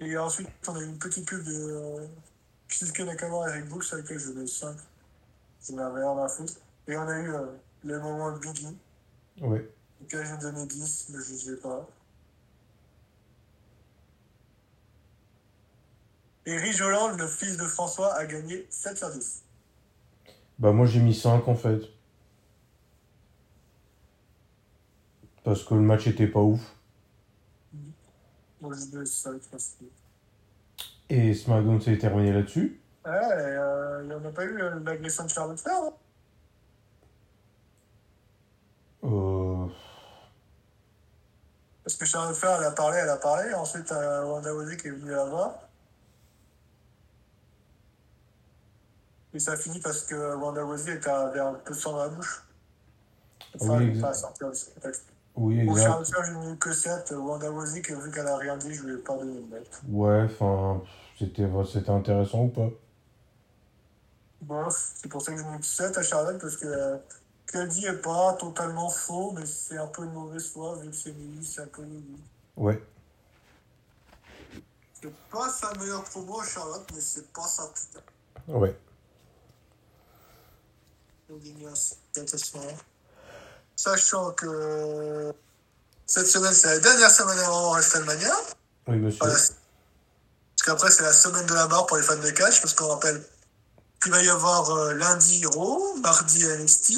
Et 0.01 0.17
ensuite, 0.19 0.49
on 0.69 0.75
a 0.77 0.81
eu 0.81 0.87
une 0.87 0.99
petite 0.99 1.27
pub 1.27 1.45
de 1.45 1.53
euh, 1.53 2.07
Shinsuke 2.69 3.01
Nakamura 3.01 3.49
avec 3.49 3.69
Brooks, 3.69 3.85
avec 3.93 4.05
lequel 4.05 4.19
je 4.19 4.33
mets 4.33 4.47
5. 4.47 4.77
Je 5.67 5.73
n'avais 5.73 6.01
rien 6.01 6.19
à 6.19 6.29
foutre. 6.29 6.55
Et 6.89 6.97
on 6.97 7.03
a 7.09 7.19
eu 7.19 7.33
euh, 7.35 7.47
le 7.85 8.01
moment 8.01 8.33
de 8.33 8.39
Biggie, 8.39 8.77
Ouais. 9.41 9.69
auquel 10.03 10.27
j'ai 10.27 10.37
donné 10.39 10.67
10, 10.67 11.07
mais 11.11 11.19
je 11.25 11.33
ne 11.33 11.39
sais 11.39 11.57
pas. 11.63 11.87
Et 16.47 16.57
Ridge 16.57 16.81
Holland, 16.81 17.19
le 17.19 17.27
fils 17.27 17.57
de 17.57 17.65
François, 17.65 18.15
a 18.15 18.25
gagné 18.25 18.67
7 18.71 18.97
sur 18.97 19.11
10. 19.11 19.43
Bah, 20.61 20.73
moi, 20.73 20.87
j'ai 20.87 21.01
mis 21.01 21.15
5 21.15 21.47
en 21.49 21.57
fait. 21.57 21.81
Parce 25.43 25.65
que 25.65 25.75
le 25.75 25.81
match 25.81 26.07
était 26.07 26.29
pas 26.29 26.41
ouf. 26.41 26.61
Moi, 28.61 28.75
je 28.75 28.97
mets 28.97 29.05
5 29.05 29.41
parce 29.51 29.77
que... 29.79 29.85
Et 31.09 31.35
SmackDown 31.35 31.81
s'est 31.81 31.99
terminé 31.99 32.33
là-dessus. 32.33 32.81
Ouais, 33.05 33.13
euh, 33.13 34.01
il 34.03 34.09
n'y 34.09 34.15
en 34.15 34.25
a 34.25 34.33
pas 34.33 34.45
eu 34.45 34.61
euh, 34.61 34.81
l'agression 34.85 35.25
de 35.25 35.31
Charlotte 35.31 35.61
Flair. 35.61 35.77
hein 35.77 35.93
Euh... 39.05 39.67
Parce 41.85 41.97
que 41.97 42.05
Charlotte 42.05 42.35
Flair, 42.35 42.59
elle 42.61 42.67
a 42.67 42.73
parlé, 42.73 42.99
elle 42.99 43.09
a 43.09 43.17
parlé. 43.17 43.55
Ensuite, 43.55 43.93
euh, 43.93 44.25
Wanda 44.25 44.53
Rousey 44.53 44.77
qui 44.77 44.89
est 44.89 44.91
venue 44.91 45.13
la 45.13 45.25
voir. 45.27 45.66
Et 49.37 49.39
ça 49.39 49.55
finit 49.55 49.81
parce 49.81 50.05
que 50.05 50.35
Wanda 50.37 50.63
Rousey 50.65 50.95
était- 50.95 51.11
avait 51.11 51.41
un 51.41 51.53
peu 51.53 51.75
de 51.75 51.79
sang 51.79 51.93
dans 51.93 51.99
la 51.99 52.09
bouche. 52.09 52.43
Enfin, 53.61 53.77
Oui, 53.79 54.01
pas 54.01 54.13
du 54.13 54.57
spectacle. 54.57 54.99
Oui, 55.35 55.61
exact. 55.61 55.83
Charlotte 55.83 56.09
Flair, 56.09 56.25
j'ai 56.25 56.33
mis 56.49 56.59
que 56.59 56.73
7. 56.73 57.11
Wanda 57.19 57.51
Rousey, 57.51 57.83
que 57.83 57.93
vu 57.93 58.11
qu'elle 58.11 58.27
a 58.27 58.39
rien 58.39 58.57
dit, 58.57 58.73
je 58.73 58.83
lui 58.85 58.95
ai 58.95 58.97
pas 58.97 59.15
donné 59.19 59.37
une 59.39 59.51
note. 59.51 59.81
Ouais, 59.91 60.23
enfin, 60.25 60.81
c'était 61.19 61.47
c'était 61.71 61.91
intéressant 61.91 62.45
ou 62.45 62.49
pas? 62.49 62.71
Bof, 64.41 64.93
c'est 64.95 65.09
pour 65.11 65.21
ça 65.21 65.33
que 65.33 65.39
j'ai 65.39 65.45
mis 65.45 65.63
7 65.63 65.99
à 65.99 66.03
Charlotte, 66.03 66.41
parce 66.41 66.57
que 66.57 66.65
euh, 66.67 66.97
ce 67.47 67.53
qu'elle 67.53 67.69
dit 67.69 67.85
est 67.85 68.01
pas 68.01 68.33
totalement 68.41 68.89
faux, 68.89 69.33
mais 69.33 69.45
c'est 69.45 69.77
un 69.77 69.87
peu 69.89 70.05
une 70.05 70.13
mauvaise 70.15 70.49
foi, 70.51 70.77
vu 70.77 70.89
que 70.89 70.97
c'est 70.97 71.13
Milly, 71.13 71.45
c'est 71.45 71.61
un 71.61 71.67
peu 71.67 71.83
Milly. 71.83 72.23
Ouais. 72.57 72.83
C'est 74.95 75.13
pas 75.31 75.51
sa 75.51 75.75
meilleure 75.79 76.05
promo, 76.05 76.43
Charlotte, 76.43 76.87
mais 76.95 77.01
c'est 77.03 77.31
pas 77.35 77.43
sa 77.47 77.65
putain. 77.67 78.01
Ouais. 78.49 78.75
Donc, 78.75 78.75
il 78.75 78.75
y 78.75 78.75
a 78.75 78.75
cette 78.75 78.85
attention-là. 80.75 81.16
Sachant 83.77 84.33
que 84.33 85.33
cette 86.07 86.27
semaine, 86.27 86.53
c'est 86.53 86.69
la 86.69 86.79
dernière 86.79 87.11
semaine 87.11 87.39
avant 87.39 87.73
WrestleMania. 87.73 88.33
Oui, 88.87 88.97
monsieur. 88.97 89.19
Voilà. 89.21 89.35
Parce 89.35 89.53
qu'après, 90.65 90.91
c'est 90.91 91.03
la 91.03 91.13
semaine 91.13 91.47
de 91.47 91.55
la 91.55 91.67
mort 91.69 91.87
pour 91.87 91.97
les 91.97 92.03
fans 92.03 92.17
de 92.17 92.31
catch, 92.31 92.61
parce 92.61 92.75
qu'on 92.75 92.89
rappelle 92.89 93.23
qu'il 94.03 94.13
va 94.13 94.23
y 94.23 94.29
avoir 94.29 94.71
euh, 94.71 94.95
lundi 94.95 95.45
Raw, 95.47 95.97
mardi 95.97 96.45
NXT. 96.47 96.95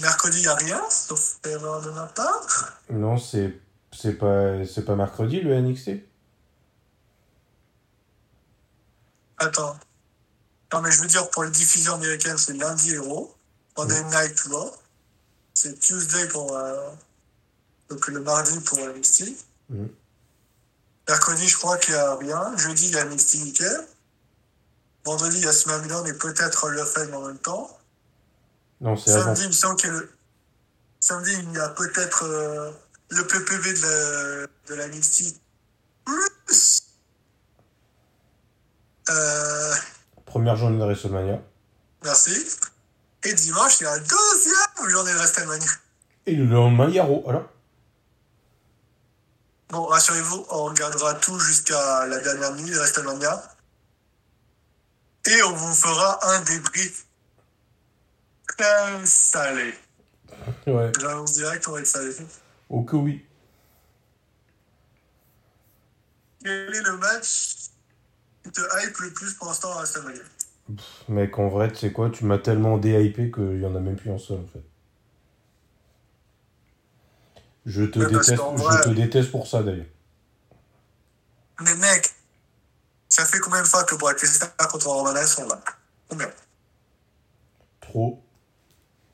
Mercredi, 0.00 0.38
il 0.38 0.42
n'y 0.42 0.46
a 0.46 0.54
rien, 0.54 0.80
sauf 0.88 1.38
erreur 1.44 1.82
de 1.82 1.90
ma 1.90 2.06
part. 2.06 2.78
Non, 2.90 3.18
c'est 3.18 3.60
c'est 3.92 4.14
pas 4.14 4.64
c'est 4.64 4.84
pas 4.84 4.94
mercredi 4.94 5.40
le 5.40 5.60
NXT 5.60 5.90
Attends. 9.38 9.76
Non, 10.72 10.80
mais 10.82 10.90
je 10.92 11.00
veux 11.00 11.06
dire, 11.08 11.28
pour 11.30 11.44
les 11.44 11.50
diffusions 11.50 11.94
américaines, 11.94 12.38
c'est 12.38 12.52
lundi 12.52 12.94
et 12.94 12.98
Raw. 12.98 13.34
Monday 13.76 14.02
Night 14.04 14.40
Raw. 14.50 14.72
C'est 15.54 15.78
Tuesday 15.78 16.28
pour. 16.28 16.56
euh, 16.56 16.90
donc 17.88 18.06
le 18.06 18.20
mardi 18.20 18.58
pour 18.60 18.78
NXT. 18.78 19.32
Mhm. 19.68 19.88
Mercredi, 21.08 21.48
je 21.48 21.56
crois 21.56 21.76
qu'il 21.78 21.94
n'y 21.94 22.00
a 22.00 22.14
rien. 22.14 22.56
Jeudi, 22.56 22.86
il 22.88 22.94
y 22.94 22.98
a 22.98 23.04
NXT 23.04 23.34
UK. 23.46 23.62
Vendredi, 25.04 25.38
il 25.38 25.44
y 25.44 25.48
a 25.48 25.52
SmackDown 25.52 26.06
et 26.06 26.12
peut-être 26.12 26.68
le 26.68 26.84
Fame 26.84 27.14
en 27.14 27.26
même 27.26 27.38
temps. 27.38 27.76
Non, 28.80 28.96
c'est 28.96 29.10
avant. 29.12 29.24
Samedi, 29.24 29.42
il 29.42 29.48
me 29.48 29.52
semble 29.52 29.80
que 29.80 29.88
le... 29.88 30.12
Samedi, 31.00 31.32
il 31.32 31.52
y 31.52 31.58
a 31.58 31.70
peut-être 31.70 32.24
euh, 32.24 32.70
le 33.08 33.26
PPV 33.26 33.72
de 33.72 33.80
la, 33.82 34.46
de 34.68 34.74
la 34.74 34.88
NXT. 34.88 35.34
Plus. 36.04 36.82
Euh, 39.08 39.74
Première 40.30 40.54
journée 40.54 40.78
de 40.78 40.84
WrestleMania. 40.84 41.42
merci. 42.04 42.30
Et 43.24 43.34
dimanche, 43.34 43.80
il 43.80 43.82
y 43.82 43.86
a 43.86 43.96
la 43.96 43.98
deuxième 43.98 44.88
journée 44.88 45.10
de 45.10 45.16
WrestleMania. 45.16 45.66
Et 46.26 46.36
le 46.36 46.44
lendemain, 46.44 46.86
il 46.88 46.94
y 46.94 46.98
a 47.00 47.04
Raw. 47.04 47.22
Voilà. 47.24 47.48
Bon, 49.70 49.86
rassurez-vous, 49.86 50.46
on 50.50 50.64
regardera 50.66 51.14
tout 51.14 51.36
jusqu'à 51.40 52.06
la 52.06 52.20
dernière 52.20 52.54
nuit 52.54 52.70
de 52.70 52.76
WrestleMania. 52.76 53.42
Et 55.26 55.42
on 55.42 55.52
vous 55.52 55.74
fera 55.74 56.34
un 56.34 56.40
débrief 56.42 57.06
très 58.46 59.04
salé. 59.06 59.74
Ouais. 60.68 60.92
J'annonce 61.00 61.32
direct, 61.32 61.66
on 61.66 61.72
va 61.72 61.80
être 61.80 61.86
salé. 61.88 62.14
Oh 62.68 62.84
que 62.84 62.94
oui. 62.94 63.26
Quel 66.44 66.72
est 66.72 66.82
le 66.82 66.96
match 66.98 67.56
qui 68.50 68.60
te 68.60 68.86
hype 68.86 68.98
le 68.98 69.12
plus 69.12 69.34
pour 69.34 69.48
l'instant 69.48 69.72
à 69.72 69.76
WrestleMania 69.76 70.22
Mec, 71.08 71.38
en 71.38 71.48
vrai, 71.48 71.70
tu 71.70 71.78
sais 71.78 71.92
quoi, 71.92 72.10
tu 72.10 72.24
m'as 72.24 72.38
tellement 72.38 72.78
déhypé 72.78 73.30
qu'il 73.30 73.60
y 73.60 73.66
en 73.66 73.74
a 73.74 73.80
même 73.80 73.96
plus 73.96 74.10
un 74.10 74.18
seul 74.18 74.38
en 74.38 74.46
fait. 74.46 74.62
Je 77.66 77.84
te 77.84 77.98
déteste, 77.98 78.30
je 78.30 78.82
te 78.82 78.88
déteste 78.90 79.30
pour 79.30 79.46
ça 79.46 79.62
d'ailleurs. 79.62 79.86
Mais 81.60 81.74
mec, 81.76 82.14
ça 83.08 83.24
fait 83.24 83.38
combien 83.40 83.62
de 83.62 83.66
fois 83.66 83.84
que 83.84 83.94
Brock 83.96 84.20
Lesnar 84.22 84.50
contre 84.70 84.86
Roman 84.86 85.14
sont 85.26 85.46
là? 85.46 85.60
Combien? 86.08 86.30
Trop. 87.80 88.22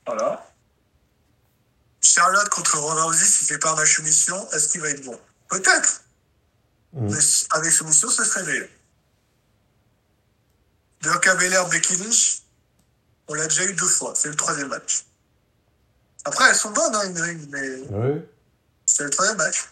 Voilà. 0.05 0.47
Charlotte 2.01 2.49
contre 2.49 2.79
Ronda 2.79 3.03
Rousey, 3.03 3.25
si 3.25 3.45
c'est 3.45 3.59
pas 3.59 3.75
match 3.75 3.95
soumission, 3.95 4.49
est-ce 4.51 4.69
qu'il 4.69 4.81
va 4.81 4.89
être 4.89 5.03
bon? 5.03 5.19
Peut-être. 5.49 6.03
Mm. 6.93 7.09
Mais 7.09 7.19
avec 7.51 7.71
soumission, 7.71 8.09
ce 8.09 8.23
serait 8.23 8.45
meilleur. 8.45 8.67
Bianca 11.01 11.35
Belair, 11.35 11.67
Becky 11.69 11.95
Lynch, 11.97 12.41
on 13.27 13.33
l'a 13.33 13.47
déjà 13.47 13.65
eu 13.65 13.73
deux 13.73 13.87
fois. 13.87 14.13
C'est 14.15 14.29
le 14.29 14.35
troisième 14.35 14.69
match. 14.69 15.05
Après, 16.25 16.49
elles 16.49 16.55
sont 16.55 16.71
bonnes, 16.71 16.95
hein, 16.95 17.09
une 17.09 17.21
ring, 17.21 17.47
mais 17.51 17.69
Ouais. 17.89 18.29
c'est 18.85 19.03
le 19.03 19.09
troisième 19.09 19.37
match. 19.37 19.65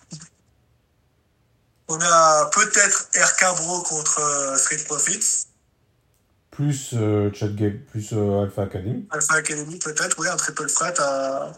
On 1.87 1.99
a 2.01 2.49
peut-être 2.53 3.09
RK 3.15 3.57
Bro 3.57 3.83
contre 3.83 4.19
euh, 4.19 4.57
Street 4.57 4.83
Profits. 4.85 5.45
Plus 6.51 6.91
euh, 6.93 7.31
Chat 7.33 7.49
Game, 7.49 7.79
plus 7.91 8.13
euh, 8.13 8.43
Alpha 8.43 8.63
Academy. 8.63 9.07
Alpha 9.11 9.35
Academy, 9.35 9.77
peut-être, 9.79 10.17
oui, 10.17 10.27
un 10.27 10.37
triple 10.37 10.67
threat 10.67 10.99
à, 10.99 11.51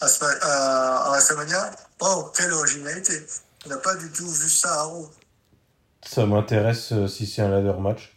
à, 0.00 0.06
à. 0.42 1.18
Oh, 2.00 2.30
quelle 2.36 2.52
originalité. 2.52 3.24
On 3.64 3.68
n'a 3.68 3.76
pas 3.78 3.94
du 3.94 4.10
tout 4.10 4.28
vu 4.28 4.48
ça 4.50 4.72
à 4.80 4.82
Raw. 4.82 5.10
Ça 6.06 6.26
m'intéresse 6.26 6.92
si 7.08 7.26
c'est 7.26 7.42
un 7.42 7.50
ladder 7.50 7.78
match. 7.78 8.16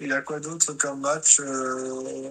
Il 0.00 0.08
y 0.08 0.12
a 0.12 0.22
quoi 0.22 0.40
d'autre 0.40 0.72
comme 0.74 1.00
match 1.00 1.40
euh... 1.40 2.30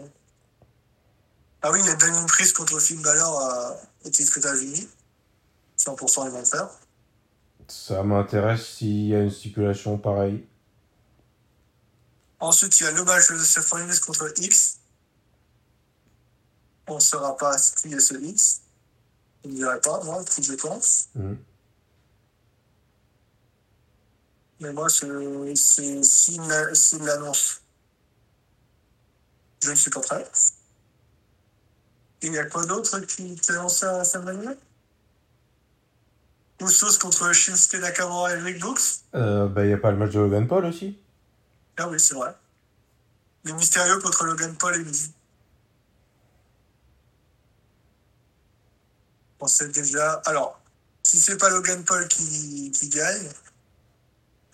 Ah 1.62 1.72
oui, 1.72 1.80
il 1.82 1.86
y 1.86 1.90
a 1.90 1.96
Damien 1.96 2.26
Priest 2.26 2.56
contre 2.56 2.80
Finn 2.80 3.02
Balor 3.02 3.40
à... 3.42 3.78
au 4.06 4.10
titre 4.10 4.38
États-Unis. 4.38 4.88
100% 5.78 6.26
ils 6.26 6.32
vont 6.32 6.40
le 6.40 6.46
faire. 6.46 6.70
Ça 7.68 8.04
m'intéresse 8.04 8.66
s'il 8.66 9.08
y 9.08 9.16
a 9.16 9.22
une 9.22 9.32
stipulation 9.32 9.98
pareille. 9.98 10.46
Ensuite, 12.40 12.80
il 12.80 12.84
y 12.84 12.88
a 12.88 12.92
le 12.92 13.04
match 13.04 13.30
de 13.32 13.38
Seth 13.38 13.70
Rollins 13.70 14.00
contre 14.06 14.34
X. 14.38 14.80
On 16.88 16.96
ne 16.96 17.00
saura 17.00 17.38
pas 17.38 17.56
qui 17.58 17.94
est 17.94 18.00
ce 18.00 18.16
X. 18.16 18.62
Je 19.44 19.50
ne 19.50 19.56
dirai 19.56 19.80
pas, 19.82 20.04
moi, 20.04 20.24
qui 20.24 20.42
je 20.42 20.54
pense. 20.54 21.10
Mm. 21.16 21.36
Mais 24.60 24.74
moi, 24.74 24.90
c'est 24.90 26.04
s'il 26.04 26.42
l'a- 26.48 26.76
s'il 26.76 27.04
l'annonce. 27.04 27.62
Je 29.64 29.72
ne 29.72 29.76
suis 29.76 29.90
pas 29.92 30.02
prêt. 30.02 30.30
Il 32.22 32.34
y 32.34 32.38
a 32.38 32.46
quoi 32.46 32.66
d'autre 32.66 33.00
qui 33.00 33.36
t'est 33.36 33.54
lancé 33.54 33.86
à 33.86 33.98
la 34.00 34.04
semaine 34.06 34.42
dernière 34.42 34.58
Usos 36.62 36.98
contre 37.00 37.32
Shinsuke 37.32 37.80
Nakamura 37.80 38.36
et 38.36 38.40
Rick 38.40 38.60
Books? 38.60 38.82
Euh, 39.16 39.48
bah, 39.48 39.66
y 39.66 39.72
a 39.72 39.78
pas 39.78 39.92
le 39.92 39.98
match 39.98 40.12
de 40.12 40.20
Logan 40.20 40.46
Paul 40.46 40.66
aussi 40.66 40.98
Ah 41.78 41.88
oui, 41.88 41.98
c'est 42.00 42.16
vrai. 42.16 42.36
Les 43.46 43.54
Mystérieux 43.54 44.00
contre 44.00 44.26
Logan 44.26 44.54
Paul 44.58 44.76
et 44.76 44.84
Miz. 44.84 45.12
On 49.40 49.48
sait 49.48 49.70
déjà. 49.70 50.22
Alors, 50.26 50.60
si 51.04 51.18
c'est 51.18 51.38
pas 51.38 51.50
Logan 51.50 51.82
Paul 51.86 52.06
qui, 52.10 52.72
qui 52.72 52.90
gagne, 52.90 53.30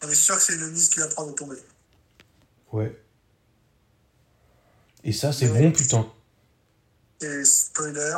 on 0.03 0.09
est 0.09 0.15
sûr 0.15 0.35
que 0.35 0.41
c'est 0.41 0.57
le 0.57 0.69
Miz 0.69 0.89
qui 0.89 0.99
va 0.99 1.07
prendre 1.07 1.29
le 1.29 1.35
tombé. 1.35 1.55
Ouais. 2.71 3.01
Et 5.03 5.13
ça, 5.13 5.31
c'est 5.31 5.47
bon, 5.47 5.71
putain. 5.71 6.11
Et 7.21 7.45
spoiler, 7.45 8.17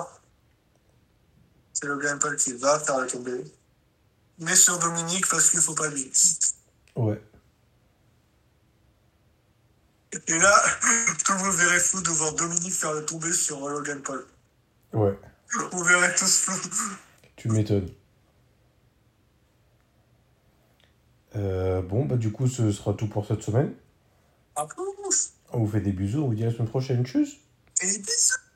c'est 1.74 1.86
Logan 1.86 2.18
Paul 2.18 2.36
qui 2.38 2.54
va 2.54 2.80
faire 2.80 3.00
le 3.00 3.08
tombé. 3.08 3.44
Mais 4.40 4.56
sur 4.56 4.80
Dominique 4.80 5.28
parce 5.28 5.50
qu'il 5.50 5.60
faut 5.60 5.76
pas 5.76 5.90
lui. 5.90 6.12
Ouais. 6.96 7.22
Et 10.28 10.38
là, 10.40 10.64
tout 11.26 11.34
le 11.34 11.40
monde 11.40 11.56
verrait 11.56 11.80
fou 11.80 12.02
de 12.02 12.10
voir 12.10 12.34
Dominique 12.34 12.74
faire 12.74 12.94
le 12.94 13.06
tombé 13.06 13.32
sur 13.34 13.68
Logan 13.68 14.02
Paul. 14.02 14.26
Ouais. 14.94 15.18
On 15.72 15.84
verrait 15.84 16.16
tous 16.16 16.40
flou. 16.40 16.56
Tu 17.36 17.50
m'étonnes. 17.50 17.90
Euh, 21.36 21.82
bon, 21.82 22.06
bah 22.06 22.16
du 22.18 22.32
coup, 22.32 22.48
ce 22.48 22.72
sera 22.72 22.94
tout 22.94 23.08
pour 23.08 23.26
cette 23.26 23.44
semaine. 23.44 23.74
À 24.56 24.66
plus. 24.66 25.34
On 25.54 25.60
vous 25.60 25.68
fait 25.68 25.82
des 25.82 25.92
bisous, 25.92 26.24
on 26.24 26.28
vous 26.28 26.36
dit 26.36 26.44
à 26.44 26.48
la 26.48 26.54
semaine 26.54 26.68
prochaine. 26.68 27.06
Tchuss 27.06 27.38
Et 27.82 28.00
bisous. 28.00 28.47